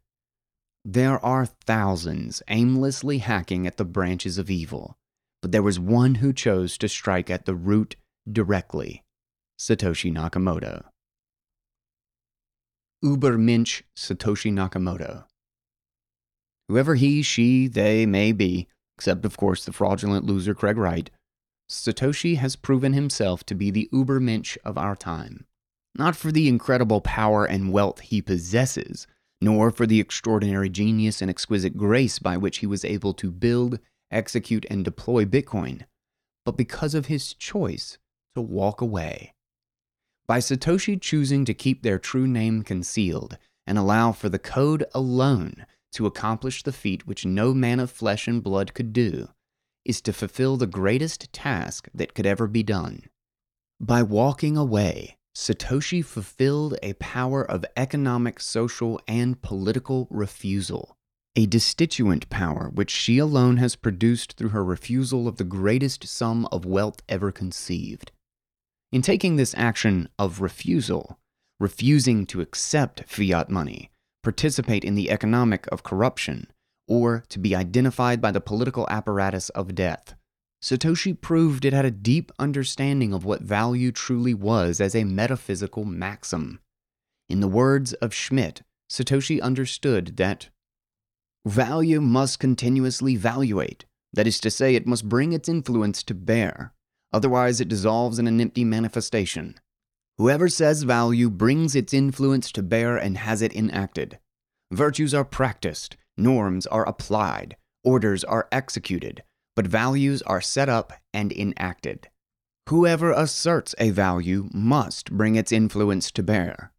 There 0.85 1.25
are 1.25 1.47
thousands 1.47 2.43
aimlessly 2.49 3.19
hacking 3.19 3.67
at 3.67 3.77
the 3.77 3.85
branches 3.85 4.37
of 4.37 4.51
evil, 4.51 4.97
but 5.41 5.53
there 5.53 5.63
was 5.63 5.79
one 5.79 6.17
who 6.17 6.33
chose 6.33 6.77
to 6.79 6.89
strike 6.89 7.31
at 7.31 7.45
the 7.45 7.55
root 7.55 7.97
directly 8.31 9.03
Satoshi 9.59 10.13
Nakamoto. 10.13 10.85
Ubermensch 13.05 13.83
Satoshi 13.97 14.53
Nakamoto. 14.53 15.25
Whoever 16.69 16.95
he, 16.95 17.23
she, 17.23 17.67
they 17.67 18.07
may 18.07 18.31
be, 18.31 18.69
except 18.97 19.25
of 19.25 19.37
course 19.37 19.65
the 19.65 19.73
fraudulent 19.73 20.25
loser 20.25 20.55
Craig 20.55 20.77
Wright, 20.77 21.11
Satoshi 21.69 22.37
has 22.37 22.55
proven 22.55 22.93
himself 22.93 23.45
to 23.47 23.55
be 23.55 23.71
the 23.71 23.89
Uber 23.93 24.21
Ubermensch 24.21 24.57
of 24.65 24.79
our 24.79 24.95
time. 24.95 25.47
Not 25.97 26.15
for 26.15 26.31
the 26.31 26.49
incredible 26.49 27.01
power 27.01 27.45
and 27.45 27.73
wealth 27.73 28.01
he 28.01 28.23
possesses, 28.23 29.07
nor 29.41 29.71
for 29.71 29.87
the 29.87 29.99
extraordinary 29.99 30.69
genius 30.69 31.21
and 31.21 31.29
exquisite 31.29 31.77
grace 31.77 32.21
by 32.21 32.37
which 32.37 32.59
he 32.59 32.67
was 32.67 32.85
able 32.85 33.15
to 33.15 33.33
build, 33.33 33.81
execute, 34.11 34.65
and 34.71 34.85
deploy 34.85 35.25
Bitcoin, 35.25 35.83
but 36.45 36.57
because 36.57 36.95
of 36.95 37.07
his 37.07 37.35
choice 37.35 37.99
to 38.37 38.41
walk 38.41 38.81
away 38.81 39.35
by 40.33 40.39
Satoshi 40.39 40.99
choosing 40.99 41.45
to 41.45 41.53
keep 41.53 41.83
their 41.83 41.99
true 41.99 42.27
name 42.27 42.63
concealed 42.63 43.37
and 43.67 43.77
allow 43.77 44.13
for 44.13 44.31
the 44.31 44.39
code 44.39 44.83
alone 44.95 45.67
to 45.93 46.07
accomplish 46.07 46.63
the 46.63 46.73
feat 46.73 47.07
which 47.07 47.27
no 47.27 47.53
man 47.53 47.79
of 47.79 47.91
flesh 47.91 48.27
and 48.27 48.43
blood 48.43 48.73
could 48.73 48.95
do, 48.95 49.29
is 49.85 50.01
to 50.01 50.11
fulfill 50.11 50.57
the 50.57 50.67
greatest 50.67 51.31
task 51.35 51.87
that 51.93 52.15
could 52.15 52.25
ever 52.25 52.47
be 52.47 52.63
done. 52.63 53.03
By 53.79 54.03
walking 54.03 54.57
away, 54.57 55.19
Satoshi 55.37 56.03
fulfilled 56.03 56.79
a 56.83 56.95
power 56.95 57.45
of 57.45 57.67
economic, 57.77 58.41
social, 58.41 58.99
and 59.07 59.43
political 59.43 60.09
refusal, 60.11 60.97
a 61.37 61.45
destituent 61.45 62.31
power 62.31 62.71
which 62.73 62.91
she 62.91 63.19
alone 63.19 63.59
has 63.59 63.77
produced 63.77 64.39
through 64.39 64.49
her 64.57 64.65
refusal 64.65 65.29
of 65.29 65.37
the 65.37 65.45
greatest 65.45 66.09
sum 66.09 66.49
of 66.51 66.65
wealth 66.65 67.03
ever 67.07 67.31
conceived. 67.31 68.13
In 68.93 69.01
taking 69.01 69.37
this 69.37 69.55
action 69.57 70.11
of 70.19 70.43
refusal, 70.43 71.19
refusing 71.59 72.27
to 72.27 72.43
accept 72.43 73.09
fiat 73.09 73.49
money, 73.49 73.91
participate 74.23 74.85
in 74.85 74.95
the 74.95 75.11
economic 75.11 75.67
of 75.73 75.83
corruption, 75.83 76.47
or 76.87 77.25
to 77.31 77.39
be 77.39 77.57
identified 77.57 78.21
by 78.21 78.31
the 78.33 78.41
political 78.41 78.87
apparatus 78.91 79.49
of 79.51 79.75
death, 79.75 80.15
Satoshi 80.63 81.19
proved 81.19 81.65
it 81.65 81.73
had 81.73 81.87
a 81.87 81.91
deep 81.91 82.31
understanding 82.39 83.15
of 83.15 83.25
what 83.25 83.41
value 83.41 83.93
truly 83.93 84.35
was 84.35 84.79
as 84.79 84.95
a 84.95 85.05
metaphysical 85.05 85.87
maxim. 85.87 86.61
In 87.31 87.41
the 87.41 87.49
words 87.49 87.95
of 87.95 88.13
Schmitt, 88.13 88.63
Satoshi 88.91 89.41
understood 89.41 90.19
that 90.19 90.51
value 91.47 92.03
must 92.03 92.39
continuously 92.39 93.17
valuate, 93.17 93.87
that 94.13 94.27
is 94.27 94.39
to 94.41 94.51
say, 94.51 94.75
it 94.75 94.87
must 94.87 95.09
bring 95.09 95.33
its 95.33 95.49
influence 95.49 96.03
to 96.03 96.15
bear, 96.15 96.75
Otherwise, 97.13 97.61
it 97.61 97.69
dissolves 97.69 98.19
in 98.19 98.27
an 98.27 98.41
empty 98.41 98.65
manifestation. 98.65 99.55
Whoever 100.19 100.49
says 100.49 100.83
value 100.83 101.31
brings 101.31 101.75
its 101.75 101.93
influence 101.93 102.53
to 102.53 102.63
bear 102.63 102.97
and 102.97 103.19
has 103.19 103.43
it 103.43 103.55
enacted. 103.55 104.19
Virtues 104.73 105.13
are 105.13 105.25
practiced, 105.25 105.97
norms 106.17 106.67
are 106.67 106.89
applied, 106.89 107.57
orders 107.85 108.25
are 108.25 108.49
executed, 108.53 109.23
but 109.57 109.67
values 109.67 110.23
are 110.23 110.41
set 110.41 110.69
up 110.69 110.93
and 111.13 111.33
enacted. 111.33 112.09
Whoever 112.69 113.13
asserts 113.13 113.75
a 113.79 113.91
value 113.91 114.49
must 114.55 115.11
bring 115.11 115.35
its 115.35 115.53
influence 115.53 116.11
to 116.13 116.23
bear. 116.23 116.73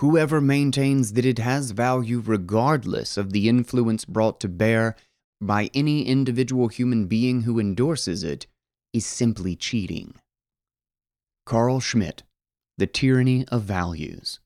Whoever 0.00 0.40
maintains 0.40 1.14
that 1.14 1.26
it 1.26 1.38
has 1.38 1.72
value 1.72 2.22
regardless 2.24 3.16
of 3.16 3.32
the 3.32 3.48
influence 3.48 4.04
brought 4.04 4.40
to 4.40 4.48
bear 4.48 4.96
by 5.40 5.70
any 5.74 6.06
individual 6.06 6.68
human 6.68 7.06
being 7.06 7.42
who 7.42 7.58
endorses 7.58 8.22
it 8.22 8.46
is 8.92 9.06
simply 9.06 9.56
cheating. 9.56 10.14
Carl 11.46 11.80
Schmitt, 11.80 12.22
The 12.78 12.86
Tyranny 12.86 13.46
of 13.48 13.62
Values. 13.62 14.40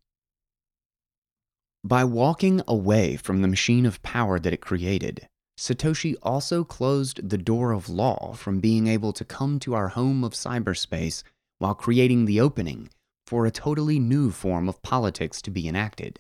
By 1.83 2.04
walking 2.04 2.62
away 2.66 3.16
from 3.16 3.42
the 3.42 3.48
machine 3.48 3.85
of 3.85 4.02
power 4.02 4.38
that 4.38 4.52
it 4.52 4.61
created, 4.61 5.28
Satoshi 5.59 6.16
also 6.22 6.64
closed 6.64 7.28
the 7.28 7.38
door 7.38 7.72
of 7.72 7.88
law 7.88 8.33
from 8.35 8.61
being 8.61 8.87
able 8.87 9.12
to 9.12 9.24
come 9.24 9.59
to 9.61 9.74
our 9.74 9.88
home 9.88 10.24
of 10.24 10.33
cyberspace 10.33 11.22
while 11.59 11.74
creating 11.74 12.24
the 12.24 12.40
opening 12.40 12.90
for 13.26 13.46
a 13.46 13.50
totally 13.50 13.98
new 13.98 14.30
form 14.30 14.68
of 14.68 14.83
politics 14.83 15.40
to 15.42 15.50
be 15.50 15.68
enacted. 15.68 16.18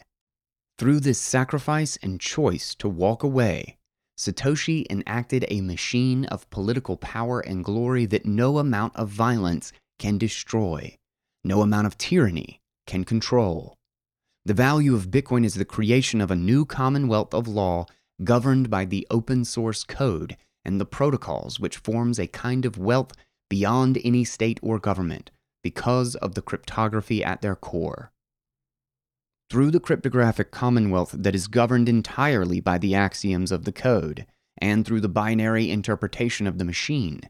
Through 0.78 1.00
this 1.00 1.20
sacrifice 1.20 1.96
and 2.02 2.20
choice 2.20 2.74
to 2.76 2.88
walk 2.88 3.22
away, 3.22 3.78
Satoshi 4.16 4.86
enacted 4.88 5.44
a 5.48 5.60
machine 5.60 6.24
of 6.26 6.48
political 6.50 6.96
power 6.96 7.40
and 7.40 7.64
glory 7.64 8.06
that 8.06 8.26
no 8.26 8.58
amount 8.58 8.94
of 8.96 9.08
violence 9.08 9.72
can 9.98 10.18
destroy, 10.18 10.96
no 11.42 11.62
amount 11.62 11.86
of 11.86 11.98
tyranny 11.98 12.60
can 12.86 13.04
control. 13.04 13.74
The 14.44 14.54
value 14.54 14.94
of 14.94 15.10
Bitcoin 15.10 15.44
is 15.44 15.54
the 15.54 15.64
creation 15.64 16.20
of 16.20 16.30
a 16.30 16.36
new 16.36 16.64
commonwealth 16.64 17.34
of 17.34 17.48
law 17.48 17.86
governed 18.22 18.70
by 18.70 18.84
the 18.84 19.06
open 19.10 19.44
source 19.44 19.82
code 19.82 20.36
and 20.64 20.80
the 20.80 20.86
protocols, 20.86 21.58
which 21.58 21.78
forms 21.78 22.18
a 22.18 22.26
kind 22.26 22.64
of 22.64 22.78
wealth 22.78 23.12
beyond 23.50 23.98
any 24.04 24.24
state 24.24 24.60
or 24.62 24.78
government 24.78 25.30
because 25.62 26.14
of 26.16 26.34
the 26.34 26.42
cryptography 26.42 27.24
at 27.24 27.42
their 27.42 27.56
core. 27.56 28.12
Through 29.50 29.70
the 29.70 29.80
cryptographic 29.80 30.50
commonwealth 30.50 31.14
that 31.16 31.34
is 31.34 31.46
governed 31.46 31.88
entirely 31.88 32.60
by 32.60 32.78
the 32.78 32.94
axioms 32.94 33.52
of 33.52 33.64
the 33.64 33.72
code, 33.72 34.26
and 34.58 34.84
through 34.84 35.00
the 35.00 35.08
binary 35.08 35.70
interpretation 35.70 36.46
of 36.46 36.58
the 36.58 36.64
machine, 36.64 37.20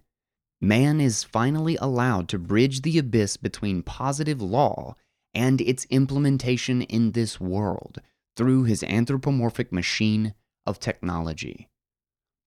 man 0.61 1.01
is 1.01 1.25
finally 1.25 1.77
allowed 1.77 2.29
to 2.29 2.39
bridge 2.39 2.83
the 2.83 2.99
abyss 2.99 3.37
between 3.37 3.83
positive 3.83 4.41
law 4.41 4.95
and 5.35 5.61
its 5.61 5.87
implementation 5.91 6.83
in 6.83 7.13
this 7.13 7.41
world 7.41 7.99
through 8.37 8.65
his 8.65 8.83
anthropomorphic 8.85 9.73
machine 9.73 10.35
of 10.67 10.79
technology. 10.79 11.69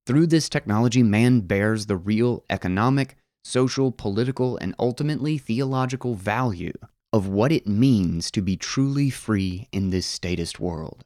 Through 0.06 0.28
this 0.28 0.48
technology, 0.48 1.04
man 1.04 1.42
bears 1.42 1.86
the 1.86 1.98
real 1.98 2.44
economic, 2.50 3.18
social, 3.44 3.92
political, 3.92 4.58
and 4.58 4.74
ultimately 4.80 5.38
theological 5.38 6.16
value 6.16 6.74
of 7.14 7.28
what 7.28 7.52
it 7.52 7.68
means 7.68 8.30
to 8.32 8.42
be 8.42 8.58
truly 8.58 9.10
free 9.10 9.68
in 9.72 9.90
this 9.90 10.06
statist 10.06 10.60
world. 10.60 11.04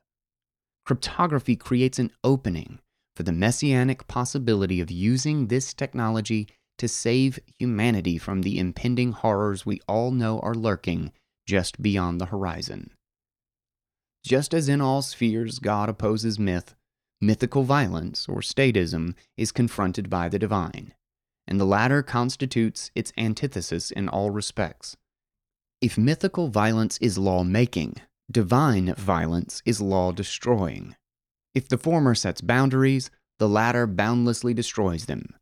Cryptography 0.85 1.55
creates 1.55 1.99
an 1.99 2.11
opening 2.23 2.79
for 3.15 3.23
the 3.23 3.31
messianic 3.31 4.07
possibility 4.07 4.81
of 4.81 4.89
using 4.89 5.47
this 5.47 5.73
technology 5.73 6.47
to 6.77 6.87
save 6.87 7.39
humanity 7.59 8.17
from 8.17 8.41
the 8.41 8.57
impending 8.57 9.11
horrors 9.11 9.65
we 9.65 9.79
all 9.87 10.11
know 10.11 10.39
are 10.39 10.55
lurking 10.55 11.11
just 11.45 11.81
beyond 11.81 12.19
the 12.19 12.27
horizon. 12.27 12.91
Just 14.23 14.53
as 14.53 14.69
in 14.69 14.81
all 14.81 15.01
spheres 15.01 15.59
God 15.59 15.89
opposes 15.89 16.39
myth, 16.39 16.75
mythical 17.19 17.63
violence, 17.63 18.27
or 18.27 18.41
statism, 18.41 19.13
is 19.37 19.51
confronted 19.51 20.09
by 20.09 20.29
the 20.29 20.39
divine, 20.39 20.93
and 21.47 21.59
the 21.59 21.65
latter 21.65 22.01
constitutes 22.01 22.89
its 22.95 23.13
antithesis 23.17 23.91
in 23.91 24.09
all 24.09 24.31
respects. 24.31 24.97
If 25.81 25.97
mythical 25.97 26.49
violence 26.49 26.99
is 26.99 27.17
law 27.17 27.43
making, 27.43 27.95
divine 28.29 28.93
violence 28.93 29.63
is 29.65 29.81
law 29.81 30.11
destroying. 30.11 30.95
If 31.55 31.67
the 31.67 31.77
former 31.79 32.13
sets 32.13 32.39
boundaries, 32.39 33.09
the 33.39 33.49
latter 33.49 33.87
boundlessly 33.87 34.53
destroys 34.53 35.05
them. 35.07 35.33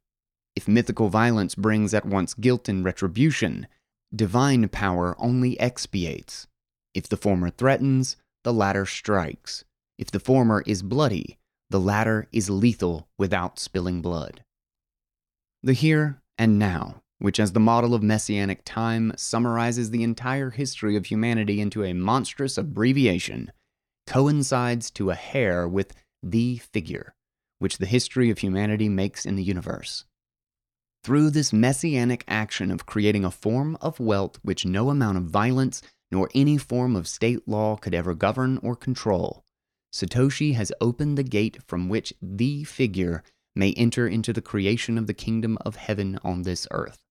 If 0.55 0.65
mythical 0.65 1.09
violence 1.09 1.55
brings 1.55 1.93
at 1.93 2.05
once 2.05 2.33
guilt 2.33 2.69
and 2.69 2.85
retribution, 2.85 3.67
divine 4.15 4.69
power 4.69 5.13
only 5.19 5.59
expiates. 5.59 6.47
If 6.93 7.09
the 7.09 7.17
former 7.17 7.49
threatens, 7.49 8.15
the 8.45 8.53
latter 8.53 8.85
strikes. 8.85 9.65
If 9.97 10.09
the 10.09 10.21
former 10.21 10.63
is 10.65 10.81
bloody, 10.81 11.37
the 11.69 11.81
latter 11.81 12.29
is 12.31 12.49
lethal 12.49 13.09
without 13.17 13.59
spilling 13.59 14.01
blood. 14.01 14.45
The 15.61 15.73
here 15.73 16.21
and 16.37 16.57
now, 16.57 17.01
which 17.19 17.39
as 17.39 17.51
the 17.51 17.59
model 17.59 17.93
of 17.93 18.01
messianic 18.01 18.61
time 18.65 19.11
summarizes 19.15 19.91
the 19.91 20.03
entire 20.03 20.49
history 20.49 20.95
of 20.95 21.05
humanity 21.05 21.61
into 21.61 21.83
a 21.83 21.93
monstrous 21.93 22.57
abbreviation, 22.57 23.51
coincides 24.07 24.89
to 24.89 25.11
a 25.11 25.15
hair 25.15 25.67
with 25.67 25.93
the 26.23 26.57
figure, 26.57 27.13
which 27.59 27.77
the 27.77 27.85
history 27.85 28.29
of 28.29 28.39
humanity 28.39 28.89
makes 28.89 29.25
in 29.25 29.35
the 29.35 29.43
universe. 29.43 30.05
Through 31.03 31.29
this 31.29 31.53
messianic 31.53 32.23
action 32.27 32.71
of 32.71 32.85
creating 32.85 33.23
a 33.23 33.31
form 33.31 33.77
of 33.81 33.99
wealth 33.99 34.39
which 34.41 34.65
no 34.65 34.89
amount 34.89 35.17
of 35.17 35.25
violence 35.25 35.81
nor 36.11 36.29
any 36.33 36.57
form 36.57 36.95
of 36.95 37.07
state 37.07 37.47
law 37.47 37.75
could 37.75 37.93
ever 37.93 38.13
govern 38.13 38.57
or 38.63 38.75
control, 38.75 39.43
Satoshi 39.93 40.53
has 40.55 40.71
opened 40.81 41.17
the 41.17 41.23
gate 41.23 41.57
from 41.67 41.89
which 41.89 42.13
the 42.21 42.63
figure 42.63 43.23
may 43.55 43.73
enter 43.73 44.07
into 44.07 44.31
the 44.31 44.41
creation 44.41 44.97
of 44.97 45.07
the 45.07 45.13
kingdom 45.13 45.57
of 45.61 45.75
heaven 45.75 46.19
on 46.23 46.43
this 46.43 46.67
earth. 46.71 47.08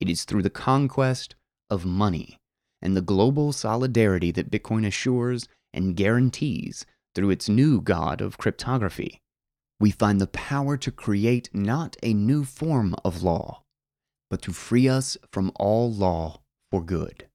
It 0.00 0.08
is 0.08 0.24
through 0.24 0.42
the 0.42 0.50
conquest 0.50 1.34
of 1.70 1.84
money 1.84 2.38
and 2.82 2.96
the 2.96 3.02
global 3.02 3.52
solidarity 3.52 4.30
that 4.32 4.50
Bitcoin 4.50 4.86
assures 4.86 5.48
and 5.72 5.96
guarantees 5.96 6.84
through 7.14 7.30
its 7.30 7.48
new 7.48 7.80
god 7.80 8.20
of 8.20 8.38
cryptography 8.38 9.20
we 9.80 9.90
find 9.90 10.20
the 10.20 10.26
power 10.28 10.76
to 10.76 10.90
create 10.90 11.50
not 11.52 11.96
a 12.02 12.14
new 12.14 12.44
form 12.44 12.94
of 13.04 13.22
law, 13.22 13.62
but 14.30 14.42
to 14.42 14.52
free 14.52 14.88
us 14.88 15.16
from 15.32 15.52
all 15.56 15.92
law 15.92 16.40
for 16.70 16.82
good. 16.82 17.26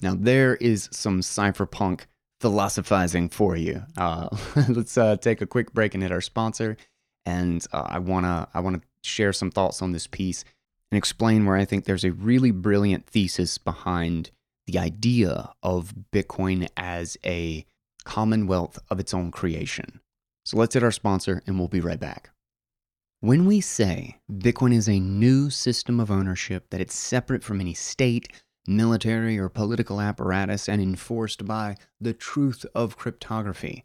Now, 0.00 0.14
there 0.18 0.56
is 0.56 0.88
some 0.92 1.20
cypherpunk 1.20 2.06
philosophizing 2.40 3.28
for 3.28 3.56
you. 3.56 3.82
Uh, 3.96 4.28
let's 4.68 4.96
uh, 4.96 5.16
take 5.16 5.40
a 5.40 5.46
quick 5.46 5.72
break 5.72 5.94
and 5.94 6.02
hit 6.02 6.12
our 6.12 6.20
sponsor. 6.20 6.76
And 7.24 7.64
uh, 7.72 7.86
I 7.86 7.98
wanna 8.00 8.48
I 8.52 8.60
wanna 8.60 8.80
share 9.02 9.32
some 9.32 9.50
thoughts 9.50 9.82
on 9.82 9.92
this 9.92 10.06
piece 10.06 10.44
and 10.90 10.98
explain 10.98 11.46
where 11.46 11.56
I 11.56 11.64
think 11.64 11.84
there's 11.84 12.04
a 12.04 12.12
really 12.12 12.50
brilliant 12.50 13.06
thesis 13.06 13.58
behind 13.58 14.30
the 14.66 14.78
idea 14.78 15.52
of 15.62 15.94
Bitcoin 16.12 16.68
as 16.76 17.16
a 17.24 17.64
commonwealth 18.04 18.78
of 18.90 19.00
its 19.00 19.14
own 19.14 19.30
creation. 19.30 20.00
So 20.44 20.56
let's 20.56 20.74
hit 20.74 20.82
our 20.82 20.90
sponsor 20.90 21.42
and 21.46 21.58
we'll 21.58 21.68
be 21.68 21.80
right 21.80 22.00
back. 22.00 22.30
When 23.20 23.46
we 23.46 23.60
say 23.60 24.18
Bitcoin 24.30 24.74
is 24.74 24.88
a 24.88 24.98
new 24.98 25.48
system 25.48 26.00
of 26.00 26.10
ownership, 26.10 26.70
that 26.70 26.80
it's 26.80 26.94
separate 26.94 27.44
from 27.44 27.60
any 27.60 27.72
state, 27.72 28.28
military, 28.66 29.38
or 29.38 29.48
political 29.48 30.00
apparatus 30.00 30.68
and 30.68 30.82
enforced 30.82 31.46
by 31.46 31.76
the 32.00 32.12
truth 32.12 32.66
of 32.74 32.96
cryptography, 32.96 33.84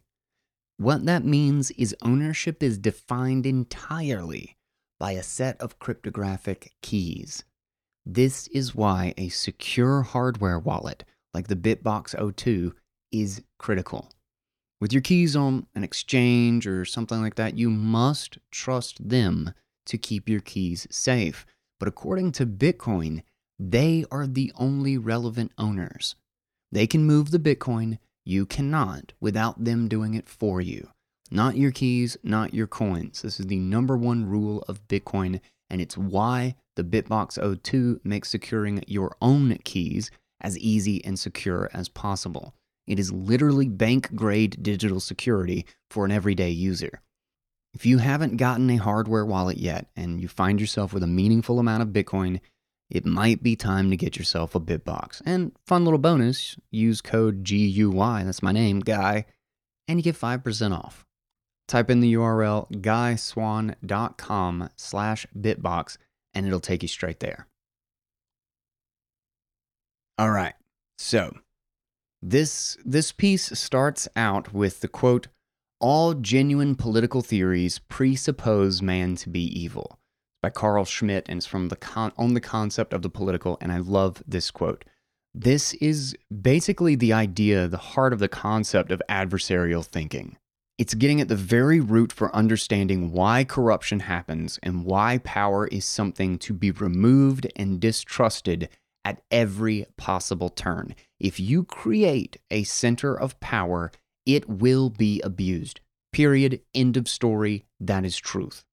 what 0.78 1.06
that 1.06 1.24
means 1.24 1.72
is 1.72 1.96
ownership 2.02 2.62
is 2.62 2.78
defined 2.78 3.46
entirely 3.46 4.57
by 5.00 5.12
a 5.12 5.24
set 5.24 5.60
of 5.62 5.80
cryptographic 5.80 6.74
keys. 6.82 7.44
This 8.06 8.48
is 8.48 8.74
why 8.74 9.14
a 9.18 9.30
secure 9.30 10.02
hardware 10.02 10.60
wallet 10.60 11.04
like 11.34 11.48
the 11.48 11.56
BitBox02 11.56 12.74
is 13.12 13.44
critical. 13.60 14.10
With 14.80 14.94
your 14.94 15.02
keys 15.02 15.36
on 15.36 15.68
an 15.76 15.84
exchange 15.84 16.68
or 16.68 16.86
something 16.86 17.22
like 17.22 17.36
that, 17.36 17.58
you 17.58 17.70
must 17.70 18.38
trust 18.52 19.10
them 19.10 19.54
to 19.88 19.98
keep 19.98 20.30
your 20.30 20.40
keys 20.40 20.88
safe. 20.92 21.46
But 21.80 21.88
according 21.88 22.32
to 22.34 22.46
Bitcoin, 22.46 23.24
they 23.60 24.06
are 24.12 24.28
the 24.28 24.52
only 24.56 24.98
relevant 24.98 25.52
owners. 25.58 26.16
They 26.72 26.86
can 26.86 27.06
move 27.06 27.32
the 27.32 27.40
Bitcoin, 27.40 27.98
you 28.24 28.46
cannot 28.46 29.14
without 29.20 29.64
them 29.64 29.88
doing 29.88 30.14
it 30.14 30.28
for 30.28 30.62
you. 30.62 30.90
Not 31.30 31.58
your 31.58 31.72
keys, 31.72 32.18
not 32.24 32.54
your 32.54 32.68
coins. 32.68 33.22
This 33.22 33.40
is 33.40 33.48
the 33.48 33.60
number 33.60 33.98
one 33.98 34.26
rule 34.26 34.64
of 34.68 34.88
Bitcoin, 34.88 35.42
and 35.70 35.82
it's 35.82 35.98
why 35.98 36.56
the 36.76 36.84
BitBox02 36.84 38.00
makes 38.04 38.30
securing 38.30 38.84
your 38.88 39.16
own 39.22 39.58
keys 39.64 40.10
as 40.40 40.58
easy 40.60 41.04
and 41.04 41.18
secure 41.20 41.70
as 41.74 41.90
possible. 41.90 42.54
It 42.86 43.00
is 43.00 43.12
literally 43.12 43.68
bank 43.68 44.16
grade 44.16 44.64
digital 44.64 45.00
security 45.00 45.66
for 45.90 46.06
an 46.06 46.12
everyday 46.12 46.52
user. 46.52 47.02
If 47.74 47.86
you 47.86 47.98
haven't 47.98 48.38
gotten 48.38 48.70
a 48.70 48.78
hardware 48.78 49.26
wallet 49.26 49.58
yet 49.58 49.88
and 49.96 50.22
you 50.22 50.28
find 50.28 50.62
yourself 50.62 50.94
with 50.94 51.04
a 51.04 51.08
meaningful 51.08 51.60
amount 51.60 51.84
of 51.84 51.90
Bitcoin, 51.90 52.40
it 52.90 53.06
might 53.06 53.44
be 53.44 53.56
time 53.58 53.90
to 53.90 53.98
get 53.98 54.18
yourself 54.18 54.56
a 54.56 54.60
Bitbox. 54.60 55.22
And 55.26 55.52
fun 55.66 55.84
little 55.84 56.00
bonus, 56.00 56.56
use 56.72 57.02
code 57.02 57.44
GUY, 57.44 58.24
that's 58.24 58.42
my 58.42 58.54
name, 58.54 58.80
Guy, 58.80 59.26
and 59.88 60.00
you 60.00 60.04
get 60.04 60.16
5% 60.16 60.72
off. 60.72 61.07
Type 61.68 61.90
in 61.90 62.00
the 62.00 62.14
URL 62.14 62.72
guyswan.com 62.82 64.70
slash 64.78 65.28
bitbox 65.38 65.98
and 66.34 66.48
it'll 66.48 66.60
take 66.60 66.82
you 66.82 66.88
straight 66.88 67.20
there. 67.20 67.48
All 70.18 70.32
right, 70.32 70.54
so 70.98 71.36
this, 72.22 72.78
this 72.86 73.12
piece 73.12 73.58
starts 73.60 74.08
out 74.16 74.54
with 74.54 74.80
the 74.80 74.88
quote 74.88 75.28
All 75.80 76.14
genuine 76.14 76.76
political 76.76 77.22
theories 77.22 77.80
presuppose 77.80 78.82
man 78.82 79.16
to 79.18 79.30
be 79.30 79.44
evil 79.60 80.00
by 80.42 80.50
Carl 80.50 80.86
Schmitt 80.86 81.26
and 81.28 81.38
it's 81.38 81.46
from 81.46 81.68
the 81.68 81.76
con- 81.76 82.14
on 82.18 82.34
the 82.34 82.42
concept 82.42 82.94
of 82.94 83.02
the 83.02 83.10
political. 83.10 83.58
And 83.60 83.72
I 83.72 83.80
love 83.80 84.24
this 84.26 84.52
quote. 84.52 84.86
This 85.34 85.74
is 85.76 86.16
basically 86.42 86.96
the 86.96 87.14
idea, 87.14 87.68
the 87.68 87.78
heart 87.78 88.14
of 88.14 88.20
the 88.20 88.28
concept 88.28 88.92
of 88.92 89.02
adversarial 89.10 89.86
thinking. 89.86 90.38
It's 90.78 90.94
getting 90.94 91.20
at 91.20 91.28
the 91.28 91.36
very 91.36 91.80
root 91.80 92.14
for 92.14 92.36
understanding 92.36 93.12
why 93.12 93.44
corruption 93.44 94.02
happens 94.02 94.60
and 94.62 94.86
why 94.86 95.18
power 95.24 95.66
is 95.68 95.86
something 95.86 96.38
to 96.40 96.54
be 96.54 96.70
removed 96.70 97.48
and 97.56 97.80
distrusted 97.80 98.70
at 99.04 99.24
every 99.32 99.86
possible 99.98 100.50
turn. 100.50 100.94
If 101.20 101.40
you 101.40 101.64
create 101.64 102.38
a 102.52 102.64
center 102.64 103.20
of 103.20 103.40
power, 103.40 103.92
it 104.28 104.48
will 104.48 104.92
be 104.92 105.20
abused. 105.22 105.80
Period. 106.14 106.62
End 106.76 106.96
of 106.96 107.08
story. 107.08 107.66
That 107.80 108.06
is 108.06 108.18
truth. 108.18 108.64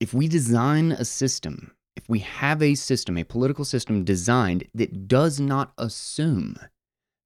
If 0.00 0.14
we 0.14 0.28
design 0.28 0.92
a 0.92 1.04
system, 1.04 1.72
if 1.94 2.08
we 2.08 2.20
have 2.20 2.62
a 2.62 2.74
system, 2.74 3.18
a 3.18 3.24
political 3.24 3.66
system 3.66 4.02
designed 4.02 4.64
that 4.74 5.08
does 5.08 5.40
not 5.40 5.72
assume 5.76 6.56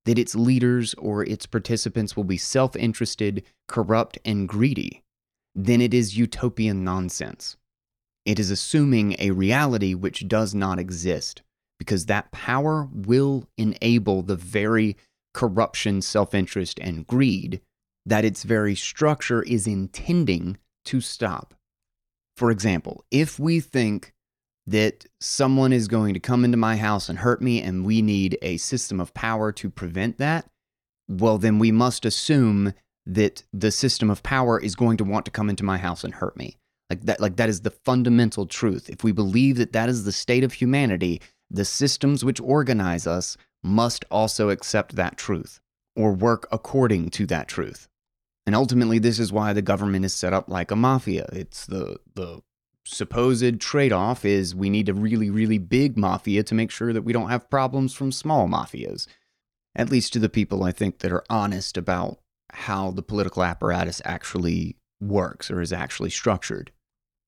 that 0.04 0.18
its 0.18 0.34
leaders 0.34 0.94
or 0.94 1.24
its 1.24 1.46
participants 1.46 2.16
will 2.16 2.24
be 2.24 2.36
self 2.36 2.76
interested, 2.76 3.44
corrupt, 3.68 4.18
and 4.24 4.48
greedy, 4.48 5.02
then 5.54 5.80
it 5.80 5.94
is 5.94 6.16
utopian 6.16 6.84
nonsense. 6.84 7.56
It 8.24 8.38
is 8.38 8.50
assuming 8.50 9.16
a 9.18 9.32
reality 9.32 9.94
which 9.94 10.28
does 10.28 10.54
not 10.54 10.78
exist, 10.78 11.42
because 11.78 12.06
that 12.06 12.30
power 12.32 12.88
will 12.92 13.48
enable 13.56 14.22
the 14.22 14.36
very 14.36 14.96
corruption, 15.34 16.02
self 16.02 16.34
interest, 16.34 16.78
and 16.80 17.06
greed 17.06 17.60
that 18.04 18.24
its 18.24 18.42
very 18.42 18.74
structure 18.74 19.42
is 19.42 19.66
intending 19.66 20.58
to 20.84 21.00
stop. 21.00 21.54
For 22.36 22.50
example, 22.50 23.04
if 23.10 23.38
we 23.38 23.60
think 23.60 24.12
that 24.66 25.06
someone 25.20 25.72
is 25.72 25.88
going 25.88 26.14
to 26.14 26.20
come 26.20 26.44
into 26.44 26.56
my 26.56 26.76
house 26.76 27.08
and 27.08 27.18
hurt 27.18 27.42
me 27.42 27.60
and 27.60 27.84
we 27.84 28.00
need 28.00 28.38
a 28.42 28.56
system 28.58 29.00
of 29.00 29.12
power 29.14 29.50
to 29.52 29.68
prevent 29.68 30.18
that, 30.18 30.48
well, 31.08 31.38
then 31.38 31.58
we 31.58 31.72
must 31.72 32.04
assume 32.04 32.72
that 33.04 33.42
the 33.52 33.70
system 33.70 34.10
of 34.10 34.22
power 34.22 34.60
is 34.60 34.76
going 34.76 34.96
to 34.96 35.04
want 35.04 35.24
to 35.24 35.30
come 35.30 35.50
into 35.50 35.64
my 35.64 35.78
house 35.78 36.04
and 36.04 36.14
hurt 36.14 36.36
me. 36.36 36.56
Like 36.88 37.02
that, 37.02 37.20
like 37.20 37.36
that 37.36 37.48
is 37.48 37.62
the 37.62 37.70
fundamental 37.70 38.46
truth. 38.46 38.88
If 38.88 39.02
we 39.02 39.12
believe 39.12 39.56
that 39.56 39.72
that 39.72 39.88
is 39.88 40.04
the 40.04 40.12
state 40.12 40.44
of 40.44 40.52
humanity, 40.52 41.20
the 41.50 41.64
systems 41.64 42.24
which 42.24 42.40
organize 42.40 43.06
us 43.06 43.36
must 43.62 44.04
also 44.10 44.50
accept 44.50 44.96
that 44.96 45.16
truth 45.16 45.60
or 45.96 46.12
work 46.12 46.46
according 46.52 47.10
to 47.10 47.26
that 47.26 47.48
truth. 47.48 47.88
And 48.46 48.54
ultimately, 48.54 48.98
this 48.98 49.18
is 49.18 49.32
why 49.32 49.52
the 49.52 49.62
government 49.62 50.04
is 50.04 50.14
set 50.14 50.32
up 50.32 50.48
like 50.48 50.70
a 50.70 50.76
mafia. 50.76 51.26
It's 51.32 51.66
the, 51.66 51.98
the 52.14 52.42
supposed 52.84 53.60
trade 53.60 53.92
off 53.92 54.24
is 54.24 54.54
we 54.54 54.70
need 54.70 54.88
a 54.88 54.94
really, 54.94 55.30
really 55.30 55.58
big 55.58 55.96
mafia 55.96 56.42
to 56.42 56.54
make 56.54 56.70
sure 56.70 56.92
that 56.92 57.02
we 57.02 57.12
don't 57.12 57.30
have 57.30 57.50
problems 57.50 57.94
from 57.94 58.12
small 58.12 58.48
mafias. 58.48 59.06
At 59.74 59.90
least 59.90 60.12
to 60.12 60.18
the 60.18 60.28
people 60.28 60.64
I 60.64 60.72
think 60.72 60.98
that 60.98 61.12
are 61.12 61.24
honest 61.30 61.76
about 61.76 62.18
how 62.52 62.90
the 62.90 63.02
political 63.02 63.42
apparatus 63.42 64.02
actually 64.04 64.76
works 65.00 65.50
or 65.50 65.60
is 65.60 65.72
actually 65.72 66.10
structured. 66.10 66.70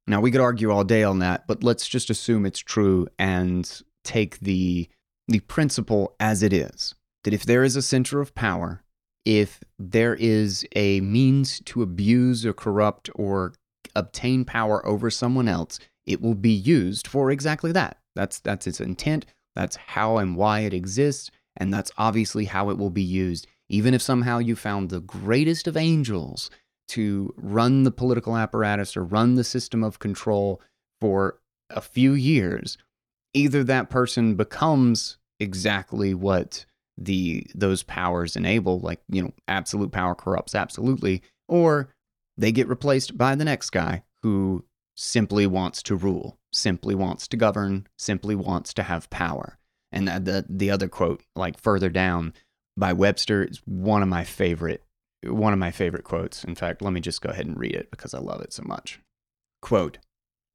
Now, 0.06 0.20
we 0.20 0.30
could 0.30 0.40
argue 0.40 0.70
all 0.70 0.84
day 0.84 1.02
on 1.02 1.20
that, 1.20 1.46
but 1.46 1.64
let's 1.64 1.88
just 1.88 2.10
assume 2.10 2.44
it's 2.44 2.60
true 2.60 3.08
and 3.18 3.82
take 4.02 4.38
the, 4.40 4.88
the 5.28 5.40
principle 5.40 6.14
as 6.20 6.42
it 6.42 6.52
is 6.52 6.94
that 7.22 7.32
if 7.32 7.46
there 7.46 7.64
is 7.64 7.74
a 7.74 7.80
center 7.80 8.20
of 8.20 8.34
power 8.34 8.84
if 9.24 9.60
there 9.78 10.14
is 10.14 10.66
a 10.76 11.00
means 11.00 11.60
to 11.60 11.82
abuse 11.82 12.44
or 12.44 12.52
corrupt 12.52 13.08
or 13.14 13.52
obtain 13.96 14.44
power 14.44 14.84
over 14.86 15.10
someone 15.10 15.48
else, 15.48 15.78
it 16.06 16.20
will 16.20 16.34
be 16.34 16.52
used 16.52 17.06
for 17.06 17.30
exactly 17.30 17.72
that. 17.72 17.98
That's 18.14 18.38
that's 18.40 18.66
its 18.66 18.80
intent. 18.80 19.26
That's 19.54 19.76
how 19.76 20.18
and 20.18 20.36
why 20.36 20.60
it 20.60 20.74
exists, 20.74 21.30
and 21.56 21.72
that's 21.72 21.92
obviously 21.96 22.46
how 22.46 22.70
it 22.70 22.78
will 22.78 22.90
be 22.90 23.02
used. 23.02 23.46
Even 23.68 23.94
if 23.94 24.02
somehow 24.02 24.38
you 24.38 24.56
found 24.56 24.90
the 24.90 25.00
greatest 25.00 25.66
of 25.66 25.76
angels 25.76 26.50
to 26.88 27.32
run 27.36 27.84
the 27.84 27.90
political 27.90 28.36
apparatus 28.36 28.96
or 28.96 29.04
run 29.04 29.36
the 29.36 29.44
system 29.44 29.82
of 29.82 29.98
control 29.98 30.60
for 31.00 31.38
a 31.70 31.80
few 31.80 32.12
years, 32.12 32.76
either 33.32 33.64
that 33.64 33.90
person 33.90 34.34
becomes 34.34 35.18
exactly 35.40 36.14
what 36.14 36.66
the 36.96 37.46
those 37.54 37.82
powers 37.82 38.36
enable 38.36 38.78
like 38.78 39.00
you 39.08 39.20
know 39.20 39.32
absolute 39.48 39.90
power 39.90 40.14
corrupts 40.14 40.54
absolutely 40.54 41.22
or 41.48 41.88
they 42.36 42.52
get 42.52 42.68
replaced 42.68 43.16
by 43.16 43.34
the 43.34 43.44
next 43.44 43.70
guy 43.70 44.02
who 44.22 44.64
simply 44.96 45.46
wants 45.46 45.82
to 45.82 45.96
rule 45.96 46.38
simply 46.52 46.94
wants 46.94 47.26
to 47.28 47.36
govern 47.36 47.86
simply 47.98 48.34
wants 48.34 48.72
to 48.74 48.82
have 48.82 49.10
power. 49.10 49.58
And 49.90 50.08
the 50.08 50.44
the 50.48 50.70
other 50.70 50.88
quote 50.88 51.22
like 51.34 51.58
further 51.58 51.88
down 51.88 52.32
by 52.76 52.92
Webster 52.92 53.44
is 53.44 53.60
one 53.64 54.02
of 54.02 54.08
my 54.08 54.24
favorite 54.24 54.82
one 55.24 55.52
of 55.52 55.58
my 55.58 55.70
favorite 55.70 56.04
quotes. 56.04 56.44
In 56.44 56.54
fact 56.54 56.82
let 56.82 56.92
me 56.92 57.00
just 57.00 57.22
go 57.22 57.30
ahead 57.30 57.46
and 57.46 57.58
read 57.58 57.74
it 57.74 57.90
because 57.90 58.14
I 58.14 58.18
love 58.18 58.40
it 58.40 58.52
so 58.52 58.62
much. 58.64 59.00
Quote 59.62 59.98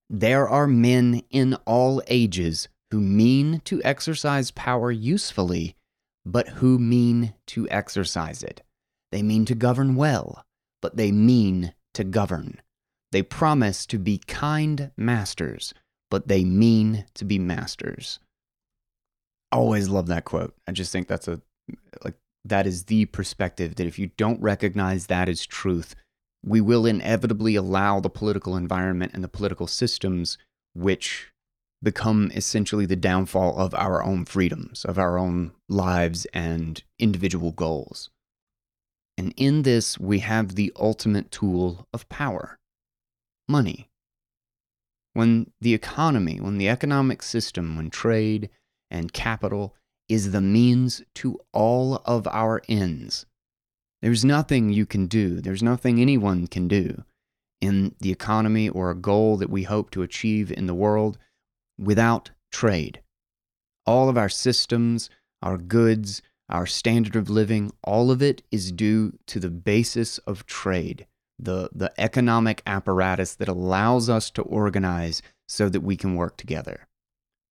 there 0.10 0.50
are 0.50 0.66
men 0.66 1.22
in 1.30 1.54
all 1.66 2.02
ages 2.08 2.68
who 2.90 3.00
mean 3.00 3.62
to 3.66 3.84
exercise 3.84 4.50
power 4.50 4.92
usefully 4.92 5.76
but 6.26 6.48
who 6.48 6.80
mean 6.80 7.34
to 7.48 7.68
exercise 7.70 8.44
it. 8.44 8.62
They 9.12 9.24
mean 9.24 9.46
to 9.46 9.56
govern 9.56 9.96
well, 9.96 10.46
but 10.82 10.98
they 10.98 11.12
mean 11.12 11.74
to 11.94 12.04
govern. 12.04 12.62
They 13.12 13.24
promise 13.24 13.86
to 13.88 13.98
be 13.98 14.20
kind 14.20 14.92
masters, 14.96 15.74
but 16.12 16.28
they 16.28 16.44
mean 16.44 17.06
to 17.16 17.26
be 17.26 17.40
masters. 17.40 18.20
Always 19.52 19.90
love 19.90 20.08
that 20.08 20.26
quote. 20.26 20.54
I 20.68 20.72
just 20.72 20.92
think 20.92 21.08
that's 21.08 21.28
a 21.28 21.42
like 22.04 22.16
that 22.46 22.68
is 22.68 22.86
the 22.86 23.06
perspective 23.06 23.76
that 23.76 23.88
if 23.88 23.98
you 23.98 24.12
don't 24.18 24.42
recognize 24.42 25.08
that 25.08 25.28
as 25.28 25.46
truth, 25.46 25.96
we 26.46 26.62
will 26.62 26.86
inevitably 26.86 27.56
allow 27.56 28.00
the 28.00 28.10
political 28.10 28.56
environment 28.56 29.12
and 29.14 29.24
the 29.24 29.28
political 29.28 29.68
systems 29.68 30.38
which 30.74 31.32
become 31.82 32.32
essentially 32.36 32.86
the 32.86 32.96
downfall 32.96 33.58
of 33.58 33.74
our 33.74 34.04
own 34.04 34.26
freedoms, 34.26 34.86
of 34.86 35.00
our 35.00 35.18
own 35.18 35.52
lives 35.68 36.26
and 36.34 36.84
individual 37.00 37.52
goals. 37.52 38.10
And 39.20 39.34
in 39.36 39.64
this, 39.64 40.00
we 40.00 40.20
have 40.20 40.56
the 40.56 40.72
ultimate 40.78 41.30
tool 41.30 41.90
of 41.92 42.08
power 42.08 42.58
money. 43.50 43.90
When 45.12 45.52
the 45.60 45.74
economy, 45.74 46.40
when 46.40 46.58
the 46.58 46.70
economic 46.70 47.22
system, 47.22 47.76
when 47.76 47.90
trade 47.90 48.50
and 48.90 49.12
capital 49.12 49.76
is 50.08 50.32
the 50.32 50.40
means 50.40 51.04
to 51.16 51.38
all 51.52 51.96
of 52.06 52.28
our 52.28 52.62
ends, 52.70 53.26
there's 54.02 54.24
nothing 54.24 54.70
you 54.70 54.86
can 54.86 55.08
do, 55.08 55.42
there's 55.42 55.62
nothing 55.62 56.00
anyone 56.00 56.48
can 56.48 56.70
do 56.70 57.04
in 57.60 57.96
the 58.00 58.14
economy 58.14 58.70
or 58.70 58.90
a 58.90 58.96
goal 58.96 59.36
that 59.36 59.50
we 59.50 59.64
hope 59.64 59.92
to 59.92 60.02
achieve 60.02 60.50
in 60.50 60.66
the 60.66 60.74
world 60.74 61.18
without 61.78 62.32
trade. 62.54 63.02
All 63.86 64.08
of 64.08 64.18
our 64.18 64.30
systems, 64.30 65.10
our 65.42 65.58
goods, 65.58 66.22
our 66.50 66.66
standard 66.66 67.16
of 67.16 67.30
living, 67.30 67.72
all 67.84 68.12
of 68.12 68.22
it 68.22 68.42
is 68.52 68.72
due 68.72 69.18
to 69.28 69.40
the 69.40 69.50
basis 69.50 70.18
of 70.20 70.46
trade, 70.46 71.06
the, 71.38 71.70
the 71.74 71.92
economic 71.98 72.62
apparatus 72.66 73.36
that 73.36 73.48
allows 73.48 74.10
us 74.10 74.30
to 74.32 74.42
organize 74.42 75.22
so 75.48 75.70
that 75.70 75.82
we 75.82 75.96
can 75.96 76.16
work 76.16 76.38
together. 76.38 76.88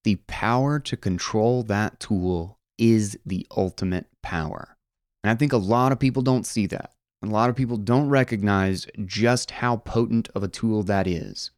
The 0.03 0.15
power 0.27 0.79
to 0.79 0.97
control 0.97 1.63
that 1.63 1.99
tool 1.99 2.59
is 2.77 3.17
the 3.25 3.45
ultimate 3.55 4.07
power. 4.23 4.77
And 5.23 5.31
I 5.31 5.35
think 5.35 5.53
a 5.53 5.57
lot 5.57 5.91
of 5.91 5.99
people 5.99 6.21
don't 6.21 6.45
see 6.45 6.65
that. 6.67 6.93
A 7.21 7.27
lot 7.27 7.49
of 7.49 7.55
people 7.55 7.77
don't 7.77 8.07
recognize 8.07 8.87
just 9.05 9.51
how 9.51 9.77
potent 9.77 10.29
of 10.33 10.43
a 10.43 10.47
tool 10.47 10.83
that 10.83 11.05
is. 11.05 11.51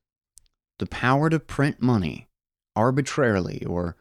The 0.80 0.88
power 0.88 1.30
to 1.30 1.40
print 1.40 1.82
money 1.82 2.28
arbitrarily 2.76 3.64
or 3.66 3.98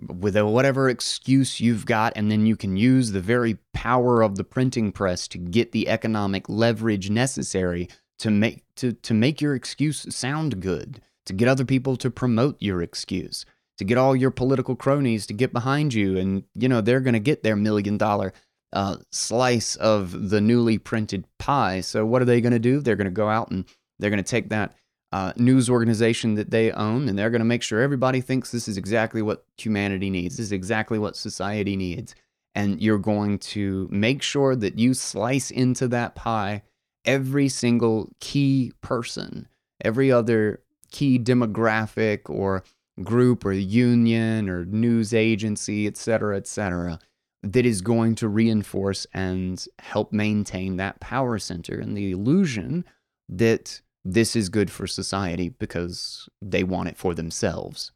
with 0.00 0.36
whatever 0.36 0.88
excuse 0.88 1.60
you've 1.60 1.86
got, 1.86 2.12
and 2.16 2.30
then 2.30 2.46
you 2.46 2.56
can 2.56 2.76
use 2.76 3.12
the 3.12 3.20
very 3.20 3.58
power 3.72 4.22
of 4.22 4.36
the 4.36 4.44
printing 4.44 4.92
press 4.92 5.28
to 5.28 5.38
get 5.38 5.72
the 5.72 5.88
economic 5.88 6.48
leverage 6.48 7.10
necessary 7.10 7.88
to 8.18 8.30
make 8.30 8.64
to, 8.76 8.92
to 8.92 9.14
make 9.14 9.40
your 9.40 9.54
excuse 9.54 10.06
sound 10.14 10.60
good, 10.60 11.00
to 11.26 11.32
get 11.32 11.48
other 11.48 11.64
people 11.64 11.96
to 11.96 12.10
promote 12.10 12.56
your 12.60 12.82
excuse, 12.82 13.44
to 13.78 13.84
get 13.84 13.98
all 13.98 14.16
your 14.16 14.30
political 14.30 14.76
cronies 14.76 15.26
to 15.26 15.34
get 15.34 15.52
behind 15.52 15.94
you, 15.94 16.18
and 16.18 16.44
you 16.54 16.68
know 16.68 16.80
they're 16.80 17.00
going 17.00 17.14
to 17.14 17.20
get 17.20 17.42
their 17.42 17.56
million 17.56 17.96
dollar 17.96 18.32
uh, 18.72 18.96
slice 19.12 19.76
of 19.76 20.30
the 20.30 20.40
newly 20.40 20.78
printed 20.78 21.24
pie. 21.38 21.80
So 21.80 22.04
what 22.04 22.20
are 22.20 22.26
they 22.26 22.40
going 22.40 22.52
to 22.52 22.58
do? 22.58 22.80
They're 22.80 22.96
going 22.96 23.04
to 23.06 23.10
go 23.10 23.28
out 23.28 23.50
and 23.50 23.64
they're 23.98 24.10
going 24.10 24.22
to 24.22 24.28
take 24.28 24.48
that 24.48 24.74
uh, 25.14 25.32
news 25.36 25.70
organization 25.70 26.34
that 26.34 26.50
they 26.50 26.72
own, 26.72 27.08
and 27.08 27.16
they're 27.16 27.30
going 27.30 27.38
to 27.38 27.44
make 27.44 27.62
sure 27.62 27.80
everybody 27.80 28.20
thinks 28.20 28.50
this 28.50 28.66
is 28.66 28.76
exactly 28.76 29.22
what 29.22 29.44
humanity 29.56 30.10
needs. 30.10 30.36
This 30.36 30.46
is 30.46 30.52
exactly 30.52 30.98
what 30.98 31.14
society 31.16 31.76
needs. 31.76 32.16
And 32.56 32.82
you're 32.82 32.98
going 32.98 33.38
to 33.54 33.86
make 33.92 34.22
sure 34.22 34.56
that 34.56 34.76
you 34.76 34.92
slice 34.92 35.52
into 35.52 35.86
that 35.86 36.16
pie 36.16 36.62
every 37.04 37.48
single 37.48 38.10
key 38.18 38.72
person, 38.80 39.46
every 39.84 40.10
other 40.10 40.60
key 40.90 41.16
demographic 41.20 42.28
or 42.28 42.64
group 43.04 43.44
or 43.44 43.52
union 43.52 44.48
or 44.48 44.64
news 44.64 45.14
agency, 45.14 45.86
et 45.86 45.96
cetera, 45.96 46.36
et 46.36 46.48
cetera, 46.48 46.98
that 47.44 47.64
is 47.64 47.82
going 47.82 48.16
to 48.16 48.26
reinforce 48.26 49.06
and 49.14 49.68
help 49.78 50.12
maintain 50.12 50.76
that 50.76 50.98
power 50.98 51.38
center 51.38 51.78
and 51.78 51.96
the 51.96 52.10
illusion 52.10 52.84
that 53.28 53.80
this 54.04 54.36
is 54.36 54.48
good 54.48 54.70
for 54.70 54.86
society 54.86 55.48
because 55.48 56.28
they 56.42 56.62
want 56.62 56.88
it 56.88 56.96
for 56.96 57.14
themselves. 57.14 57.92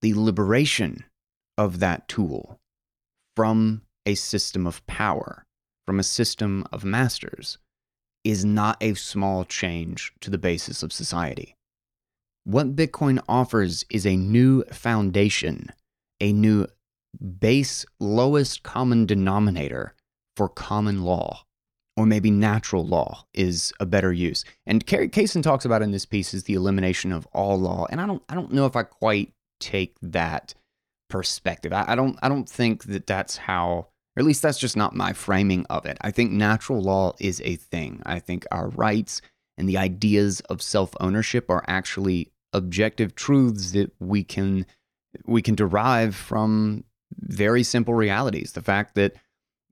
The 0.00 0.14
liberation 0.14 1.04
of 1.58 1.78
that 1.80 2.08
tool 2.08 2.58
from 3.36 3.82
a 4.06 4.14
system 4.14 4.66
of 4.66 4.86
power, 4.86 5.44
from 5.86 5.98
a 5.98 6.04
system 6.04 6.66
of 6.72 6.84
masters, 6.84 7.58
is 8.22 8.44
not 8.44 8.76
a 8.80 8.94
small 8.94 9.44
change 9.44 10.12
to 10.20 10.30
the 10.30 10.38
basis 10.38 10.82
of 10.82 10.92
society. 10.92 11.54
What 12.44 12.76
Bitcoin 12.76 13.22
offers 13.28 13.84
is 13.90 14.06
a 14.06 14.16
new 14.16 14.64
foundation, 14.64 15.70
a 16.20 16.32
new 16.32 16.66
base 17.38 17.84
lowest 18.00 18.62
common 18.62 19.06
denominator 19.06 19.94
for 20.36 20.48
common 20.48 21.02
law 21.02 21.43
or 21.96 22.06
maybe 22.06 22.30
natural 22.30 22.86
law 22.86 23.24
is 23.34 23.72
a 23.78 23.86
better 23.86 24.12
use. 24.12 24.44
And 24.66 24.84
Cason 24.84 25.42
talks 25.42 25.64
about 25.64 25.82
in 25.82 25.92
this 25.92 26.06
piece 26.06 26.34
is 26.34 26.44
the 26.44 26.54
elimination 26.54 27.12
of 27.12 27.26
all 27.32 27.58
law, 27.58 27.86
and 27.90 28.00
I 28.00 28.06
don't 28.06 28.22
I 28.28 28.34
don't 28.34 28.52
know 28.52 28.66
if 28.66 28.76
I 28.76 28.82
quite 28.82 29.32
take 29.60 29.96
that 30.02 30.54
perspective. 31.08 31.72
I, 31.72 31.84
I 31.88 31.94
don't 31.94 32.18
I 32.22 32.28
don't 32.28 32.48
think 32.48 32.84
that 32.84 33.06
that's 33.06 33.36
how, 33.36 33.68
or 34.16 34.18
at 34.18 34.24
least 34.24 34.42
that's 34.42 34.58
just 34.58 34.76
not 34.76 34.94
my 34.94 35.12
framing 35.12 35.66
of 35.70 35.86
it. 35.86 35.98
I 36.00 36.10
think 36.10 36.32
natural 36.32 36.82
law 36.82 37.14
is 37.20 37.40
a 37.44 37.56
thing. 37.56 38.02
I 38.04 38.18
think 38.18 38.46
our 38.50 38.68
rights 38.70 39.20
and 39.56 39.68
the 39.68 39.78
ideas 39.78 40.40
of 40.40 40.60
self 40.62 40.94
ownership 41.00 41.48
are 41.48 41.64
actually 41.68 42.32
objective 42.52 43.14
truths 43.14 43.72
that 43.72 43.92
we 44.00 44.24
can 44.24 44.66
we 45.26 45.42
can 45.42 45.54
derive 45.54 46.16
from 46.16 46.84
very 47.20 47.62
simple 47.62 47.94
realities. 47.94 48.52
The 48.52 48.62
fact 48.62 48.96
that 48.96 49.14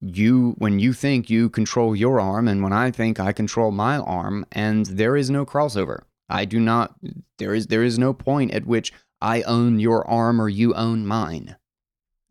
you 0.03 0.55
when 0.59 0.81
you 0.81 0.93
think 0.93 1.31
you 1.31 1.49
control 1.49 1.95
your 1.95 2.21
arm 2.21 2.49
and 2.49 2.63
when 2.63 2.73
I 2.73 2.91
think 2.91 3.21
I 3.21 3.33
control 3.33 3.71
my 3.71 3.99
arm 3.99 4.45
and 4.51 4.85
there 4.87 5.17
is 5.17 5.31
no 5.31 5.47
crossover. 5.47 6.03
I 6.29 6.45
do 6.45 6.59
not 6.59 6.97
there 7.39 7.55
is 7.55 7.69
there 7.69 7.85
is 7.85 7.99
no 7.99 8.13
point 8.13 8.53
at 8.53 8.67
which 8.67 8.93
I 9.21 9.43
own 9.43 9.79
your 9.79 10.07
arm 10.09 10.41
or 10.41 10.49
you 10.49 10.75
own 10.75 11.07
mine. 11.07 11.57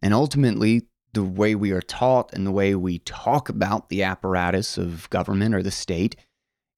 And 0.01 0.13
ultimately 0.13 0.87
the 1.13 1.23
way 1.23 1.55
we 1.55 1.71
are 1.71 1.81
taught 1.81 2.33
and 2.33 2.45
the 2.45 2.51
way 2.51 2.75
we 2.75 2.99
talk 2.99 3.49
about 3.49 3.89
the 3.89 4.03
apparatus 4.03 4.77
of 4.77 5.09
government 5.09 5.55
or 5.55 5.63
the 5.63 5.71
state 5.71 6.15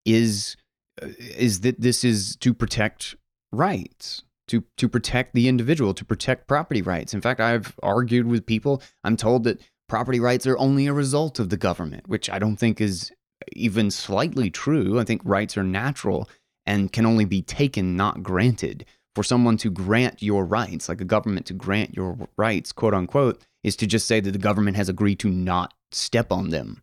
is 0.05 0.55
uh, 1.01 1.07
is 1.19 1.61
that 1.61 1.81
this 1.81 2.03
is 2.03 2.35
to 2.37 2.53
protect 2.53 3.15
rights 3.51 4.23
to 4.47 4.63
to 4.77 4.89
protect 4.89 5.33
the 5.33 5.47
individual 5.47 5.93
to 5.93 6.05
protect 6.05 6.47
property 6.47 6.81
rights 6.81 7.13
in 7.13 7.21
fact 7.21 7.39
i've 7.39 7.75
argued 7.81 8.27
with 8.27 8.45
people 8.45 8.81
i'm 9.03 9.15
told 9.15 9.43
that 9.43 9.61
property 9.88 10.19
rights 10.19 10.47
are 10.47 10.57
only 10.57 10.88
a 10.88 10.93
result 10.93 11.39
of 11.39 11.49
the 11.49 11.57
government, 11.57 12.07
which 12.07 12.29
I 12.29 12.39
don't 12.39 12.57
think 12.57 12.81
is 12.81 13.11
even 13.51 13.91
slightly 13.91 14.49
true. 14.49 14.99
I 14.99 15.03
think 15.03 15.21
rights 15.23 15.57
are 15.57 15.63
natural 15.63 16.29
and 16.65 16.91
can 16.91 17.05
only 17.05 17.25
be 17.25 17.41
taken, 17.41 17.95
not 17.95 18.23
granted. 18.23 18.86
For 19.15 19.23
someone 19.23 19.57
to 19.57 19.69
grant 19.69 20.23
your 20.23 20.43
rights, 20.45 20.89
like 20.89 21.01
a 21.01 21.05
government 21.05 21.45
to 21.47 21.53
grant 21.53 21.95
your 21.95 22.17
rights, 22.36 22.71
quote 22.71 22.93
unquote, 22.95 23.41
is 23.63 23.75
to 23.75 23.88
just 23.88 24.07
say 24.07 24.19
that 24.19 24.31
the 24.31 24.39
government 24.39 24.77
has 24.77 24.89
agreed 24.89 25.19
to 25.19 25.29
not 25.29 25.73
step 25.91 26.31
on 26.31 26.49
them. 26.49 26.81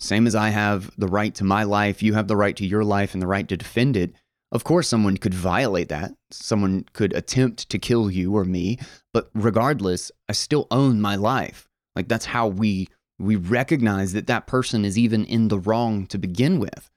Same 0.00 0.26
as 0.26 0.34
I 0.34 0.48
have 0.48 0.90
the 0.98 1.08
right 1.08 1.34
to 1.36 1.44
my 1.44 1.64
life, 1.64 2.02
you 2.02 2.14
have 2.14 2.28
the 2.28 2.36
right 2.36 2.56
to 2.56 2.66
your 2.66 2.84
life 2.84 3.14
and 3.14 3.22
the 3.22 3.26
right 3.26 3.46
to 3.48 3.56
defend 3.56 3.96
it. 3.96 4.12
Of 4.50 4.64
course, 4.64 4.88
someone 4.88 5.18
could 5.18 5.34
violate 5.34 5.88
that. 5.90 6.12
Someone 6.30 6.86
could 6.94 7.12
attempt 7.12 7.68
to 7.68 7.78
kill 7.78 8.10
you 8.10 8.34
or 8.34 8.44
me, 8.44 8.78
but 9.12 9.30
regardless, 9.34 10.10
I 10.28 10.32
still 10.32 10.66
own 10.70 11.00
my 11.00 11.16
life. 11.16 11.67
Like 11.98 12.06
that's 12.06 12.26
how 12.26 12.46
we 12.46 12.86
we 13.18 13.34
recognize 13.34 14.12
that 14.12 14.28
that 14.28 14.46
person 14.46 14.84
is 14.84 14.96
even 14.96 15.24
in 15.24 15.48
the 15.48 15.58
wrong 15.58 16.06
to 16.06 16.16
begin 16.16 16.60
with. 16.60 16.88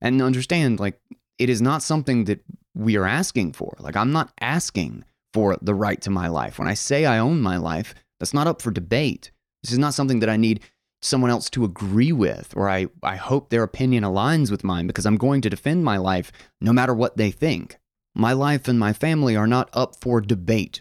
And 0.00 0.22
understand 0.22 0.78
like 0.78 1.00
it 1.40 1.50
is 1.50 1.60
not 1.60 1.82
something 1.82 2.26
that 2.26 2.44
we 2.72 2.96
are 2.96 3.04
asking 3.04 3.54
for. 3.54 3.74
Like 3.80 3.96
I'm 3.96 4.12
not 4.12 4.30
asking 4.40 5.04
for 5.32 5.58
the 5.60 5.74
right 5.74 6.00
to 6.02 6.10
my 6.10 6.28
life. 6.28 6.60
When 6.60 6.68
I 6.68 6.74
say 6.74 7.04
I 7.04 7.18
own 7.18 7.40
my 7.40 7.56
life, 7.56 7.96
that's 8.20 8.32
not 8.32 8.46
up 8.46 8.62
for 8.62 8.70
debate. 8.70 9.32
This 9.64 9.72
is 9.72 9.78
not 9.78 9.92
something 9.92 10.20
that 10.20 10.30
I 10.30 10.36
need 10.36 10.60
someone 11.02 11.32
else 11.32 11.50
to 11.50 11.64
agree 11.64 12.12
with 12.12 12.56
or 12.56 12.70
I, 12.70 12.86
I 13.02 13.16
hope 13.16 13.50
their 13.50 13.64
opinion 13.64 14.04
aligns 14.04 14.52
with 14.52 14.62
mine 14.62 14.86
because 14.86 15.04
I'm 15.04 15.16
going 15.16 15.40
to 15.40 15.50
defend 15.50 15.84
my 15.84 15.96
life 15.96 16.30
no 16.60 16.72
matter 16.72 16.94
what 16.94 17.16
they 17.16 17.32
think. 17.32 17.76
My 18.14 18.32
life 18.32 18.68
and 18.68 18.78
my 18.78 18.92
family 18.92 19.34
are 19.34 19.48
not 19.48 19.68
up 19.72 19.96
for 20.00 20.20
debate. 20.20 20.80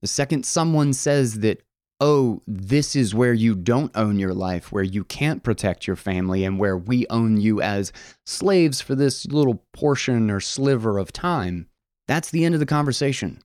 The 0.00 0.08
second 0.08 0.46
someone 0.46 0.94
says 0.94 1.40
that 1.40 1.62
oh, 2.00 2.40
this 2.46 2.96
is 2.96 3.14
where 3.14 3.34
you 3.34 3.54
don't 3.54 3.94
own 3.94 4.18
your 4.18 4.32
life, 4.32 4.72
where 4.72 4.82
you 4.82 5.04
can't 5.04 5.42
protect 5.42 5.86
your 5.86 5.96
family, 5.96 6.44
and 6.44 6.58
where 6.58 6.76
we 6.76 7.06
own 7.10 7.38
you 7.40 7.60
as 7.60 7.92
slaves 8.24 8.80
for 8.80 8.94
this 8.94 9.26
little 9.26 9.62
portion 9.72 10.30
or 10.30 10.40
sliver 10.40 10.98
of 10.98 11.12
time, 11.12 11.66
that's 12.08 12.30
the 12.30 12.44
end 12.44 12.54
of 12.54 12.60
the 12.60 12.66
conversation. 12.66 13.40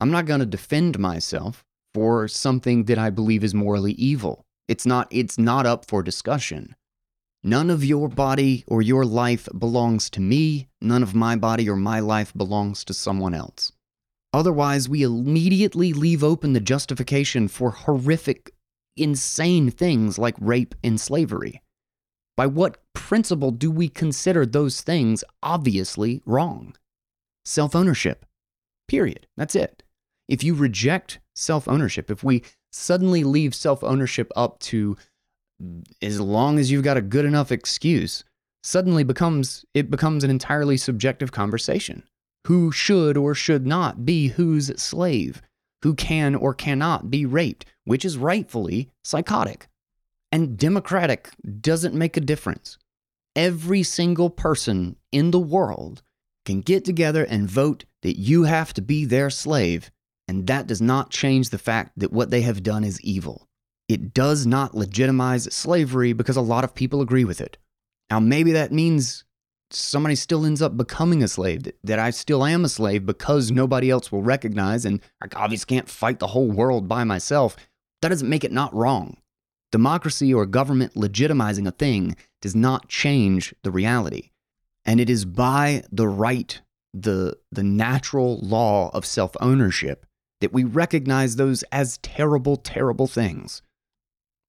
I'm 0.00 0.10
not 0.10 0.26
going 0.26 0.40
to 0.40 0.46
defend 0.46 0.98
myself 0.98 1.64
for 1.94 2.28
something 2.28 2.84
that 2.84 2.98
I 2.98 3.10
believe 3.10 3.42
is 3.42 3.54
morally 3.54 3.92
evil. 3.92 4.44
It's 4.68 4.84
not, 4.84 5.08
it's 5.10 5.38
not 5.38 5.66
up 5.66 5.86
for 5.86 6.02
discussion. 6.02 6.74
None 7.42 7.70
of 7.70 7.84
your 7.84 8.08
body 8.08 8.64
or 8.66 8.82
your 8.82 9.04
life 9.04 9.48
belongs 9.58 10.08
to 10.10 10.20
me. 10.20 10.68
None 10.80 11.02
of 11.02 11.14
my 11.14 11.36
body 11.36 11.68
or 11.68 11.76
my 11.76 12.00
life 12.00 12.32
belongs 12.34 12.84
to 12.84 12.94
someone 12.94 13.34
else. 13.34 13.72
Otherwise, 14.34 14.88
we 14.88 15.04
immediately 15.04 15.92
leave 15.92 16.24
open 16.24 16.54
the 16.54 16.60
justification 16.60 17.46
for 17.46 17.70
horrific, 17.70 18.52
insane 18.96 19.70
things 19.70 20.18
like 20.18 20.34
rape 20.40 20.74
and 20.82 21.00
slavery. 21.00 21.62
By 22.36 22.48
what 22.48 22.78
principle 22.94 23.52
do 23.52 23.70
we 23.70 23.88
consider 23.88 24.44
those 24.44 24.80
things 24.80 25.22
obviously 25.40 26.20
wrong? 26.26 26.74
Self 27.44 27.76
ownership. 27.76 28.26
Period. 28.88 29.28
That's 29.36 29.54
it. 29.54 29.84
If 30.26 30.42
you 30.42 30.54
reject 30.54 31.20
self 31.36 31.68
ownership, 31.68 32.10
if 32.10 32.24
we 32.24 32.42
suddenly 32.72 33.22
leave 33.22 33.54
self 33.54 33.84
ownership 33.84 34.32
up 34.34 34.58
to 34.60 34.96
as 36.02 36.18
long 36.18 36.58
as 36.58 36.72
you've 36.72 36.82
got 36.82 36.96
a 36.96 37.02
good 37.02 37.24
enough 37.24 37.52
excuse, 37.52 38.24
suddenly 38.64 39.04
becomes 39.04 39.64
it 39.74 39.92
becomes 39.92 40.24
an 40.24 40.30
entirely 40.30 40.76
subjective 40.76 41.30
conversation 41.30 42.02
who 42.46 42.70
should 42.70 43.16
or 43.16 43.34
should 43.34 43.66
not 43.66 44.04
be 44.04 44.28
whose 44.28 44.66
slave, 44.80 45.42
who 45.82 45.94
can 45.94 46.34
or 46.34 46.54
cannot 46.54 47.10
be 47.10 47.26
raped, 47.26 47.64
which 47.84 48.04
is 48.04 48.18
rightfully 48.18 48.90
psychotic. 49.02 49.68
And 50.30 50.58
democratic 50.58 51.30
doesn't 51.60 51.94
make 51.94 52.16
a 52.16 52.20
difference. 52.20 52.78
Every 53.36 53.82
single 53.82 54.30
person 54.30 54.96
in 55.12 55.30
the 55.30 55.40
world 55.40 56.02
can 56.44 56.60
get 56.60 56.84
together 56.84 57.24
and 57.24 57.48
vote 57.48 57.84
that 58.02 58.18
you 58.18 58.44
have 58.44 58.74
to 58.74 58.82
be 58.82 59.04
their 59.04 59.30
slave, 59.30 59.90
and 60.28 60.46
that 60.46 60.66
does 60.66 60.80
not 60.80 61.10
change 61.10 61.50
the 61.50 61.58
fact 61.58 61.92
that 61.96 62.12
what 62.12 62.30
they 62.30 62.42
have 62.42 62.62
done 62.62 62.84
is 62.84 63.00
evil. 63.00 63.48
It 63.88 64.14
does 64.14 64.46
not 64.46 64.74
legitimize 64.74 65.52
slavery 65.54 66.12
because 66.12 66.36
a 66.36 66.42
lot 66.42 66.64
of 66.64 66.74
people 66.74 67.00
agree 67.00 67.24
with 67.24 67.40
it. 67.40 67.58
Now, 68.10 68.20
maybe 68.20 68.52
that 68.52 68.72
means 68.72 69.24
somebody 69.74 70.14
still 70.14 70.44
ends 70.44 70.62
up 70.62 70.76
becoming 70.76 71.22
a 71.22 71.28
slave, 71.28 71.64
that, 71.64 71.78
that 71.84 71.98
I 71.98 72.10
still 72.10 72.44
am 72.44 72.64
a 72.64 72.68
slave 72.68 73.06
because 73.06 73.50
nobody 73.50 73.90
else 73.90 74.10
will 74.10 74.22
recognize, 74.22 74.84
and 74.84 75.00
I 75.22 75.26
obviously 75.36 75.74
can't 75.74 75.88
fight 75.88 76.18
the 76.18 76.28
whole 76.28 76.50
world 76.50 76.88
by 76.88 77.04
myself, 77.04 77.56
that 78.02 78.08
doesn't 78.08 78.28
make 78.28 78.44
it 78.44 78.52
not 78.52 78.74
wrong. 78.74 79.16
Democracy 79.72 80.32
or 80.32 80.46
government 80.46 80.94
legitimizing 80.94 81.66
a 81.66 81.72
thing 81.72 82.16
does 82.42 82.54
not 82.54 82.88
change 82.88 83.54
the 83.62 83.70
reality. 83.70 84.30
And 84.84 85.00
it 85.00 85.08
is 85.08 85.24
by 85.24 85.84
the 85.90 86.06
right, 86.06 86.60
the, 86.92 87.36
the 87.50 87.62
natural 87.62 88.38
law 88.40 88.90
of 88.92 89.06
self 89.06 89.36
ownership, 89.40 90.06
that 90.40 90.52
we 90.52 90.64
recognize 90.64 91.36
those 91.36 91.62
as 91.72 91.98
terrible, 91.98 92.56
terrible 92.56 93.06
things. 93.06 93.62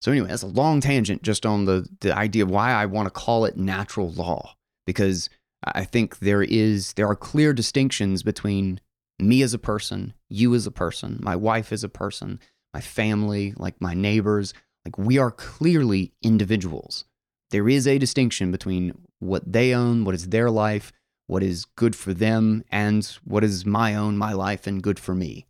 So, 0.02 0.12
anyway, 0.12 0.28
that's 0.28 0.44
a 0.44 0.48
long 0.48 0.82
tangent 0.82 1.24
just 1.24 1.46
on 1.46 1.66
the, 1.66 1.88
the 2.02 2.16
idea 2.16 2.44
of 2.44 2.52
why 2.52 2.72
I 2.72 2.86
want 2.86 3.08
to 3.08 3.12
call 3.12 3.46
it 3.46 3.58
natural 3.58 4.12
law 4.12 4.55
because 4.86 5.30
I 5.64 5.84
think 5.84 6.20
there 6.20 6.44
is 6.44 6.94
there 6.94 7.08
are 7.08 7.16
clear 7.16 7.54
distinctions 7.54 8.24
between 8.24 8.80
me 9.20 9.42
as 9.42 9.54
a 9.54 9.60
person, 9.60 10.14
you 10.30 10.54
as 10.54 10.68
a 10.68 10.72
person, 10.72 11.20
my 11.22 11.36
wife 11.36 11.72
as 11.72 11.84
a 11.84 11.90
person, 11.90 12.40
my 12.74 12.82
family, 12.82 13.54
like 13.58 13.80
my 13.80 13.94
neighbors, 13.94 14.54
like 14.86 14.98
we 14.98 15.18
are 15.18 15.32
clearly 15.32 16.12
individuals. 16.22 17.06
There 17.52 17.70
is 17.70 17.88
a 17.88 17.98
distinction 17.98 18.52
between 18.52 18.98
what 19.20 19.52
they 19.52 19.74
own, 19.74 20.04
what 20.04 20.16
is 20.16 20.30
their 20.30 20.52
life, 20.52 20.92
what 21.28 21.42
is 21.42 21.66
good 21.66 21.96
for 21.96 22.14
them, 22.14 22.64
and 22.70 23.06
what 23.24 23.44
is 23.44 23.66
my 23.66 23.96
own, 23.96 24.18
my 24.18 24.34
life, 24.34 24.68
and 24.68 24.84
good 24.84 25.00
for 25.00 25.16
me. 25.16 25.46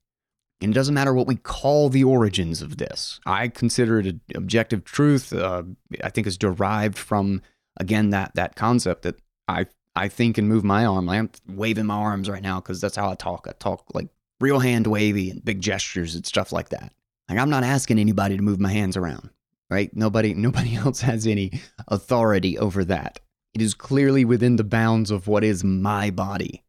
And 0.61 0.71
it 0.71 0.75
doesn't 0.75 0.93
matter 0.93 1.13
what 1.13 1.27
we 1.27 1.35
call 1.35 1.89
the 1.89 2.03
origins 2.03 2.61
of 2.61 2.77
this. 2.77 3.19
I 3.25 3.49
consider 3.49 3.99
it 3.99 4.05
an 4.05 4.21
objective 4.35 4.85
truth. 4.85 5.33
Uh, 5.33 5.63
I 6.03 6.09
think 6.09 6.27
is 6.27 6.37
derived 6.37 6.97
from 6.97 7.41
again 7.77 8.11
that 8.11 8.31
that 8.35 8.55
concept 8.55 9.01
that 9.01 9.19
I 9.47 9.67
I 9.95 10.09
think 10.09 10.37
and 10.37 10.47
move 10.47 10.63
my 10.63 10.85
arm. 10.85 11.09
I'm 11.09 11.29
waving 11.47 11.85
my 11.85 11.95
arms 11.95 12.29
right 12.29 12.43
now 12.43 12.59
because 12.59 12.81
that's 12.81 12.95
how 12.95 13.09
I 13.09 13.15
talk. 13.15 13.47
I 13.49 13.53
talk 13.53 13.85
like 13.93 14.09
real 14.39 14.59
hand 14.59 14.87
wavy 14.87 15.29
and 15.29 15.43
big 15.43 15.61
gestures 15.61 16.15
and 16.15 16.25
stuff 16.25 16.51
like 16.51 16.69
that. 16.69 16.91
Like 17.29 17.39
I'm 17.39 17.49
not 17.49 17.63
asking 17.63 17.99
anybody 17.99 18.35
to 18.37 18.43
move 18.43 18.59
my 18.59 18.71
hands 18.71 18.97
around, 18.97 19.29
right? 19.69 19.95
Nobody 19.95 20.33
nobody 20.35 20.75
else 20.75 21.01
has 21.01 21.25
any 21.25 21.61
authority 21.87 22.57
over 22.57 22.83
that. 22.85 23.19
It 23.53 23.61
is 23.61 23.73
clearly 23.73 24.25
within 24.25 24.57
the 24.57 24.65
bounds 24.65 25.11
of 25.11 25.27
what 25.27 25.43
is 25.43 25.63
my 25.63 26.09
body. 26.09 26.63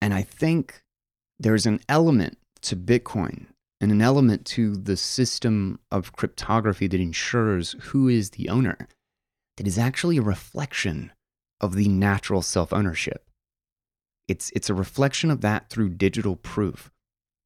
And 0.00 0.12
I 0.12 0.22
think 0.22 0.82
there's 1.38 1.64
an 1.64 1.80
element 1.88 2.38
to 2.62 2.76
Bitcoin 2.76 3.46
and 3.80 3.92
an 3.92 4.02
element 4.02 4.44
to 4.46 4.76
the 4.76 4.96
system 4.96 5.78
of 5.90 6.12
cryptography 6.12 6.88
that 6.88 7.00
ensures 7.00 7.76
who 7.80 8.08
is 8.08 8.30
the 8.30 8.48
owner 8.48 8.88
that 9.56 9.66
is 9.66 9.78
actually 9.78 10.16
a 10.16 10.22
reflection 10.22 11.12
of 11.62 11.76
the 11.76 11.88
natural 11.88 12.42
self 12.42 12.72
ownership. 12.72 13.24
It's, 14.28 14.50
it's 14.54 14.68
a 14.68 14.74
reflection 14.74 15.30
of 15.30 15.40
that 15.40 15.70
through 15.70 15.90
digital 15.90 16.36
proof. 16.36 16.90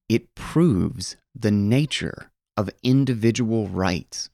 It 0.08 0.34
proves 0.34 1.16
the 1.34 1.50
nature 1.50 2.30
of 2.56 2.70
individual 2.82 3.68
rights, 3.68 4.30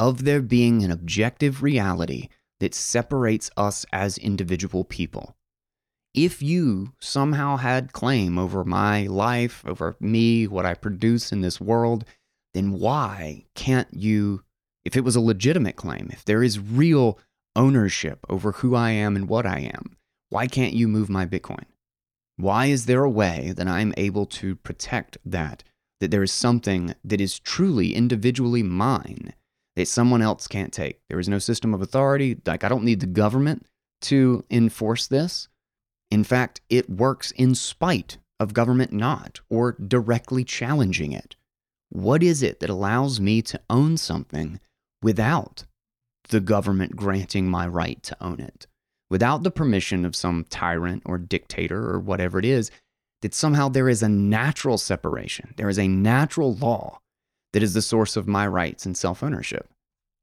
of 0.00 0.24
there 0.24 0.42
being 0.42 0.82
an 0.82 0.90
objective 0.90 1.62
reality 1.62 2.28
that 2.60 2.74
separates 2.74 3.50
us 3.56 3.84
as 3.92 4.18
individual 4.18 4.84
people. 4.84 5.36
If 6.14 6.42
you 6.42 6.94
somehow 7.00 7.56
had 7.56 7.92
claim 7.92 8.38
over 8.38 8.64
my 8.64 9.06
life, 9.06 9.62
over 9.66 9.96
me, 10.00 10.46
what 10.46 10.66
I 10.66 10.74
produce 10.74 11.30
in 11.30 11.42
this 11.42 11.60
world, 11.60 12.04
then 12.54 12.72
why 12.72 13.44
can't 13.54 13.92
you, 13.92 14.42
if 14.84 14.96
it 14.96 15.04
was 15.04 15.16
a 15.16 15.20
legitimate 15.20 15.76
claim, 15.76 16.08
if 16.12 16.24
there 16.24 16.42
is 16.42 16.58
real 16.58 17.18
ownership 17.58 18.24
over 18.30 18.52
who 18.52 18.74
I 18.74 18.92
am 18.92 19.16
and 19.16 19.28
what 19.28 19.44
I 19.44 19.58
am, 19.58 19.96
why 20.30 20.46
can't 20.46 20.72
you 20.72 20.88
move 20.88 21.10
my 21.10 21.26
Bitcoin? 21.26 21.64
Why 22.36 22.66
is 22.66 22.86
there 22.86 23.02
a 23.02 23.10
way 23.10 23.52
that 23.56 23.66
I'm 23.66 23.92
able 23.96 24.24
to 24.26 24.54
protect 24.54 25.18
that? 25.24 25.64
That 26.00 26.12
there 26.12 26.22
is 26.22 26.32
something 26.32 26.94
that 27.02 27.20
is 27.20 27.40
truly 27.40 27.94
individually 27.94 28.62
mine 28.62 29.34
that 29.74 29.88
someone 29.88 30.22
else 30.22 30.46
can't 30.46 30.72
take. 30.72 31.00
There 31.08 31.18
is 31.18 31.28
no 31.28 31.40
system 31.40 31.74
of 31.74 31.82
authority. 31.82 32.40
Like, 32.46 32.62
I 32.62 32.68
don't 32.68 32.84
need 32.84 33.00
the 33.00 33.06
government 33.06 33.66
to 34.02 34.44
enforce 34.50 35.08
this. 35.08 35.48
In 36.10 36.22
fact, 36.22 36.60
it 36.70 36.88
works 36.88 37.32
in 37.32 37.56
spite 37.56 38.18
of 38.38 38.54
government 38.54 38.92
not 38.92 39.40
or 39.50 39.72
directly 39.72 40.44
challenging 40.44 41.10
it. 41.10 41.34
What 41.88 42.22
is 42.22 42.42
it 42.42 42.60
that 42.60 42.70
allows 42.70 43.20
me 43.20 43.42
to 43.42 43.60
own 43.68 43.96
something 43.96 44.60
without 45.02 45.64
the 46.28 46.40
government 46.40 46.96
granting 46.96 47.48
my 47.48 47.66
right 47.66 48.02
to 48.04 48.16
own 48.22 48.40
it? 48.40 48.66
Without 49.10 49.42
the 49.42 49.50
permission 49.50 50.04
of 50.04 50.14
some 50.14 50.44
tyrant 50.50 51.02
or 51.06 51.18
dictator 51.18 51.90
or 51.90 51.98
whatever 51.98 52.38
it 52.38 52.44
is, 52.44 52.70
that 53.22 53.34
somehow 53.34 53.68
there 53.68 53.88
is 53.88 54.02
a 54.02 54.08
natural 54.08 54.78
separation. 54.78 55.54
There 55.56 55.68
is 55.68 55.78
a 55.78 55.88
natural 55.88 56.54
law 56.54 57.00
that 57.52 57.62
is 57.62 57.74
the 57.74 57.82
source 57.82 58.16
of 58.16 58.28
my 58.28 58.46
rights 58.46 58.86
and 58.86 58.96
self 58.96 59.22
ownership. 59.22 59.68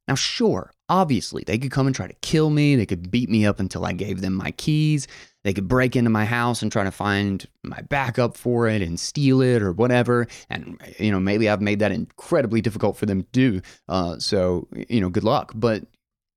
Now, 0.08 0.16
sure, 0.16 0.72
obviously, 0.88 1.44
they 1.46 1.58
could 1.58 1.72
come 1.72 1.88
and 1.88 1.96
try 1.96 2.08
to 2.08 2.14
kill 2.22 2.52
me. 2.52 2.76
They 2.76 2.86
could 2.86 3.10
beat 3.10 3.30
me 3.30 3.46
up 3.46 3.60
until 3.60 3.86
I 3.86 3.94
gave 3.94 4.22
them 4.22 4.34
my 4.34 4.52
keys. 4.52 5.08
They 5.44 5.54
could 5.54 5.68
break 5.68 5.96
into 5.96 6.10
my 6.12 6.26
house 6.26 6.62
and 6.62 6.72
try 6.72 6.84
to 6.84 6.92
find 6.92 7.46
my 7.64 7.82
backup 7.82 8.38
for 8.38 8.68
it 8.68 8.82
and 8.82 9.00
steal 9.00 9.42
it 9.42 9.62
or 9.62 9.72
whatever. 9.72 10.28
And, 10.50 10.80
you 11.00 11.12
know, 11.12 11.20
maybe 11.20 11.50
I've 11.50 11.62
made 11.62 11.80
that 11.80 11.92
incredibly 11.92 12.62
difficult 12.62 12.98
for 12.98 13.08
them 13.08 13.24
to 13.24 13.28
do. 13.32 13.62
Uh, 13.88 14.20
so, 14.20 14.68
you 14.90 15.02
know, 15.02 15.10
good 15.10 15.24
luck. 15.24 15.52
But 15.56 15.86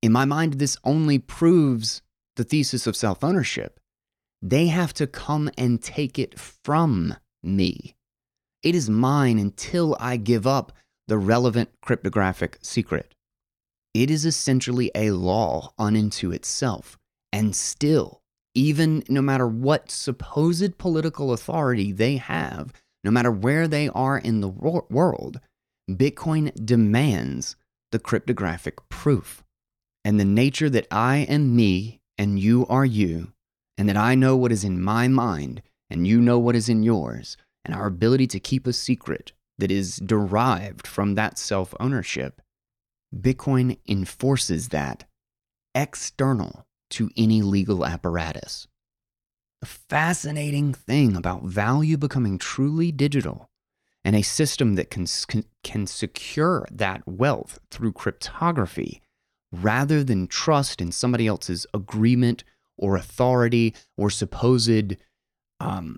in 0.03 0.13
my 0.13 0.25
mind, 0.25 0.55
this 0.55 0.77
only 0.85 1.19
proves 1.19 2.03
the 2.37 2.45
thesis 2.45 2.87
of 2.87 2.97
self 2.97 3.25
ownership. 3.25 3.81
They 4.41 4.69
have 4.69 4.95
to 4.95 5.07
come 5.07 5.51
and 5.59 5.83
take 5.83 6.19
it 6.19 6.39
from 6.39 7.15
me. 7.43 7.97
It 8.63 8.75
is 8.75 8.89
mine 8.91 9.39
until 9.39 9.97
I 9.99 10.17
give 10.17 10.47
up 10.47 10.73
the 11.09 11.19
relevant 11.19 11.71
cryptographic 11.83 12.59
secret. 12.63 13.15
It 13.95 14.11
is 14.11 14.25
essentially 14.25 14.91
a 14.95 15.11
law 15.13 15.73
unto 15.79 16.31
itself, 16.31 16.99
and 17.33 17.57
still 17.57 18.23
even 18.59 19.05
no 19.09 19.23
matter 19.23 19.47
what 19.47 19.91
supposed 19.91 20.79
political 20.79 21.33
authority 21.33 21.93
they 21.93 22.17
have, 22.17 22.73
no 23.05 23.11
matter 23.11 23.31
where 23.31 23.69
they 23.69 23.89
are 23.91 24.19
in 24.19 24.41
the 24.41 24.49
world, 24.49 25.41
Bitcoin 25.89 26.53
demands 26.65 27.55
the 27.93 28.01
cryptographic 28.01 28.77
proof. 28.89 29.45
And 30.09 30.19
the 30.19 30.25
nature 30.25 30.71
that 30.71 30.87
I 30.91 31.19
am 31.29 31.55
me 31.55 32.01
and 32.17 32.41
you 32.41 32.67
are 32.69 32.87
you, 32.87 33.35
and 33.77 33.87
that 33.91 33.97
I 33.99 34.15
know 34.15 34.39
what 34.39 34.53
is 34.53 34.65
in 34.65 34.83
my 34.83 35.07
mind 35.07 35.61
and 35.91 36.07
you 36.07 36.23
know 36.23 36.39
what 36.39 36.57
is 36.57 36.67
in 36.67 36.83
yours, 36.83 37.37
and 37.63 37.75
our 37.75 37.87
ability 37.87 38.27
to 38.29 38.41
keep 38.41 38.67
a 38.67 38.73
secret 38.73 39.33
that 39.59 39.71
is 39.71 39.97
derived 39.97 40.87
from 40.87 41.15
that 41.17 41.37
self 41.37 41.75
ownership, 41.79 42.41
Bitcoin 43.15 43.77
enforces 43.87 44.69
that 44.69 45.05
external 45.75 46.65
to 46.89 47.11
any 47.15 47.43
legal 47.43 47.85
apparatus. 47.85 48.67
The 49.61 49.67
fascinating 49.67 50.73
thing 50.73 51.17
about 51.17 51.43
value 51.43 51.99
becoming 51.99 52.39
truly 52.39 52.93
digital 52.93 53.51
and 54.07 54.17
a 54.17 54.23
system 54.23 54.77
that 54.77 54.89
can, 54.89 55.07
can 55.63 55.87
secure 55.87 56.67
that 56.71 57.07
wealth 57.07 57.59
through 57.71 57.93
cryptography 57.93 59.03
rather 59.53 60.05
than 60.05 60.27
trust 60.27 60.81
in 60.81 60.93
somebody 60.93 61.27
else's 61.27 61.67
agreement 61.73 62.45
or 62.77 62.97
authority 62.97 63.75
or 63.97 64.11
supposed 64.11 64.97
um, 65.61 65.97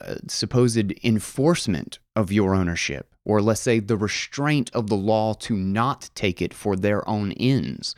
uh, 0.00 0.16
supposed 0.26 0.92
enforcement 1.04 1.98
of 2.16 2.32
your 2.32 2.54
ownership, 2.54 3.14
or 3.24 3.40
let's 3.40 3.60
say 3.60 3.78
the 3.78 3.96
restraint 3.96 4.70
of 4.74 4.88
the 4.88 4.96
law 4.96 5.34
to 5.34 5.56
not 5.56 6.10
take 6.14 6.42
it 6.42 6.52
for 6.52 6.76
their 6.76 7.06
own 7.08 7.32
ends, 7.32 7.94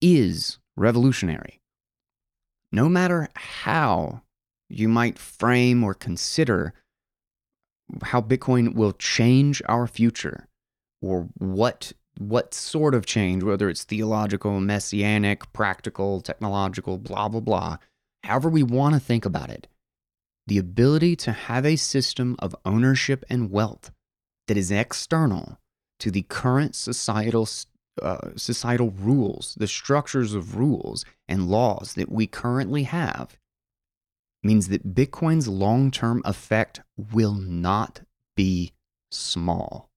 is 0.00 0.58
revolutionary. 0.76 1.60
No 2.72 2.88
matter 2.88 3.28
how 3.34 4.22
you 4.68 4.88
might 4.88 5.18
frame 5.18 5.82
or 5.82 5.94
consider 5.94 6.74
how 8.02 8.20
Bitcoin 8.20 8.74
will 8.74 8.92
change 8.92 9.62
our 9.68 9.86
future 9.86 10.48
or 11.00 11.28
what 11.38 11.92
what 12.18 12.52
sort 12.52 12.94
of 12.94 13.06
change, 13.06 13.44
whether 13.44 13.68
it's 13.68 13.84
theological, 13.84 14.60
messianic, 14.60 15.52
practical, 15.52 16.20
technological, 16.20 16.98
blah, 16.98 17.28
blah, 17.28 17.40
blah, 17.40 17.76
however 18.24 18.48
we 18.48 18.62
want 18.62 18.94
to 18.94 19.00
think 19.00 19.24
about 19.24 19.50
it, 19.50 19.68
the 20.46 20.58
ability 20.58 21.14
to 21.14 21.30
have 21.30 21.64
a 21.64 21.76
system 21.76 22.34
of 22.40 22.56
ownership 22.64 23.24
and 23.30 23.50
wealth 23.50 23.92
that 24.48 24.56
is 24.56 24.72
external 24.72 25.58
to 26.00 26.10
the 26.10 26.22
current 26.22 26.74
societal 26.74 27.48
uh, 28.02 28.30
societal 28.36 28.90
rules, 28.90 29.56
the 29.58 29.66
structures 29.66 30.32
of 30.32 30.56
rules 30.56 31.04
and 31.26 31.48
laws 31.48 31.94
that 31.94 32.10
we 32.10 32.28
currently 32.28 32.84
have, 32.84 33.36
means 34.42 34.68
that 34.68 34.94
Bitcoin's 34.94 35.48
long 35.48 35.90
term 35.90 36.22
effect 36.24 36.80
will 36.96 37.34
not 37.34 38.02
be 38.36 38.72
small. 39.10 39.87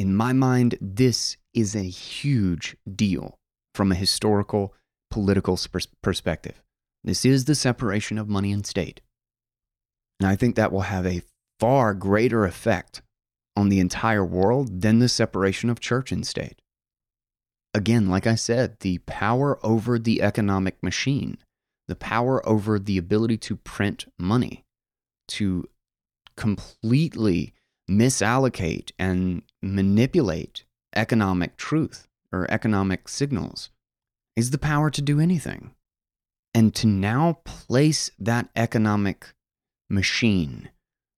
In 0.00 0.16
my 0.16 0.32
mind, 0.32 0.78
this 0.80 1.36
is 1.52 1.76
a 1.76 1.82
huge 1.82 2.74
deal 2.96 3.38
from 3.74 3.92
a 3.92 3.94
historical, 3.94 4.74
political 5.10 5.58
perspective. 6.00 6.62
This 7.04 7.26
is 7.26 7.44
the 7.44 7.54
separation 7.54 8.16
of 8.16 8.26
money 8.26 8.50
and 8.50 8.64
state. 8.64 9.02
And 10.18 10.26
I 10.26 10.36
think 10.36 10.56
that 10.56 10.72
will 10.72 10.88
have 10.88 11.06
a 11.06 11.20
far 11.58 11.92
greater 11.92 12.46
effect 12.46 13.02
on 13.54 13.68
the 13.68 13.78
entire 13.78 14.24
world 14.24 14.80
than 14.80 15.00
the 15.00 15.08
separation 15.08 15.68
of 15.68 15.80
church 15.80 16.12
and 16.12 16.26
state 16.26 16.60
again, 17.74 18.08
like 18.08 18.26
I 18.26 18.34
said, 18.34 18.80
the 18.80 18.98
power 18.98 19.64
over 19.64 19.98
the 19.98 20.22
economic 20.22 20.82
machine, 20.82 21.38
the 21.88 21.96
power 21.96 22.46
over 22.48 22.78
the 22.78 22.98
ability 22.98 23.36
to 23.38 23.56
print 23.56 24.06
money, 24.18 24.64
to 25.28 25.68
completely 26.36 27.52
misallocate 27.90 28.92
and 28.98 29.42
manipulate 29.60 30.64
economic 30.94 31.56
truth 31.56 32.06
or 32.32 32.50
economic 32.50 33.08
signals, 33.08 33.70
is 34.36 34.50
the 34.50 34.58
power 34.58 34.90
to 34.90 35.02
do 35.02 35.18
anything. 35.18 35.72
And 36.54 36.74
to 36.76 36.86
now 36.86 37.40
place 37.44 38.10
that 38.18 38.48
economic 38.56 39.34
machine, 39.88 40.70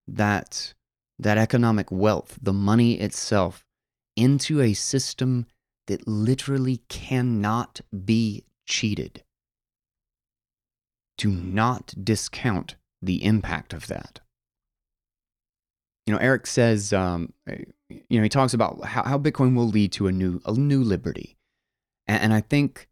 that, 0.06 0.74
that 1.18 1.38
economic 1.38 1.90
wealth, 1.90 2.38
the 2.42 2.52
money 2.52 3.00
itself, 3.00 3.64
into 4.16 4.60
a 4.60 4.72
system 4.72 5.46
that 5.86 6.06
literally 6.06 6.78
cannot 6.88 7.80
be 8.04 8.44
cheated. 8.66 9.22
Do 11.18 11.30
not 11.30 11.94
discount 12.02 12.76
the 13.00 13.24
impact 13.24 13.72
of 13.72 13.86
that. 13.88 14.20
You 16.12 16.18
know, 16.18 16.24
Erik 16.24 16.46
says, 16.46 16.92
um, 16.92 17.32
you 17.88 18.18
know, 18.18 18.22
he 18.22 18.28
talks 18.28 18.52
about 18.52 18.84
how, 18.84 19.02
how 19.02 19.18
Bitcoin 19.18 19.56
will 19.56 19.66
lead 19.66 19.92
to 19.92 20.08
a 20.08 20.12
new, 20.12 20.42
a 20.44 20.52
new 20.52 20.84
liberty, 20.84 21.38
and, 22.06 22.24
and 22.24 22.34
I 22.34 22.42
think 22.42 22.86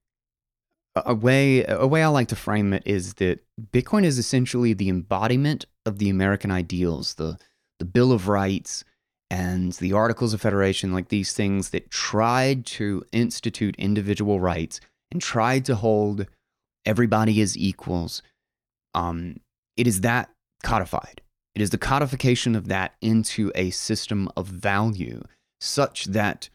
a 0.96 1.12
way, 1.12 1.62
a 1.66 1.86
way 1.86 2.02
I 2.02 2.06
like 2.06 2.28
to 2.28 2.36
frame 2.36 2.72
it 2.72 2.82
is 2.86 3.12
that 3.14 3.44
Bitcoin 3.72 4.04
is 4.04 4.18
essentially 4.18 4.72
the 4.72 4.88
embodiment 4.88 5.66
of 5.84 5.98
the 5.98 6.08
American 6.08 6.50
ideals, 6.50 7.16
the 7.16 7.36
the 7.78 7.84
Bill 7.84 8.10
of 8.10 8.26
Rights, 8.26 8.84
and 9.30 9.74
the 9.74 9.92
Articles 9.92 10.32
of 10.32 10.40
Federation, 10.40 10.94
like 10.94 11.08
these 11.08 11.34
things 11.34 11.70
that 11.70 11.90
tried 11.90 12.64
to 12.66 13.04
institute 13.12 13.76
individual 13.76 14.40
rights 14.40 14.80
and 15.12 15.20
tried 15.20 15.66
to 15.66 15.74
hold 15.74 16.24
everybody 16.86 17.42
as 17.42 17.54
equals, 17.54 18.22
um, 18.94 19.40
it 19.76 19.86
is 19.86 20.00
that 20.00 20.30
codified. 20.62 21.20
It 21.54 21.62
is 21.62 21.70
the 21.70 21.78
codification 21.78 22.54
of 22.54 22.68
that 22.68 22.94
into 23.00 23.50
a 23.54 23.70
system 23.70 24.28
of 24.36 24.46
value 24.46 25.22
such 25.60 26.06
that 26.06 26.48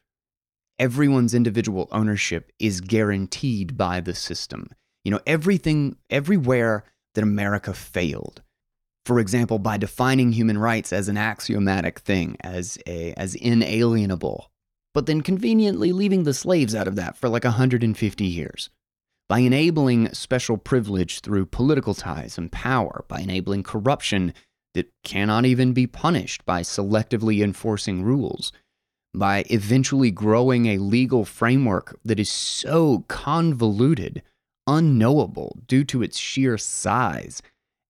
everyone's 0.79 1.33
individual 1.33 1.87
ownership 1.91 2.51
is 2.59 2.81
guaranteed 2.81 3.77
by 3.77 4.01
the 4.01 4.15
system. 4.15 4.69
You 5.03 5.11
know, 5.11 5.19
everything, 5.27 5.97
everywhere 6.09 6.85
that 7.13 7.23
America 7.23 7.73
failed, 7.73 8.41
For 9.05 9.19
example, 9.19 9.59
by 9.59 9.77
defining 9.77 10.31
human 10.31 10.57
rights 10.57 10.91
as 10.91 11.07
an 11.07 11.17
axiomatic 11.17 11.99
thing, 11.99 12.37
as 12.41 12.77
a 12.87 13.13
as 13.13 13.35
inalienable, 13.35 14.51
but 14.95 15.05
then 15.05 15.21
conveniently 15.21 15.91
leaving 15.91 16.23
the 16.23 16.33
slaves 16.33 16.73
out 16.73 16.87
of 16.87 16.95
that 16.95 17.15
for 17.15 17.29
like 17.29 17.43
150 17.43 18.25
years. 18.25 18.69
By 19.29 19.39
enabling 19.39 20.13
special 20.13 20.57
privilege 20.57 21.21
through 21.21 21.47
political 21.47 21.93
ties 21.93 22.37
and 22.37 22.51
power, 22.51 23.05
by 23.07 23.21
enabling 23.21 23.63
corruption 23.63 24.33
that 24.75 24.91
cannot 25.03 25.45
even 25.45 25.71
be 25.71 25.87
punished 25.87 26.45
by 26.45 26.61
selectively 26.61 27.41
enforcing 27.41 28.03
rules, 28.03 28.51
by 29.15 29.45
eventually 29.49 30.11
growing 30.11 30.65
a 30.65 30.77
legal 30.77 31.23
framework 31.23 31.97
that 32.03 32.19
is 32.19 32.29
so 32.29 33.05
convoluted, 33.07 34.21
unknowable 34.67 35.57
due 35.65 35.85
to 35.85 36.03
its 36.03 36.17
sheer 36.17 36.57
size, 36.57 37.41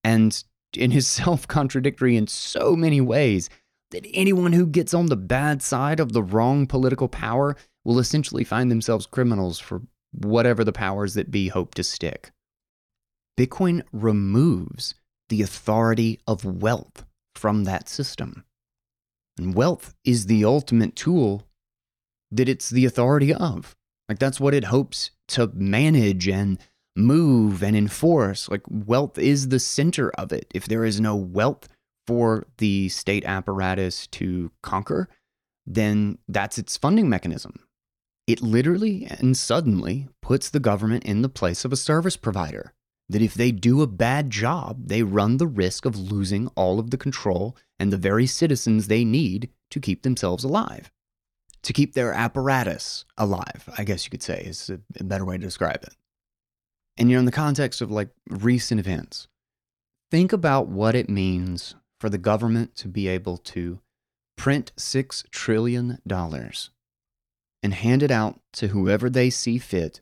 and 0.04 0.44
in 0.78 0.92
is 0.92 1.08
self 1.24 1.48
contradictory 1.48 2.16
in 2.16 2.28
so 2.28 2.76
many 2.76 3.02
ways 3.02 3.50
that 3.90 4.06
anyone 4.14 4.54
who 4.54 4.68
gets 4.68 4.94
on 4.94 5.08
the 5.08 5.18
bad 5.18 5.64
side 5.64 6.00
of 6.00 6.14
the 6.14 6.24
wrong 6.24 6.68
political 6.68 7.08
power 7.08 7.56
will 7.84 7.98
essentially 7.98 8.44
find 8.44 8.70
themselves 8.70 9.08
criminals 9.08 9.60
for 9.60 9.82
whatever 10.12 10.64
the 10.64 10.72
powers 10.72 11.16
that 11.16 11.32
be 11.32 11.48
hope 11.48 11.74
to 11.74 11.84
stick. 11.84 12.32
Bitcoin 13.38 13.82
removes 13.92 14.96
the 15.30 15.42
authority 15.42 16.20
of 16.28 16.46
wealth 16.46 17.06
from 17.36 17.64
that 17.64 17.90
system. 17.90 18.46
And 19.38 19.54
wealth 19.54 19.94
is 20.04 20.28
the 20.28 20.46
ultimate 20.46 20.96
tool 20.96 21.44
that 22.32 22.50
it's 22.50 22.70
the 22.70 22.86
authority 22.86 23.34
of. 23.34 23.76
Like 24.08 24.20
that's 24.20 24.40
what 24.40 24.54
it 24.54 24.66
hopes 24.66 25.12
to 25.30 25.52
manage 25.54 26.28
and 26.28 26.60
move 26.96 27.64
and 27.64 27.76
enforce. 27.76 28.50
Like 28.50 28.64
wealth 28.70 29.18
is 29.18 29.50
the 29.50 29.60
center 29.60 30.12
of 30.12 30.32
it. 30.32 30.48
If 30.54 30.66
there 30.66 30.86
is 30.86 31.02
no 31.02 31.16
wealth 31.16 31.68
for 32.08 32.46
the 32.58 32.90
state 32.90 33.26
apparatus 33.26 34.08
to 34.08 34.52
conquer, 34.62 35.10
then 35.66 36.20
that's 36.28 36.58
its 36.58 36.78
funding 36.78 37.10
mechanism. 37.10 37.60
It 38.28 38.42
literally 38.42 39.08
and 39.20 39.36
suddenly 39.36 40.08
puts 40.22 40.50
the 40.50 40.60
government 40.60 41.04
in 41.04 41.22
the 41.22 41.30
place 41.30 41.66
of 41.66 41.74
a 41.74 41.78
service 41.78 42.18
provider. 42.18 42.74
That 43.08 43.22
if 43.22 43.36
they 43.36 43.52
do 43.52 43.82
a 43.82 43.88
bad 43.88 44.32
job, 44.32 44.88
they 44.88 45.04
run 45.04 45.38
the 45.38 45.48
risk 45.48 45.86
of 45.86 45.98
losing 45.98 46.48
all 46.56 46.80
of 46.80 46.90
the 46.90 46.98
control 46.98 47.56
and 47.80 47.94
the 47.94 47.98
very 47.98 48.26
citizens 48.26 48.88
they 48.88 49.06
need 49.06 49.50
to 49.72 49.80
keep 49.80 50.02
themselves 50.02 50.44
alive. 50.44 50.92
To 51.64 51.74
keep 51.74 51.94
their 51.94 52.14
apparatus 52.14 53.06
alive, 53.18 53.70
I 53.78 53.84
guess 53.84 54.06
you 54.06 54.12
could 54.12 54.24
say, 54.24 54.44
is 54.46 54.70
a 54.70 55.04
better 55.04 55.26
way 55.26 55.38
to 55.38 55.44
describe 55.44 55.84
it. 55.84 55.96
And 56.98 57.10
you 57.10 57.16
know, 57.16 57.20
in 57.20 57.26
the 57.26 57.32
context 57.32 57.82
of 57.82 57.92
like 57.92 58.10
recent 58.30 58.80
events, 58.80 59.28
think 60.12 60.32
about 60.32 60.68
what 60.68 60.96
it 60.96 61.10
means 61.10 61.76
for 62.00 62.10
the 62.10 62.18
government 62.18 62.76
to 62.78 62.88
be 62.88 63.08
able 63.08 63.38
to 63.38 63.80
print 64.38 64.72
$6 64.78 65.30
trillion 65.32 66.00
and 67.64 67.74
hand 67.74 68.04
it 68.04 68.12
out 68.12 68.40
to 68.54 68.68
whoever 68.68 69.10
they 69.10 69.30
see 69.30 69.58
fit 69.58 70.02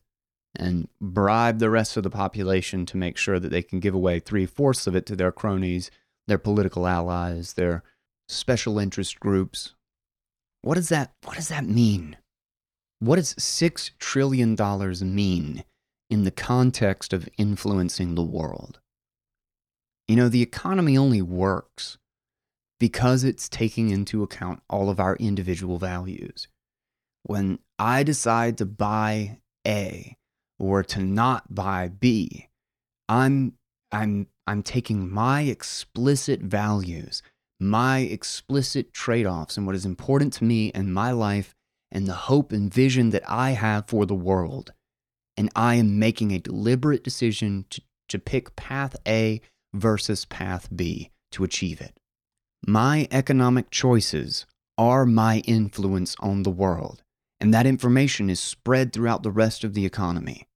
and 0.55 0.87
bribe 1.01 1.59
the 1.59 1.69
rest 1.69 1.97
of 1.97 2.03
the 2.03 2.09
population 2.09 2.85
to 2.85 2.97
make 2.97 3.17
sure 3.17 3.39
that 3.39 3.49
they 3.49 3.63
can 3.63 3.79
give 3.79 3.95
away 3.95 4.19
three 4.19 4.45
fourths 4.45 4.87
of 4.87 4.95
it 4.95 5.05
to 5.07 5.15
their 5.15 5.31
cronies, 5.31 5.89
their 6.27 6.37
political 6.37 6.87
allies, 6.87 7.53
their 7.53 7.83
special 8.27 8.77
interest 8.77 9.19
groups. 9.19 9.73
What 10.61 10.75
does 10.75 10.89
that, 10.89 11.13
what 11.23 11.35
does 11.35 11.49
that 11.49 11.65
mean? 11.65 12.17
What 12.99 13.15
does 13.17 13.33
$6 13.33 13.91
trillion 13.99 14.55
mean 15.15 15.63
in 16.13 16.23
the 16.25 16.31
context 16.31 17.11
of 17.11 17.27
influencing 17.39 18.13
the 18.13 18.21
world. 18.21 18.79
You 20.07 20.15
know, 20.15 20.29
the 20.29 20.43
economy 20.43 20.95
only 20.95 21.23
works 21.23 21.97
because 22.79 23.23
it's 23.23 23.49
taking 23.49 23.89
into 23.89 24.21
account 24.21 24.61
all 24.69 24.91
of 24.91 24.99
our 24.99 25.15
individual 25.15 25.79
values. 25.79 26.47
When 27.23 27.57
I 27.79 28.03
decide 28.03 28.59
to 28.59 28.65
buy 28.67 29.39
A 29.65 30.17
or 30.63 30.81
to 30.81 31.01
not 31.01 31.53
buy 31.53 31.89
B, 31.89 32.47
I'm 33.09 33.53
I'm 33.91 34.27
I'm 34.47 34.63
taking 34.63 35.09
my 35.09 35.41
explicit 35.41 36.41
values, 36.41 37.21
my 37.59 37.99
explicit 37.99 38.93
trade-offs 38.93 39.57
and 39.57 39.65
what 39.65 39.75
is 39.75 39.85
important 39.85 40.33
to 40.33 40.45
me 40.45 40.71
and 40.73 40.93
my 40.93 41.11
life 41.11 41.53
and 41.91 42.07
the 42.07 42.13
hope 42.13 42.51
and 42.51 42.73
vision 42.73 43.09
that 43.11 43.29
I 43.29 43.51
have 43.51 43.87
for 43.87 44.05
the 44.05 44.15
world 44.15 44.71
and 45.35 45.49
I 45.55 45.75
am 45.75 45.99
making 45.99 46.31
a 46.31 46.39
deliberate 46.39 47.03
decision 47.03 47.65
to, 47.71 47.81
to 48.09 48.19
pick 48.19 48.55
path 48.55 48.95
A 49.07 49.41
versus 49.73 50.25
path 50.25 50.69
B 50.73 51.11
to 51.31 51.43
achieve 51.43 51.81
it. 51.81 51.97
My 52.65 53.07
economic 53.11 53.69
choices 53.69 54.45
are 54.77 55.05
my 55.05 55.39
influence 55.45 56.15
on 56.19 56.43
the 56.43 56.51
world, 56.51 57.03
and 57.39 57.53
that 57.53 57.65
information 57.65 58.29
is 58.29 58.39
spread 58.39 58.93
throughout 58.93 59.23
the 59.23 59.31
rest 59.31 59.63
of 59.63 59.73
the 59.73 59.85
economy. 59.85 60.47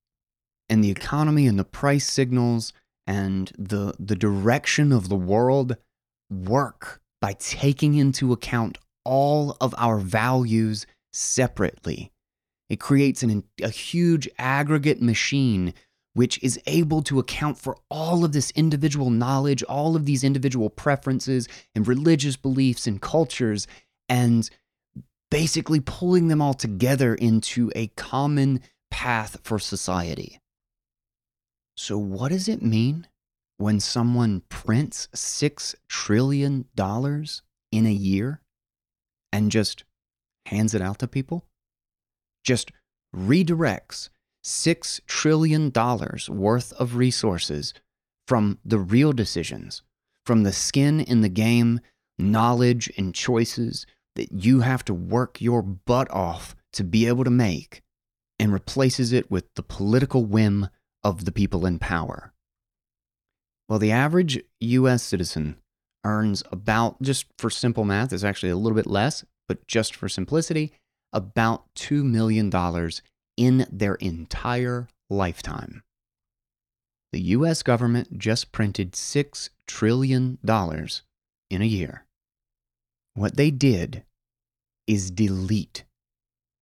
And 0.70 0.84
the 0.84 0.92
economy 0.92 1.48
and 1.48 1.58
the 1.58 1.64
price 1.64 2.06
signals 2.06 2.74
and 3.06 3.52
the, 3.58 3.94
the 4.00 4.16
direction 4.16 4.92
of 4.92 5.10
the 5.10 5.16
world 5.16 5.78
work 6.30 7.02
by 7.22 7.34
taking 7.34 7.96
into 7.96 8.34
account 8.34 8.78
all 9.06 9.56
of 9.62 9.74
our 9.78 9.98
values 9.98 10.86
separately 11.14 12.12
it 12.70 12.80
creates 12.80 13.24
an, 13.24 13.44
a 13.62 13.70
huge 13.70 14.28
aggregate 14.38 15.02
machine 15.02 15.74
which 16.14 16.42
is 16.44 16.60
able 16.66 17.04
to 17.04 17.20
account 17.20 17.60
for 17.60 17.78
all 17.92 18.26
of 18.26 18.32
this 18.32 18.50
individual 18.52 19.12
knowledge, 19.12 19.62
all 19.64 19.96
of 19.96 20.06
these 20.06 20.24
individual 20.24 20.70
preferences 20.70 21.48
and 21.76 21.88
religious 21.88 22.36
beliefs 22.36 22.88
and 22.88 23.02
cultures, 23.02 23.68
and 24.10 24.50
basically 25.30 25.80
pulling 25.80 26.28
them 26.28 26.42
all 26.42 26.56
together 26.56 27.14
into 27.14 27.72
a 27.76 27.88
common 27.90 28.60
path 28.90 29.38
for 29.44 29.60
society. 29.60 30.40
So, 31.78 31.98
what 31.98 32.30
does 32.30 32.48
it 32.48 32.62
mean 32.62 33.08
when 33.58 33.80
someone 33.80 34.42
prints 34.50 35.08
$6 35.16 35.76
trillion 35.88 36.66
in 37.72 37.86
a 37.86 37.92
year 37.92 38.42
and 39.32 39.52
just 39.52 39.84
hands 40.48 40.74
it 40.74 40.82
out 40.82 41.00
to 41.00 41.08
people? 41.08 41.46
just 42.48 42.72
redirects 43.14 44.10
$6 44.44 45.02
trillion 45.06 45.72
worth 46.30 46.74
of 46.74 46.96
resources 46.96 47.74
from 48.26 48.58
the 48.64 48.80
real 48.80 49.12
decisions, 49.12 49.82
from 50.26 50.44
the 50.44 50.54
skin 50.54 51.02
in 51.02 51.20
the 51.22 51.30
game, 51.30 51.82
knowledge, 52.18 52.90
and 52.98 53.14
choices 53.14 53.86
that 54.16 54.32
you 54.32 54.62
have 54.62 54.84
to 54.86 54.94
work 54.94 55.42
your 55.42 55.62
butt 55.62 56.10
off 56.10 56.56
to 56.72 56.86
be 56.86 57.06
able 57.06 57.26
to 57.26 57.30
make, 57.30 57.82
and 58.40 58.54
replaces 58.54 59.12
it 59.12 59.30
with 59.30 59.54
the 59.56 59.64
political 59.64 60.24
whim 60.24 60.70
of 61.08 61.24
the 61.24 61.32
people 61.32 61.66
in 61.66 61.80
power. 61.80 62.34
Well, 63.70 63.80
the 63.80 63.94
average 63.94 64.44
US 64.60 65.04
citizen 65.04 65.56
earns 66.04 66.44
about, 66.52 67.02
just 67.02 67.28
for 67.38 67.50
simple 67.50 67.86
math, 67.86 68.12
is 68.12 68.26
actually 68.26 68.50
a 68.50 68.58
little 68.58 68.76
bit 68.76 68.88
less, 68.88 69.24
but 69.48 69.66
just 69.68 69.96
for 69.96 70.10
simplicity, 70.10 70.74
about 71.14 71.64
$2 71.76 72.04
million 72.04 72.52
in 73.38 73.66
their 73.72 73.96
entire 73.96 74.90
lifetime. 75.10 75.82
The 77.14 77.22
US 77.22 77.64
government 77.64 78.20
just 78.20 78.52
printed 78.52 78.92
$6 78.92 79.50
trillion 79.66 80.40
in 81.50 81.62
a 81.62 81.66
year. 81.66 82.06
What 83.14 83.38
they 83.38 83.50
did 83.50 84.04
is 84.88 85.10
delete 85.10 85.86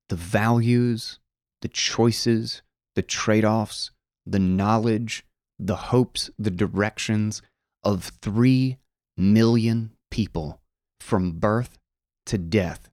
the 0.10 0.16
values, 0.16 1.18
the 1.64 1.68
choices, 1.68 2.62
the 2.96 3.02
trade 3.02 3.44
offs, 3.44 3.90
the 4.26 4.40
knowledge, 4.40 5.26
the 5.60 5.76
hopes, 5.76 6.30
the 6.38 6.52
directions 6.52 7.42
of 7.84 8.12
3 8.22 8.78
million 9.18 9.92
people 10.12 10.62
from 11.00 11.34
birth 11.34 11.78
to 12.26 12.38
death 12.38 12.90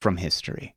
from 0.00 0.16
history. 0.16 0.74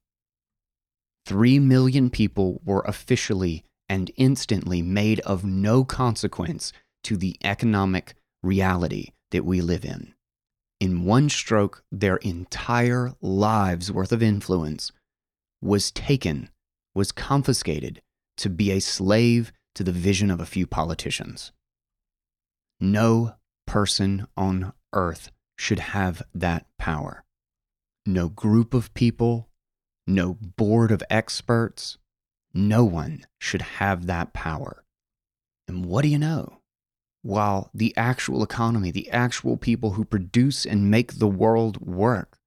Three 1.26 1.60
million 1.60 2.10
people 2.10 2.62
were 2.64 2.84
officially 2.86 3.64
and 3.90 4.12
instantly 4.16 4.82
made 4.82 5.20
of 5.22 5.44
no 5.44 5.84
consequence 5.84 6.74
to 7.04 7.18
the 7.18 7.38
economic 7.44 8.16
reality 8.44 9.12
that 9.32 9.46
we 9.46 9.62
live 9.62 9.86
in. 9.86 10.14
In 10.80 11.06
one 11.06 11.30
stroke, 11.30 11.84
their 11.92 12.18
entire 12.18 13.14
lives' 13.22 13.92
worth 13.92 14.12
of 14.12 14.22
influence 14.22 14.92
was 15.62 15.92
taken, 15.92 16.50
was 16.94 17.12
confiscated 17.12 18.02
to 18.38 18.50
be 18.50 18.72
a 18.72 18.80
slave 18.80 19.52
to 19.78 19.84
the 19.84 19.92
vision 19.92 20.30
of 20.30 20.40
a 20.40 20.46
few 20.46 20.68
politicians. 20.68 21.52
No 22.80 23.36
person 23.66 24.28
on 24.36 24.74
earth 24.94 25.32
should 25.58 25.80
have 25.80 26.22
that 26.34 26.66
power 26.78 27.24
no 28.06 28.30
group 28.30 28.74
of 28.74 28.94
people, 28.94 29.50
no 30.06 30.34
board 30.34 30.92
of 30.92 31.04
experts. 31.10 31.98
No 32.54 32.86
one 32.86 33.26
should 33.38 33.62
have 33.62 34.06
that 34.06 34.32
power. 34.32 34.86
And 35.68 35.86
what 35.86 36.04
do 36.04 36.08
you 36.08 36.18
know? 36.18 36.62
while 37.28 37.70
the 37.74 37.94
actual 37.98 38.42
economy, 38.42 38.90
the 38.90 39.10
actual 39.10 39.58
people 39.58 39.92
who 39.92 40.06
produce 40.06 40.66
and 40.66 40.90
make 40.90 41.16
the 41.16 41.28
world 41.28 41.86
work, 41.86 42.40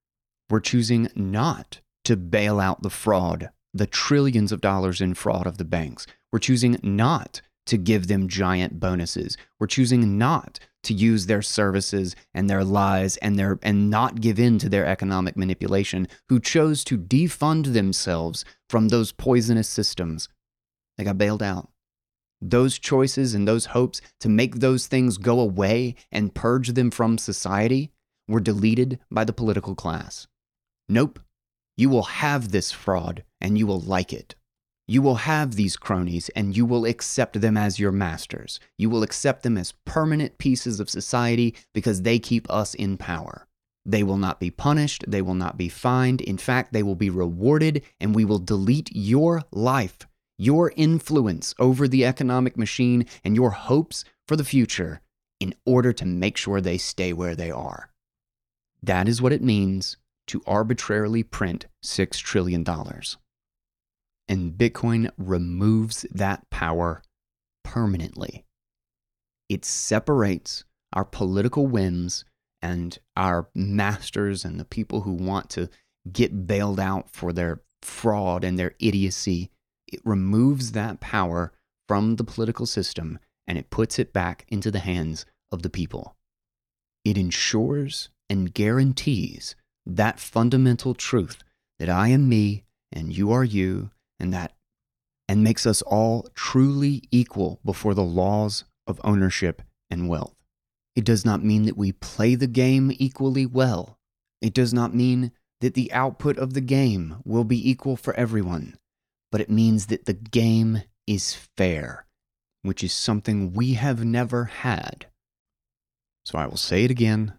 were 0.48 0.58
choosing 0.58 1.06
not 1.14 1.82
to 2.02 2.16
bail 2.16 2.58
out 2.58 2.82
the 2.82 2.88
fraud, 2.88 3.50
the 3.72 3.86
trillions 3.86 4.52
of 4.52 4.60
dollars 4.60 5.00
in 5.00 5.14
fraud 5.14 5.46
of 5.46 5.58
the 5.58 5.64
banks. 5.64 6.06
We're 6.32 6.38
choosing 6.38 6.78
not 6.82 7.40
to 7.66 7.76
give 7.76 8.08
them 8.08 8.28
giant 8.28 8.80
bonuses. 8.80 9.36
We're 9.58 9.66
choosing 9.66 10.18
not 10.18 10.58
to 10.82 10.94
use 10.94 11.26
their 11.26 11.42
services 11.42 12.16
and 12.34 12.48
their 12.48 12.64
lies 12.64 13.16
and 13.18 13.38
their 13.38 13.58
and 13.62 13.90
not 13.90 14.20
give 14.20 14.40
in 14.40 14.58
to 14.58 14.68
their 14.68 14.86
economic 14.86 15.36
manipulation, 15.36 16.08
who 16.28 16.40
chose 16.40 16.82
to 16.84 16.98
defund 16.98 17.72
themselves 17.72 18.44
from 18.68 18.88
those 18.88 19.12
poisonous 19.12 19.68
systems. 19.68 20.28
They 20.96 21.04
got 21.04 21.18
bailed 21.18 21.42
out. 21.42 21.68
Those 22.40 22.78
choices 22.78 23.34
and 23.34 23.46
those 23.46 23.66
hopes 23.66 24.00
to 24.20 24.28
make 24.28 24.56
those 24.56 24.86
things 24.86 25.18
go 25.18 25.40
away 25.40 25.94
and 26.10 26.34
purge 26.34 26.68
them 26.68 26.90
from 26.90 27.18
society 27.18 27.92
were 28.26 28.40
deleted 28.40 28.98
by 29.10 29.24
the 29.24 29.32
political 29.32 29.74
class. 29.74 30.26
Nope. 30.88 31.20
You 31.80 31.88
will 31.88 32.02
have 32.02 32.50
this 32.50 32.70
fraud 32.70 33.24
and 33.40 33.56
you 33.56 33.66
will 33.66 33.80
like 33.80 34.12
it. 34.12 34.34
You 34.86 35.00
will 35.00 35.14
have 35.14 35.54
these 35.54 35.78
cronies 35.78 36.28
and 36.36 36.54
you 36.54 36.66
will 36.66 36.84
accept 36.84 37.40
them 37.40 37.56
as 37.56 37.78
your 37.78 37.90
masters. 37.90 38.60
You 38.76 38.90
will 38.90 39.02
accept 39.02 39.44
them 39.44 39.56
as 39.56 39.72
permanent 39.86 40.36
pieces 40.36 40.78
of 40.78 40.90
society 40.90 41.56
because 41.72 42.02
they 42.02 42.18
keep 42.18 42.50
us 42.50 42.74
in 42.74 42.98
power. 42.98 43.46
They 43.86 44.02
will 44.02 44.18
not 44.18 44.40
be 44.40 44.50
punished, 44.50 45.06
they 45.08 45.22
will 45.22 45.32
not 45.32 45.56
be 45.56 45.70
fined. 45.70 46.20
In 46.20 46.36
fact, 46.36 46.74
they 46.74 46.82
will 46.82 46.96
be 46.96 47.08
rewarded, 47.08 47.82
and 47.98 48.14
we 48.14 48.26
will 48.26 48.38
delete 48.38 48.90
your 48.92 49.44
life, 49.50 50.06
your 50.36 50.74
influence 50.76 51.54
over 51.58 51.88
the 51.88 52.04
economic 52.04 52.58
machine, 52.58 53.06
and 53.24 53.34
your 53.34 53.52
hopes 53.52 54.04
for 54.28 54.36
the 54.36 54.44
future 54.44 55.00
in 55.40 55.54
order 55.64 55.94
to 55.94 56.04
make 56.04 56.36
sure 56.36 56.60
they 56.60 56.76
stay 56.76 57.14
where 57.14 57.34
they 57.34 57.50
are. 57.50 57.88
That 58.82 59.08
is 59.08 59.22
what 59.22 59.32
it 59.32 59.42
means 59.42 59.96
to 60.26 60.42
arbitrarily 60.46 61.22
print 61.22 61.66
$6 61.84 62.18
trillion. 62.18 62.64
And 64.28 64.52
Bitcoin 64.52 65.10
removes 65.18 66.06
that 66.12 66.48
power 66.50 67.02
permanently. 67.64 68.44
It 69.48 69.64
separates 69.64 70.64
our 70.92 71.04
political 71.04 71.66
whims 71.66 72.24
and 72.62 72.98
our 73.16 73.48
masters 73.54 74.44
and 74.44 74.60
the 74.60 74.64
people 74.64 75.02
who 75.02 75.12
want 75.12 75.50
to 75.50 75.68
get 76.12 76.46
bailed 76.46 76.78
out 76.78 77.10
for 77.10 77.32
their 77.32 77.62
fraud 77.82 78.44
and 78.44 78.58
their 78.58 78.74
idiocy. 78.78 79.50
It 79.86 80.00
removes 80.04 80.72
that 80.72 81.00
power 81.00 81.52
from 81.88 82.16
the 82.16 82.24
political 82.24 82.66
system 82.66 83.18
and 83.46 83.58
it 83.58 83.70
puts 83.70 83.98
it 83.98 84.12
back 84.12 84.46
into 84.48 84.70
the 84.70 84.78
hands 84.78 85.26
of 85.50 85.62
the 85.62 85.70
people. 85.70 86.16
It 87.04 87.18
ensures 87.18 88.10
and 88.28 88.54
guarantees 88.54 89.56
that 89.86 90.20
fundamental 90.20 90.94
truth 90.94 91.42
that 91.78 91.88
I 91.88 92.08
am 92.08 92.28
me 92.28 92.64
and 92.92 93.16
you 93.16 93.32
are 93.32 93.44
you 93.44 93.90
and 94.18 94.32
that 94.32 94.52
and 95.28 95.44
makes 95.44 95.64
us 95.64 95.80
all 95.82 96.28
truly 96.34 97.04
equal 97.10 97.60
before 97.64 97.94
the 97.94 98.02
laws 98.02 98.64
of 98.86 99.00
ownership 99.04 99.62
and 99.88 100.08
wealth. 100.08 100.34
It 100.96 101.04
does 101.04 101.24
not 101.24 101.44
mean 101.44 101.62
that 101.66 101.76
we 101.76 101.92
play 101.92 102.34
the 102.34 102.48
game 102.48 102.92
equally 102.98 103.46
well. 103.46 103.96
It 104.42 104.52
does 104.52 104.74
not 104.74 104.94
mean 104.94 105.32
that 105.60 105.74
the 105.74 105.92
output 105.92 106.36
of 106.36 106.54
the 106.54 106.60
game 106.60 107.16
will 107.24 107.44
be 107.44 107.70
equal 107.70 107.96
for 107.96 108.14
everyone, 108.14 108.76
but 109.30 109.40
it 109.40 109.50
means 109.50 109.86
that 109.86 110.06
the 110.06 110.14
game 110.14 110.82
is 111.06 111.34
fair, 111.56 112.06
which 112.62 112.82
is 112.82 112.92
something 112.92 113.52
we 113.52 113.74
have 113.74 114.04
never 114.04 114.46
had. 114.46 115.06
So 116.24 116.38
I 116.38 116.46
will 116.46 116.56
say 116.56 116.84
it 116.84 116.90
again 116.90 117.34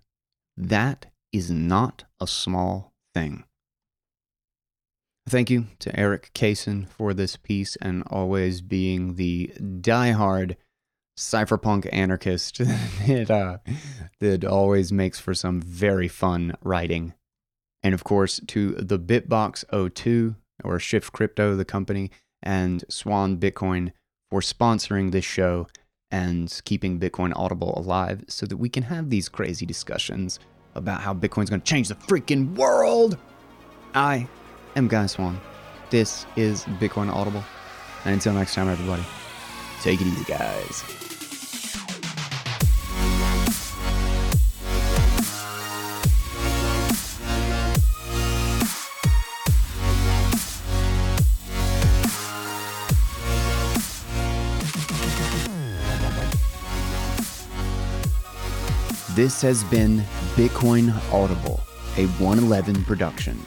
that 0.56 1.08
is 1.32 1.50
not 1.50 2.06
a 2.20 2.28
small 2.28 2.94
thing. 3.14 3.44
Thank 5.30 5.50
you 5.50 5.68
to 5.80 5.98
Erik 5.98 6.32
Cason 6.34 6.88
for 6.88 7.14
this 7.14 7.38
piece 7.38 7.76
and 7.78 8.04
always 8.08 8.62
being 8.62 9.16
the 9.16 9.54
die-hard 9.80 10.58
cypherpunk 11.18 11.88
anarchist 11.92 12.58
that, 13.08 13.30
uh, 13.30 13.58
that 14.20 14.44
always 14.44 14.92
makes 14.92 15.20
for 15.20 15.34
some 15.34 15.62
very 15.62 16.08
fun 16.08 16.56
writing. 16.64 17.14
And 17.84 17.94
of 17.94 18.04
course, 18.04 18.40
to 18.48 18.72
the 18.74 19.00
BitBox02 19.00 20.36
or 20.64 20.80
Shift 20.80 21.14
Crypto, 21.14 21.56
the 21.56 21.66
company, 21.66 22.12
and 22.42 22.84
Swan 22.90 23.38
Bitcoin 23.38 23.92
for 24.30 24.42
sponsoring 24.42 25.12
this 25.12 25.26
show 25.26 25.68
and 26.10 26.62
keeping 26.66 27.00
Bitcoin 27.00 27.32
Audible 27.36 27.74
alive 27.78 28.24
so 28.28 28.46
that 28.46 28.58
we 28.58 28.70
can 28.70 28.84
have 28.84 29.10
these 29.10 29.30
crazy 29.30 29.66
discussions 29.66 30.40
about 30.76 31.02
how 31.02 31.14
Bitcoin's 31.14 31.50
going 31.50 31.62
to 31.62 31.68
change 31.68 31.88
the 31.88 31.96
freaking 31.96 32.56
world. 32.56 33.18
I 33.94 34.28
am 34.76 34.88
Guy 34.88 35.06
Swan. 35.06 35.40
This 35.90 36.26
is 36.36 36.64
Bitcoin 36.80 37.14
Audible. 37.14 37.44
And 38.06 38.14
until 38.14 38.34
next 38.34 38.56
time, 38.56 38.70
everybody, 38.70 39.04
take 39.82 40.02
it 40.02 40.08
easy, 40.08 40.24
guys. 40.24 41.11
This 59.16 59.42
has 59.42 59.64
been 59.66 59.98
Bitcoin 60.36 60.96
Audible, 61.12 61.60
a 61.98 62.06
111 62.06 62.86
production. 62.86 63.38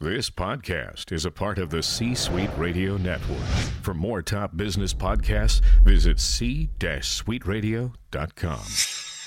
This 0.00 0.30
podcast 0.30 1.12
is 1.12 1.26
a 1.26 1.30
part 1.30 1.58
of 1.58 1.68
the 1.68 1.82
C 1.82 2.14
Suite 2.14 2.48
Radio 2.56 2.96
Network. 2.96 3.44
For 3.82 3.92
more 3.92 4.22
top 4.22 4.56
business 4.56 4.94
podcasts, 4.94 5.60
visit 5.84 6.18
c-suiteradio.com. 6.18 9.17